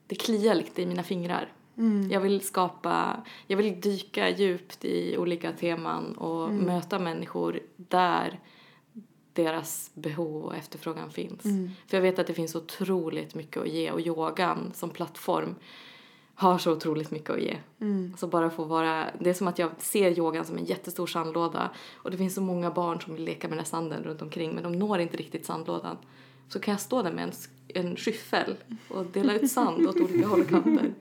det 0.07 0.15
kliar 0.15 0.55
lite 0.55 0.81
i 0.81 0.85
mina 0.85 1.03
fingrar. 1.03 1.53
Mm. 1.77 2.11
Jag 2.11 2.19
vill 2.19 2.41
skapa, 2.41 3.23
jag 3.47 3.57
vill 3.57 3.81
dyka 3.81 4.29
djupt 4.29 4.85
i 4.85 5.17
olika 5.17 5.51
teman 5.51 6.15
och 6.15 6.49
mm. 6.49 6.65
möta 6.65 6.99
människor 6.99 7.59
där 7.75 8.39
deras 9.33 9.91
behov 9.93 10.45
och 10.45 10.55
efterfrågan 10.55 11.11
finns. 11.11 11.45
Mm. 11.45 11.71
För 11.87 11.97
jag 11.97 12.01
vet 12.01 12.19
att 12.19 12.27
det 12.27 12.33
finns 12.33 12.55
otroligt 12.55 13.35
mycket 13.35 13.61
att 13.61 13.69
ge 13.69 13.91
och 13.91 14.01
yogan 14.01 14.71
som 14.73 14.89
plattform 14.89 15.55
har 16.35 16.57
så 16.57 16.71
otroligt 16.71 17.11
mycket 17.11 17.29
att 17.29 17.41
ge. 17.41 17.57
Mm. 17.81 18.13
Så 18.17 18.27
bara 18.27 18.49
få 18.49 18.63
vara, 18.63 19.05
det 19.19 19.29
är 19.29 19.33
som 19.33 19.47
att 19.47 19.59
jag 19.59 19.71
ser 19.77 20.19
yogan 20.19 20.45
som 20.45 20.57
en 20.57 20.65
jättestor 20.65 21.07
sandlåda 21.07 21.69
och 21.93 22.11
det 22.11 22.17
finns 22.17 22.35
så 22.35 22.41
många 22.41 22.71
barn 22.71 23.01
som 23.01 23.13
vill 23.13 23.23
leka 23.23 23.47
med 23.47 23.57
den 23.57 23.63
här 23.63 23.69
sanden 23.69 24.03
runt 24.03 24.21
omkring 24.21 24.53
men 24.55 24.63
de 24.63 24.71
når 24.71 24.99
inte 24.99 25.17
riktigt 25.17 25.45
sandlådan. 25.45 25.97
Så 26.51 26.59
kan 26.59 26.71
jag 26.71 26.81
stå 26.81 27.01
där 27.01 27.11
med 27.11 27.23
en, 27.23 27.31
en 27.81 27.95
skyffel 27.95 28.55
och 28.87 29.05
dela 29.05 29.33
ut 29.33 29.51
sand 29.51 29.87
åt 29.87 29.95
olika 29.95 30.27
håll 30.27 30.41
och 30.41 30.49
kanter. 30.49 30.93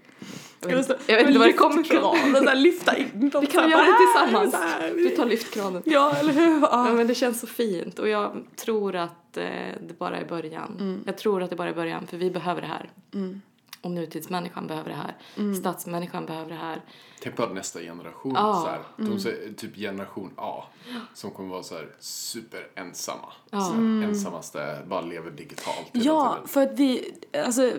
Jag 0.61 0.77
vet, 0.77 0.89
jag 1.07 1.17
vet 1.17 1.27
inte 1.27 1.39
var 1.39 1.47
det 1.47 1.53
kommer 1.53 1.81
ifrån. 1.81 2.63
Lyfta 2.63 2.97
in 2.97 3.31
dem. 3.31 3.41
Vi 3.41 3.47
kan 3.47 3.71
göra 3.71 3.83
det 3.83 3.97
tillsammans. 3.99 4.55
Du 4.95 5.17
tar 5.17 5.27
lyftkranen. 5.27 5.83
Ja, 5.85 6.17
eller 6.17 6.33
hur? 6.33 6.61
Ja. 6.61 6.89
ja. 6.89 6.95
men 6.95 7.07
det 7.07 7.15
känns 7.15 7.41
så 7.41 7.47
fint 7.47 7.99
och 7.99 8.09
jag 8.09 8.45
tror 8.57 8.97
att 8.97 9.37
eh, 9.37 9.45
det 9.81 9.99
bara 9.99 10.17
är 10.17 10.25
början. 10.25 10.77
Mm. 10.81 11.03
Jag 11.07 11.19
tror 11.19 11.43
att 11.43 11.51
det 11.51 11.57
bara 11.57 11.69
är 11.69 11.75
början 11.75 12.07
för 12.07 12.17
vi 12.17 12.31
behöver 12.31 12.61
det 12.61 12.67
här. 12.67 12.91
Mm. 13.15 13.41
Och 13.83 13.91
nutidsmänniskan 13.91 14.67
behöver 14.67 14.91
det 14.91 14.97
här. 14.97 15.17
Mm. 15.37 15.55
Stadsmänniskan 15.55 16.27
behöver 16.27 16.51
det 16.51 16.57
här. 16.57 16.85
Tänk 17.23 17.37
på 17.37 17.47
nästa 17.47 17.81
generation. 17.81 18.37
Ah. 18.37 18.61
Så 18.61 18.67
här, 18.67 18.81
de 18.97 19.03
mm. 19.03 19.21
säger, 19.21 19.53
typ 19.53 19.77
generation 19.77 20.31
A. 20.37 20.65
Som 21.15 21.31
kommer 21.31 21.51
vara 21.51 21.63
så 21.63 21.75
här 21.75 21.89
superensamma. 21.99 23.33
Ah. 23.51 23.61
Så 23.61 23.73
här, 23.73 23.79
mm. 23.79 24.09
Ensammaste, 24.09 24.83
bara 24.89 25.01
lever 25.01 25.31
digitalt 25.31 25.91
Ja, 25.93 26.33
tiden. 26.35 26.49
för 26.49 26.63
att 26.63 26.73
vi, 26.73 27.15
alltså 27.45 27.73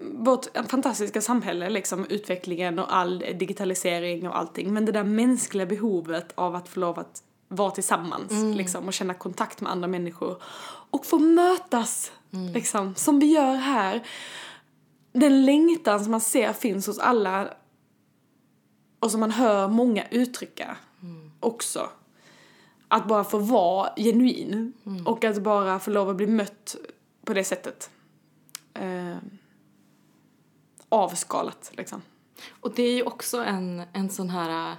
vårt 0.00 0.46
fantastiska 0.68 1.20
samhälle, 1.20 1.70
liksom 1.70 2.06
utvecklingen 2.08 2.78
och 2.78 2.96
all 2.96 3.18
digitalisering 3.18 4.28
och 4.28 4.38
allting. 4.38 4.74
Men 4.74 4.84
det 4.84 4.92
där 4.92 5.04
mänskliga 5.04 5.66
behovet 5.66 6.32
av 6.34 6.54
att 6.54 6.68
få 6.68 6.80
lov 6.80 6.98
att 6.98 7.22
vara 7.48 7.70
tillsammans 7.70 8.30
mm. 8.30 8.52
liksom, 8.52 8.86
och 8.86 8.92
känna 8.92 9.14
kontakt 9.14 9.60
med 9.60 9.72
andra 9.72 9.88
människor. 9.88 10.42
Och 10.90 11.06
få 11.06 11.18
mötas, 11.18 12.12
mm. 12.32 12.52
liksom, 12.52 12.94
som 12.94 13.18
vi 13.18 13.26
gör 13.26 13.54
här 13.54 14.02
den 15.12 15.44
längtan 15.44 16.00
som 16.00 16.10
man 16.10 16.20
ser 16.20 16.52
finns 16.52 16.86
hos 16.86 16.98
alla 16.98 17.54
och 19.00 19.10
som 19.10 19.20
man 19.20 19.30
hör 19.30 19.68
många 19.68 20.08
uttrycka 20.10 20.76
mm. 21.02 21.30
också. 21.40 21.90
Att 22.88 23.08
bara 23.08 23.24
få 23.24 23.38
vara 23.38 23.90
genuin 23.96 24.72
mm. 24.86 25.06
och 25.06 25.24
att 25.24 25.42
bara 25.42 25.78
få 25.78 25.90
lov 25.90 26.08
att 26.10 26.16
bli 26.16 26.26
mött 26.26 26.76
på 27.24 27.34
det 27.34 27.44
sättet. 27.44 27.90
Eh, 28.74 29.16
avskalat 30.88 31.70
liksom. 31.74 32.02
Och 32.60 32.74
det 32.74 32.82
är 32.82 32.94
ju 32.94 33.02
också 33.02 33.38
en, 33.44 33.82
en 33.92 34.10
sån 34.10 34.30
här 34.30 34.76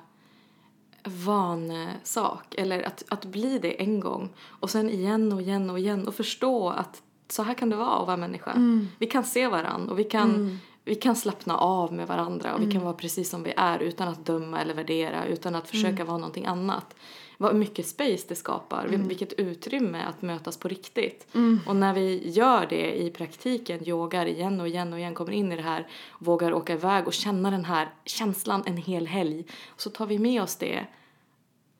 vanesak, 1.03 2.55
eller 2.55 2.83
att, 2.83 3.03
att 3.07 3.25
bli 3.25 3.59
det 3.59 3.81
en 3.81 3.99
gång 3.99 4.29
och 4.39 4.69
sen 4.69 4.89
igen 4.89 5.33
och 5.33 5.41
igen 5.41 5.69
och 5.69 5.79
igen 5.79 6.07
och 6.07 6.15
förstå 6.15 6.69
att 6.69 7.01
så 7.31 7.43
här 7.43 7.53
kan 7.53 7.69
det 7.69 7.75
vara 7.75 7.99
att 7.99 8.07
vara 8.07 8.17
människa. 8.17 8.51
Mm. 8.51 8.87
Vi 8.97 9.05
kan 9.05 9.23
se 9.23 9.47
varandra 9.47 9.91
och 9.91 9.99
vi 9.99 10.03
kan, 10.03 10.35
mm. 10.35 10.59
vi 10.83 10.95
kan 10.95 11.15
slappna 11.15 11.57
av 11.57 11.93
med 11.93 12.07
varandra 12.07 12.53
och 12.53 12.57
mm. 12.57 12.67
vi 12.67 12.73
kan 12.73 12.81
mm. 12.81 12.85
vara 12.85 12.97
precis 12.97 13.29
som 13.29 13.43
vi 13.43 13.53
är 13.57 13.79
utan 13.79 14.07
att 14.07 14.25
döma 14.25 14.61
eller 14.61 14.73
värdera, 14.73 15.25
utan 15.25 15.55
att 15.55 15.69
försöka 15.69 15.89
mm. 15.89 16.07
vara 16.07 16.17
någonting 16.17 16.45
annat. 16.45 16.95
Vad 17.37 17.55
mycket 17.55 17.87
space 17.87 18.25
det 18.27 18.35
skapar, 18.35 18.85
mm. 18.85 19.07
vilket 19.07 19.33
utrymme 19.33 20.03
att 20.03 20.21
mötas 20.21 20.57
på 20.57 20.67
riktigt. 20.67 21.27
Och 21.67 21.75
när 21.75 21.93
vi 21.93 22.29
gör 22.29 22.65
det 22.69 23.01
i 23.01 23.09
praktiken, 23.11 23.87
yogar 23.87 24.25
igen 24.25 24.59
och 24.59 24.67
igen 24.67 24.93
och 24.93 24.99
igen, 24.99 25.15
kommer 25.15 25.31
in 25.31 25.51
i 25.51 25.55
det 25.55 25.61
här, 25.61 25.87
vågar 26.19 26.53
åka 26.53 26.73
iväg 26.73 27.07
och 27.07 27.13
känna 27.13 27.51
den 27.51 27.65
här 27.65 27.89
känslan 28.05 28.63
en 28.65 28.77
hel 28.77 29.07
helg. 29.07 29.45
Så 29.77 29.89
tar 29.89 30.05
vi 30.05 30.19
med 30.19 30.41
oss 30.41 30.55
det 30.55 30.85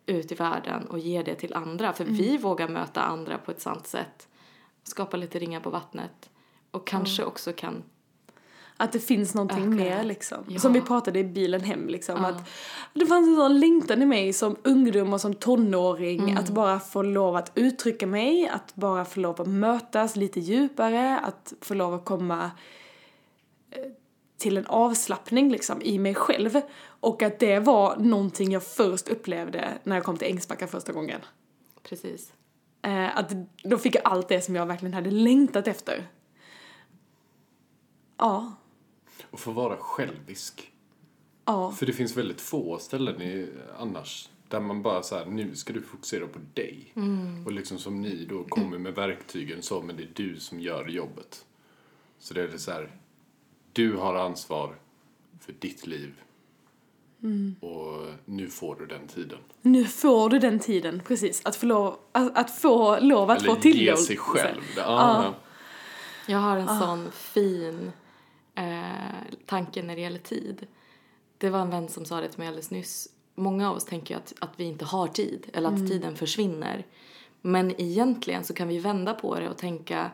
ut 0.06 0.32
i 0.32 0.36
världen 0.36 0.86
och 0.86 1.00
ger 1.00 1.24
det 1.24 1.36
till 1.36 1.54
andra. 1.54 1.94
För 1.94 2.06
vi 2.06 2.38
vågar 2.38 2.68
möta 2.68 3.02
andra 3.02 3.38
på 3.38 3.52
ett 3.52 3.62
sant 3.62 3.88
sätt 3.88 4.29
skapa 4.90 5.18
lite 5.18 5.40
ringar 5.40 5.60
på 5.60 5.70
vattnet 5.70 6.30
och 6.72 6.88
kanske 6.88 7.22
mm. 7.22 7.32
också 7.32 7.54
kan 7.54 7.84
Att 8.78 8.92
det 8.92 9.00
finns 9.00 9.36
någonting 9.36 9.64
Ökar. 9.64 9.70
mer 9.70 10.04
liksom. 10.04 10.38
Ja. 10.48 10.60
Som 10.60 10.74
vi 10.74 10.82
pratade 10.82 11.20
i 11.20 11.24
bilen 11.24 11.62
hem 11.62 11.88
liksom. 11.88 12.24
Ja. 12.24 12.30
Att 12.30 12.50
det 12.94 13.06
fanns 13.06 13.28
en 13.28 13.36
sån 13.36 13.60
längtan 13.60 14.02
i 14.02 14.06
mig 14.06 14.34
som 14.34 14.56
ungdom 14.64 15.14
och 15.14 15.22
som 15.22 15.34
tonåring. 15.34 16.20
Mm. 16.20 16.38
Att 16.38 16.50
bara 16.50 16.80
få 16.80 17.02
lov 17.02 17.36
att 17.36 17.52
uttrycka 17.56 18.08
mig. 18.08 18.48
Att 18.48 18.76
bara 18.76 19.06
få 19.06 19.20
lov 19.20 19.42
att 19.42 19.48
mötas 19.48 20.16
lite 20.16 20.40
djupare. 20.40 21.20
Att 21.20 21.54
få 21.62 21.74
lov 21.74 21.94
att 21.94 22.06
komma 22.06 22.52
eh, 23.72 23.92
till 24.38 24.58
en 24.58 24.66
avslappning 24.66 25.52
liksom 25.52 25.82
i 25.82 26.00
mig 26.00 26.16
själv. 26.16 26.62
Och 26.86 27.24
att 27.24 27.40
det 27.40 27.60
var 27.60 27.96
någonting 27.98 28.52
jag 28.52 28.64
först 28.64 29.10
upplevde 29.10 29.70
när 29.84 29.96
jag 29.96 30.06
kom 30.06 30.18
till 30.18 30.28
Ängsbacka 30.28 30.68
första 30.68 30.92
gången. 30.92 31.22
Precis. 31.84 32.34
Eh, 32.82 33.18
att 33.18 33.34
då 33.64 33.78
fick 33.78 33.96
jag 33.96 34.02
allt 34.06 34.28
det 34.28 34.42
som 34.42 34.56
jag 34.56 34.66
verkligen 34.66 34.94
hade 34.94 35.12
längtat 35.12 35.68
efter. 35.68 36.08
Ja, 38.18 38.54
Och 39.32 39.40
få 39.40 39.52
vara 39.52 39.78
självisk. 39.78 40.72
ja, 41.46 41.72
För 41.72 41.86
det 41.86 41.94
finns 41.94 42.18
väldigt 42.18 42.42
få 42.42 42.80
ställen 42.80 43.22
i, 43.22 43.50
annars 43.80 44.30
där 44.48 44.60
man 44.60 44.82
bara 44.82 45.04
så 45.04 45.16
här, 45.18 45.26
nu 45.26 45.56
ska 45.56 45.74
du 45.74 45.82
fokusera 45.82 46.28
på 46.28 46.40
dig. 46.54 46.94
Och 47.46 47.52
liksom 47.52 47.78
som 47.78 48.02
ni 48.02 48.26
då 48.26 48.44
kommer 48.44 48.78
med 48.78 48.96
verktygen 48.96 49.62
så, 49.62 49.82
men 49.82 49.96
det 49.98 50.04
är 50.04 50.12
du 50.14 50.40
som 50.40 50.60
gör 50.60 50.88
jobbet. 50.88 51.46
Så 52.20 52.34
det 52.34 52.42
är 52.44 52.48
det 52.48 52.60
så 52.60 52.72
här, 52.72 52.92
du 53.74 53.96
har 53.96 54.16
ansvar 54.16 54.76
för 55.40 55.54
ditt 55.60 55.88
liv. 55.88 56.14
Och 57.60 58.08
nu 58.26 58.48
får 58.48 58.76
du 58.76 58.86
den 58.86 59.08
tiden. 59.08 59.38
nu 59.62 59.86
får 59.86 60.30
du 60.30 60.40
den 60.40 60.60
tiden, 60.60 61.02
precis. 61.08 61.42
Att 61.46 61.56
få 61.56 61.66
lov 61.66 61.98
att, 62.12 62.38
att, 62.38 62.52
få, 62.52 63.00
lov 63.00 63.32
att 63.32 63.46
få 63.46 63.52
Eller 63.52 63.62
till 63.62 63.82
ge 63.82 63.98
sig 63.98 64.18
själv. 64.18 64.62
Det, 64.76 64.82
ja, 64.82 65.24
ja. 65.24 65.34
Jag 66.28 66.40
har 66.40 66.58
en 66.58 66.80
sån 66.80 67.12
fin 67.12 67.92
eh, 68.56 69.34
tanke 69.46 69.84
när 69.84 69.96
det 69.96 70.02
gäller 70.02 70.20
tid. 70.20 70.68
Det 71.38 71.50
var 71.50 71.60
en 71.60 71.70
vän 71.70 71.90
som 71.90 72.06
sa 72.06 72.22
det 72.22 72.30
till 72.30 72.40
mig 72.40 72.48
alldeles 72.48 72.72
nyss. 72.72 73.08
Många 73.36 73.70
av 73.70 73.76
oss 73.76 73.86
tänker 73.86 74.14
ju 74.14 74.18
att, 74.18 74.34
att 74.40 74.54
vi 74.56 74.64
inte 74.64 74.86
har 74.86 75.08
tid 75.08 75.50
eller 75.54 75.70
att 75.70 75.88
tiden 75.88 76.16
försvinner. 76.16 76.86
Men 77.42 77.82
egentligen 77.82 78.44
så 78.44 78.54
kan 78.54 78.68
vi 78.68 78.80
vända 78.80 79.14
på 79.14 79.40
det 79.40 79.50
och 79.50 79.58
tänka 79.58 80.12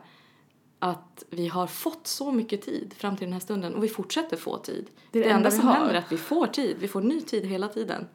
att 0.78 1.24
vi 1.30 1.48
har 1.48 1.66
fått 1.66 2.06
så 2.06 2.32
mycket 2.32 2.62
tid 2.62 2.94
fram 2.98 3.16
till 3.16 3.26
den 3.26 3.32
här 3.32 3.40
stunden 3.40 3.74
och 3.74 3.84
vi 3.84 3.88
fortsätter 3.88 4.36
få 4.36 4.58
tid. 4.58 4.86
Det 5.10 5.18
är 5.18 5.22
det 5.22 5.30
enda 5.30 5.36
enda 5.36 5.50
som 5.50 5.66
har. 5.68 5.74
händer 5.74 5.94
är 5.94 5.98
att 5.98 6.12
vi 6.12 6.16
får 6.16 6.46
tid. 6.46 6.76
Vi 6.80 6.88
får 6.88 7.00
ny 7.00 7.20
tid 7.20 7.44
hela 7.44 7.68
tiden. 7.68 8.06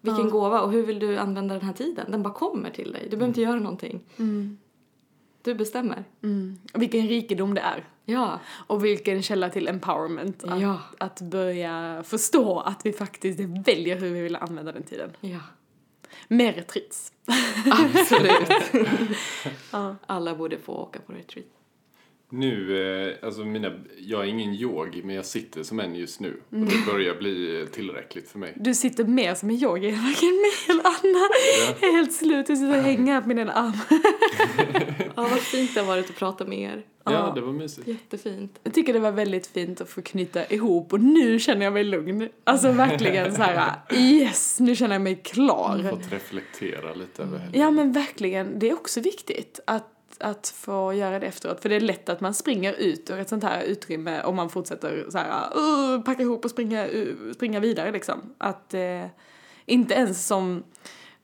Vilken 0.00 0.30
gåva 0.30 0.60
och 0.60 0.72
hur 0.72 0.86
vill 0.86 0.98
du 0.98 1.18
använda 1.18 1.54
den 1.54 1.64
här 1.66 1.72
tiden? 1.72 2.10
Den 2.10 2.22
bara 2.22 2.34
kommer 2.34 2.70
till 2.70 2.92
dig. 2.92 3.02
Du 3.02 3.10
behöver 3.10 3.26
inte 3.28 3.40
göra 3.40 3.60
någonting. 3.60 4.00
Du 5.42 5.54
bestämmer. 5.54 6.04
Mm. 6.22 6.58
Vilken 6.74 7.08
rikedom 7.08 7.54
det 7.54 7.60
är. 7.60 7.84
Ja. 8.04 8.40
Och 8.66 8.84
vilken 8.84 9.22
källa 9.22 9.48
till 9.50 9.68
empowerment. 9.68 10.44
Att, 10.44 10.60
Ja. 10.60 10.80
att 10.98 11.20
börja 11.20 12.02
förstå 12.06 12.60
att 12.60 12.86
vi 12.86 12.92
faktiskt 12.92 13.40
väljer 13.40 13.96
hur 14.00 14.10
vi 14.10 14.20
vill 14.20 14.36
använda 14.36 14.72
den 14.72 14.82
tiden. 14.82 15.10
Ja. 15.20 15.38
Mer 16.28 16.52
retreats. 16.52 17.12
Absolut. 17.70 18.86
Alla 20.06 20.34
borde 20.34 20.58
få 20.58 20.72
åka 20.72 20.98
på 21.00 21.12
retreat. 21.12 21.46
Nu, 22.30 22.82
eh, 23.10 23.26
alltså 23.26 23.44
mina, 23.44 23.72
jag 23.98 24.20
är 24.20 24.24
ingen 24.24 24.54
yogi, 24.54 25.02
men 25.04 25.14
jag 25.16 25.24
sitter 25.24 25.62
som 25.62 25.80
en 25.80 25.94
just 25.94 26.20
nu. 26.20 26.40
Och 26.50 26.56
det 26.56 26.86
börjar 26.92 27.14
bli 27.14 27.66
tillräckligt 27.72 28.28
för 28.30 28.38
mig. 28.38 28.52
Du 28.56 28.74
sitter 28.74 29.04
mer 29.04 29.34
som 29.34 29.50
en 29.50 29.56
yogi 29.56 29.88
än 29.88 30.02
varken 30.02 30.28
mig 30.28 30.52
eller 30.68 30.84
Anna. 30.84 31.28
Jag 31.80 31.90
är 31.90 31.96
helt 31.96 32.12
slut, 32.12 32.46
du 32.46 32.56
sitter 32.56 32.78
och 32.78 32.84
hänger 32.84 33.20
på 33.20 33.28
min 33.28 33.38
ena 33.38 33.52
arm. 33.52 33.72
Ja, 35.16 35.22
vad 35.22 35.40
fint 35.40 35.74
det 35.74 35.80
har 35.80 35.86
varit 35.86 36.10
att 36.10 36.16
prata 36.16 36.44
med 36.44 36.58
er. 36.58 36.84
Ja, 37.04 37.32
det 37.34 37.40
var 37.40 37.52
mysigt. 37.52 37.88
Jättefint. 37.88 38.58
Jag 38.62 38.74
tycker 38.74 38.92
det 38.92 38.98
var 38.98 39.12
väldigt 39.12 39.46
fint 39.46 39.80
att 39.80 39.88
få 39.88 40.02
knyta 40.02 40.46
ihop 40.46 40.92
och 40.92 41.00
nu 41.00 41.38
känner 41.38 41.64
jag 41.64 41.72
mig 41.72 41.84
lugn. 41.84 42.28
Alltså 42.44 42.72
verkligen 42.72 43.34
så 43.34 43.42
här, 43.42 43.72
yes, 43.96 44.60
nu 44.60 44.76
känner 44.76 44.94
jag 44.94 45.02
mig 45.02 45.20
klar. 45.24 45.90
Fått 45.90 46.12
reflektera 46.12 46.94
lite 46.94 47.22
över 47.22 47.38
helgen. 47.38 47.60
Ja 47.60 47.70
men 47.70 47.92
verkligen, 47.92 48.58
det 48.58 48.68
är 48.70 48.74
också 48.74 49.00
viktigt 49.00 49.60
att, 49.66 49.86
att 50.20 50.48
få 50.56 50.94
göra 50.94 51.18
det 51.18 51.26
efteråt. 51.26 51.62
För 51.62 51.68
det 51.68 51.76
är 51.76 51.80
lätt 51.80 52.08
att 52.08 52.20
man 52.20 52.34
springer 52.34 52.72
ut 52.72 53.10
ur 53.10 53.18
ett 53.18 53.28
sånt 53.28 53.44
här 53.44 53.62
utrymme 53.62 54.22
om 54.22 54.36
man 54.36 54.50
fortsätter 54.50 55.06
så 55.10 55.18
här, 55.18 55.58
uh, 55.58 56.02
packa 56.02 56.22
ihop 56.22 56.44
och 56.44 56.50
springa, 56.50 56.88
uh, 56.88 57.32
springa 57.34 57.60
vidare 57.60 57.92
liksom. 57.92 58.34
Att 58.38 58.74
eh, 58.74 59.04
inte 59.66 59.94
ens 59.94 60.26
som 60.26 60.64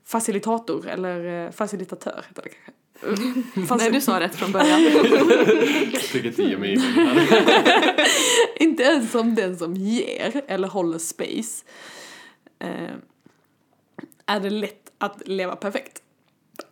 facilitator 0.05 0.89
eller 0.89 1.45
eh, 1.45 1.51
facilitatör 1.51 2.25
heter 2.29 2.43
det 2.43 2.49
kanske. 2.49 2.73
Uh, 3.57 3.77
Nej, 3.79 3.91
du 3.91 4.01
sa 4.01 4.21
rätt 4.21 4.35
från 4.35 4.53
början. 4.53 4.81
Inte 6.25 6.43
ge 6.43 6.57
mig 6.57 6.79
inte 8.57 8.83
ens 8.83 9.11
som 9.11 9.35
den 9.35 9.59
som 9.59 9.75
ger 9.75 10.43
eller 10.47 10.69
håller 10.69 10.99
space. 10.99 11.65
Eh, 12.59 12.91
är 14.27 14.41
det 14.41 14.51
lätt 14.51 14.93
att 14.99 15.29
leva 15.29 15.57
perfekt. 15.57 16.03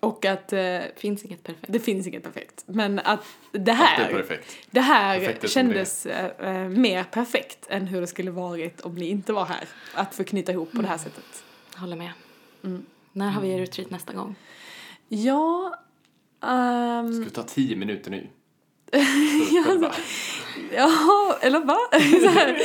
Och 0.01 0.25
att 0.25 0.53
eh, 0.53 0.79
finns 0.97 1.25
inget 1.25 1.43
perfekt. 1.43 1.67
det 1.69 1.81
finns 1.81 2.07
inget 2.07 2.23
perfekt. 2.23 2.65
Men 2.67 2.99
att 2.99 3.25
det 3.53 3.73
här, 3.73 4.13
perfekt. 4.13 4.57
det 4.71 4.81
här 4.81 5.19
Perfekt 5.19 5.45
är 5.45 5.49
som 5.49 5.53
kändes 5.53 6.07
eh, 6.07 6.49
eh, 6.49 6.69
mer 6.69 7.05
perfekt 7.05 7.67
än 7.69 7.87
hur 7.87 8.01
det 8.01 8.07
skulle 8.07 8.31
varit 8.31 8.81
om 8.81 8.95
ni 8.95 9.09
inte 9.09 9.33
var 9.33 9.45
här. 9.45 9.65
Att 9.95 10.15
få 10.15 10.25
knyta 10.25 10.53
ihop 10.53 10.73
på 10.73 10.83
det 10.83 10.89
här 10.89 10.99
sättet. 10.99 11.45
Håller 11.77 11.97
med. 11.97 12.11
När 13.13 13.31
har 13.31 13.43
vi 13.43 13.59
retreat 13.61 13.91
nästa 13.91 14.13
gång? 14.13 14.35
Ja, 15.09 15.75
ehm, 16.43 17.13
Ska 17.13 17.25
vi 17.25 17.31
ta 17.31 17.43
tio 17.43 17.77
minuter 17.77 18.11
nu? 18.11 18.27
Ja, 20.73 21.39
eller 21.43 21.61
va? 21.61 21.79
Här. 22.41 22.59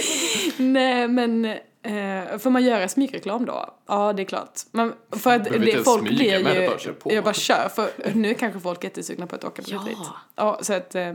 Nej, 0.62 1.08
men 1.08 1.58
eh, 1.88 2.38
får 2.38 2.50
man 2.50 2.64
göra 2.64 2.88
smygreklam 2.88 3.46
då? 3.46 3.74
Ja, 3.88 4.14
det 4.14 4.22
är 4.24 4.26
klart. 4.26 4.60
Man, 4.72 4.94
för 5.12 5.36
att 5.36 5.44
det, 5.44 5.84
folk 5.86 6.08
smyga 6.08 6.40
blir 6.40 6.62
ju... 6.62 6.68
bara 6.68 6.94
på. 6.94 7.14
Jag 7.14 7.24
bara 7.24 7.34
kör, 7.34 7.70
för 7.70 7.90
nu 8.14 8.30
är 8.30 8.34
kanske 8.34 8.60
folk 8.60 8.84
jättesugna 8.84 9.28
på 9.28 9.36
att 9.36 9.44
åka 9.44 9.62
på 9.62 9.70
Ja. 9.72 9.78
retreat. 9.80 10.08
Ja, 10.36 10.60
så 10.62 10.74
att... 10.74 10.96
Eh, 10.96 11.14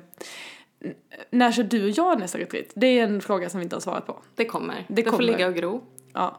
när 1.30 1.52
kör 1.52 1.62
du 1.62 1.84
och 1.84 1.90
jag 1.90 2.20
nästa 2.20 2.38
retreat? 2.38 2.66
Det 2.74 2.86
är 2.86 3.04
en 3.04 3.20
fråga 3.20 3.50
som 3.50 3.60
vi 3.60 3.64
inte 3.64 3.76
har 3.76 3.80
svarat 3.80 4.06
på. 4.06 4.22
Det 4.34 4.44
kommer. 4.44 4.84
Det 4.88 4.94
Det, 4.94 5.02
får 5.02 5.10
kommer. 5.10 5.24
ligga 5.24 5.46
och 5.46 5.54
gro. 5.54 5.82
Ja. 6.12 6.38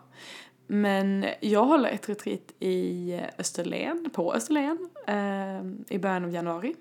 Men 0.67 1.25
jag 1.39 1.63
håller 1.65 1.89
ett 1.89 2.09
retreat 2.09 2.51
i 2.59 3.19
Österlen, 3.37 4.09
på 4.13 4.33
Österlen, 4.33 4.89
eh, 5.07 5.95
i 5.95 5.99
början 5.99 6.23
av 6.25 6.31
januari. 6.31 6.75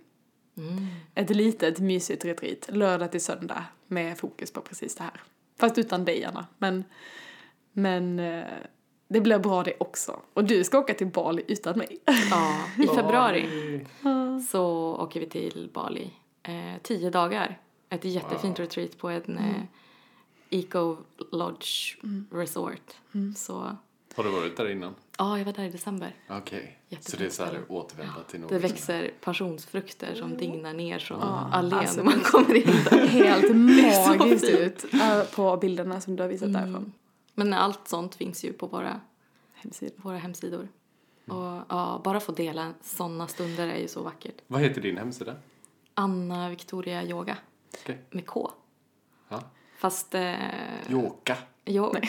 Ett 1.14 1.30
litet 1.30 1.78
mysigt 1.78 2.24
retreat, 2.24 2.68
lördag 2.68 3.11
till 3.11 3.20
söndag, 3.20 3.64
med 3.86 4.18
fokus 4.18 4.53
på 4.53 4.61
precis 4.61 4.94
det 4.94 5.03
här. 5.03 5.20
Fast 5.61 5.78
utan 5.78 6.05
dig, 6.05 6.24
Anna. 6.24 6.46
Men, 6.59 6.84
men 7.72 8.18
eh, 8.18 8.44
det 9.08 9.20
blir 9.20 9.38
bra 9.38 9.62
det 9.62 9.74
också. 9.78 10.20
Och 10.34 10.44
du 10.44 10.64
ska 10.64 10.78
åka 10.78 10.94
till 10.94 11.06
Bali 11.06 11.44
utan 11.48 11.78
mig. 11.78 11.98
Ja, 12.30 12.64
i 12.78 12.86
februari 12.96 13.48
så 14.50 14.64
åker 15.00 15.20
vi 15.20 15.26
till 15.26 15.70
Bali. 15.72 16.10
Eh, 16.42 16.82
tio 16.82 17.10
dagar. 17.10 17.58
Ett 17.88 18.04
jättefint 18.04 18.60
retreat 18.60 18.98
på 18.98 19.08
en 19.08 19.38
eh, 19.38 19.62
Eco 20.50 20.96
Lodge 21.32 21.96
Resort. 22.32 22.90
Så 23.36 23.76
Har 24.14 24.24
du 24.24 24.30
varit 24.30 24.56
där 24.56 24.70
innan? 24.70 24.94
ja, 25.18 25.38
jag 25.38 25.44
var 25.44 25.52
där 25.52 25.64
i 25.64 25.68
december. 25.70 26.14
Okej. 26.30 26.78
Så 26.88 26.94
Jättefint 26.94 27.18
det 27.18 27.26
är 27.26 27.30
så 27.30 27.42
här 27.42 27.50
ställe. 27.50 27.64
återvända 27.68 28.22
till 28.30 28.40
något. 28.40 28.48
Det 28.50 28.58
växer 28.58 29.10
passionsfrukter 29.20 30.14
som 30.14 30.36
dignar 30.36 30.72
ner 30.72 30.98
från 30.98 31.22
allén 31.22 31.78
alltså 31.78 31.96
när 31.96 32.04
man 32.04 32.20
kommer 32.20 32.54
in 32.54 32.84
där. 32.90 33.06
Helt 33.06 33.46
så 33.48 33.54
magiskt 33.54 34.48
ut 34.48 34.84
på 35.34 35.56
bilderna 35.56 36.00
som 36.00 36.16
du 36.16 36.22
har 36.22 36.28
visat 36.30 36.52
därifrån. 36.52 36.92
Men 37.34 37.52
allt 37.52 37.88
sånt 37.88 38.14
finns 38.14 38.44
ju 38.44 38.52
på 38.52 38.66
våra, 38.66 39.00
Hemsidan. 39.52 39.94
våra 40.02 40.16
hemsidor. 40.16 40.68
Och 41.26 41.62
ja, 41.68 42.00
bara 42.04 42.20
få 42.20 42.32
dela 42.32 42.72
sådana 42.82 43.28
stunder 43.28 43.68
är 43.68 43.78
ju 43.78 43.88
så 43.88 44.02
vackert. 44.02 44.34
Vad 44.46 44.60
heter 44.60 44.80
din 44.80 44.98
hemsida? 44.98 45.34
Anna 45.94 46.48
Victoria 46.48 47.04
Yoga 47.04 47.36
Okej. 47.82 47.98
med 48.10 48.26
K. 48.26 48.50
Ja. 49.28 49.42
Fast... 49.78 50.14
Eh, 50.14 50.34
Joka. 50.88 51.36
jo, 51.64 51.94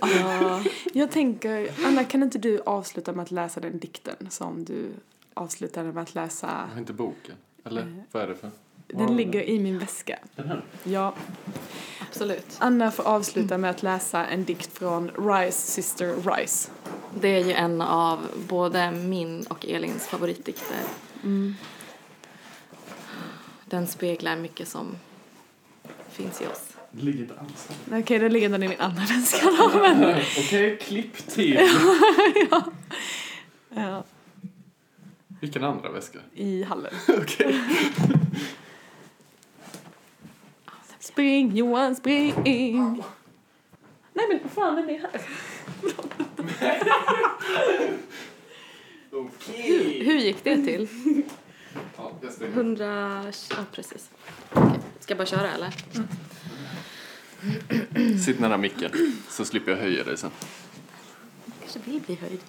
Ja, 0.00 0.62
jag 0.92 1.10
tänker, 1.10 1.70
Anna 1.86 2.04
kan 2.04 2.22
inte 2.22 2.38
du 2.38 2.60
avsluta 2.60 3.12
med 3.12 3.22
att 3.22 3.30
läsa 3.30 3.60
den 3.60 3.78
dikten 3.78 4.30
som 4.30 4.64
du 4.64 4.90
avslutade 5.34 5.92
med 5.92 6.02
att 6.02 6.14
läsa? 6.14 6.46
Jag 6.68 6.74
har 6.74 6.78
inte 6.80 6.92
boken. 6.92 7.34
Eller 7.64 8.04
vad 8.12 8.22
är 8.22 8.28
det 8.28 8.34
för? 8.34 8.50
Den 8.86 9.16
ligger 9.16 9.42
i 9.42 9.58
min 9.58 9.78
väska. 9.78 10.18
Den 10.36 10.48
här? 10.48 10.64
Ja. 10.84 11.14
Absolut. 12.10 12.56
Anna 12.58 12.90
får 12.90 13.02
avsluta 13.02 13.58
med 13.58 13.70
att 13.70 13.82
läsa 13.82 14.26
en 14.26 14.44
dikt 14.44 14.78
från 14.78 15.10
Rice 15.18 15.72
Sister 15.72 16.14
Rice. 16.36 16.70
Det 17.20 17.28
är 17.28 17.44
ju 17.44 17.52
en 17.52 17.80
av 17.82 18.18
både 18.48 18.90
min 18.90 19.42
och 19.48 19.66
Elins 19.66 20.06
favoritdikter. 20.06 20.76
Den 23.64 23.86
speglar 23.86 24.36
mycket 24.36 24.68
som 24.68 24.86
finns 26.10 26.40
i 26.42 26.46
oss. 26.46 26.66
Det 26.92 27.02
ligger 27.02 27.20
inte 27.20 27.34
alls. 27.40 27.68
Okej, 28.02 28.18
den 28.18 28.32
ligger 28.32 28.48
den 28.48 28.62
i 28.62 28.68
min 28.68 28.80
andra 28.80 29.02
väska 29.02 29.46
då, 29.58 29.78
men... 29.80 30.04
Okej, 30.38 30.78
klipp 30.82 31.16
till. 31.16 31.60
Ja, 33.74 34.04
Vilken 35.40 35.64
andra 35.64 35.90
väska? 35.92 36.18
i 36.34 36.62
hallen. 36.62 36.92
Okej. 37.08 37.60
Spring 41.12 41.56
Johan, 41.56 41.96
spring! 41.96 42.34
Nej 44.12 44.28
men 44.28 44.40
vad 44.42 44.52
fan, 44.52 44.76
den 44.76 44.90
är 44.90 44.98
här. 44.98 45.20
Hur, 49.46 50.04
hur 50.04 50.18
gick 50.18 50.44
det 50.44 50.56
till? 50.64 50.88
Ja, 51.96 52.12
jag 52.20 52.32
stänger. 52.32 52.52
100... 52.52 53.24
Ja, 53.50 53.56
precis. 53.72 54.10
Okej. 54.52 54.80
Ska 55.00 55.10
jag 55.10 55.18
bara 55.18 55.26
köra 55.26 55.50
eller? 55.50 55.74
Sitt 58.24 58.40
nära 58.40 58.56
micken 58.56 58.90
så 59.28 59.44
slipper 59.44 59.70
jag 59.70 59.78
höja 59.78 60.04
dig 60.04 60.16
sen. 60.16 60.30
Kanske 61.60 61.78
vill 61.90 62.00
bli 62.00 62.14
höjd. 62.14 62.40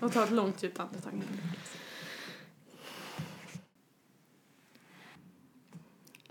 Och 0.00 0.12
ta 0.12 0.24
ett 0.24 0.30
långt 0.30 0.62
djupt 0.62 0.80
andetag. 0.80 1.12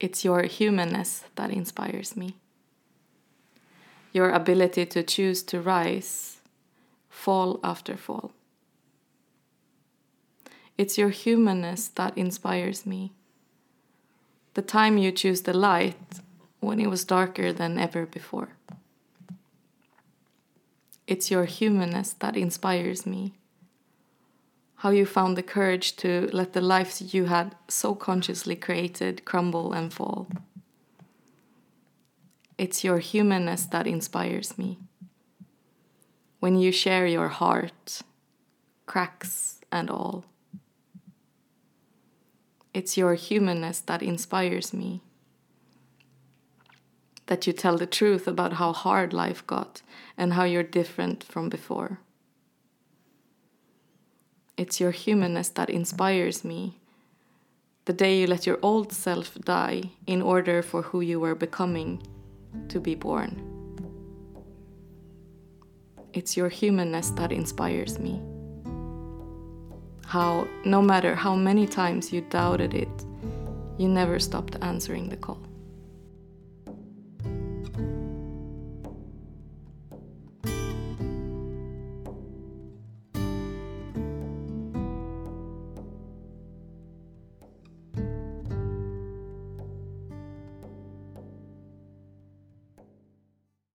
It's 0.01 0.25
your 0.25 0.41
humanness 0.43 1.25
that 1.35 1.51
inspires 1.51 2.17
me. 2.17 2.35
Your 4.11 4.31
ability 4.31 4.87
to 4.87 5.03
choose 5.03 5.43
to 5.43 5.61
rise, 5.61 6.39
fall 7.07 7.59
after 7.63 7.95
fall. 7.95 8.31
It's 10.75 10.97
your 10.97 11.09
humanness 11.09 11.87
that 11.89 12.17
inspires 12.17 12.83
me. 12.83 13.11
The 14.55 14.63
time 14.63 14.97
you 14.97 15.11
choose 15.11 15.43
the 15.43 15.53
light 15.53 16.19
when 16.61 16.79
it 16.79 16.89
was 16.89 17.05
darker 17.05 17.53
than 17.53 17.77
ever 17.77 18.07
before. 18.07 18.49
It's 21.05 21.29
your 21.29 21.45
humanness 21.45 22.13
that 22.13 22.35
inspires 22.35 23.05
me. 23.05 23.35
How 24.81 24.89
you 24.89 25.05
found 25.05 25.37
the 25.37 25.43
courage 25.43 25.95
to 25.97 26.27
let 26.33 26.53
the 26.53 26.59
lives 26.59 27.13
you 27.13 27.25
had 27.25 27.55
so 27.67 27.93
consciously 27.93 28.55
created 28.55 29.25
crumble 29.25 29.73
and 29.73 29.93
fall. 29.93 30.27
It's 32.57 32.83
your 32.83 32.97
humanness 32.97 33.67
that 33.67 33.85
inspires 33.85 34.57
me. 34.57 34.79
When 36.39 36.55
you 36.55 36.71
share 36.71 37.05
your 37.05 37.27
heart, 37.27 38.01
cracks 38.87 39.61
and 39.71 39.87
all. 39.91 40.25
It's 42.73 42.97
your 42.97 43.13
humanness 43.13 43.81
that 43.81 44.01
inspires 44.01 44.73
me. 44.73 45.03
That 47.27 47.45
you 47.45 47.53
tell 47.53 47.77
the 47.77 47.85
truth 47.85 48.27
about 48.27 48.53
how 48.53 48.73
hard 48.73 49.13
life 49.13 49.45
got 49.45 49.83
and 50.17 50.33
how 50.33 50.45
you're 50.45 50.63
different 50.63 51.23
from 51.23 51.49
before. 51.49 51.99
It's 54.61 54.79
your 54.79 54.91
humanness 54.91 55.49
that 55.49 55.71
inspires 55.71 56.45
me. 56.45 56.77
The 57.85 57.93
day 57.93 58.19
you 58.19 58.27
let 58.27 58.45
your 58.45 58.59
old 58.61 58.93
self 58.93 59.33
die 59.43 59.89
in 60.05 60.21
order 60.21 60.61
for 60.61 60.83
who 60.83 61.01
you 61.01 61.19
were 61.19 61.33
becoming 61.33 62.03
to 62.69 62.79
be 62.79 62.93
born. 62.93 63.41
It's 66.13 66.37
your 66.37 66.49
humanness 66.49 67.09
that 67.17 67.31
inspires 67.31 67.97
me. 67.97 68.21
How, 70.05 70.47
no 70.63 70.79
matter 70.79 71.15
how 71.15 71.33
many 71.35 71.65
times 71.65 72.13
you 72.13 72.21
doubted 72.21 72.75
it, 72.75 73.05
you 73.79 73.87
never 73.87 74.19
stopped 74.19 74.57
answering 74.61 75.09
the 75.09 75.17
call. 75.17 75.41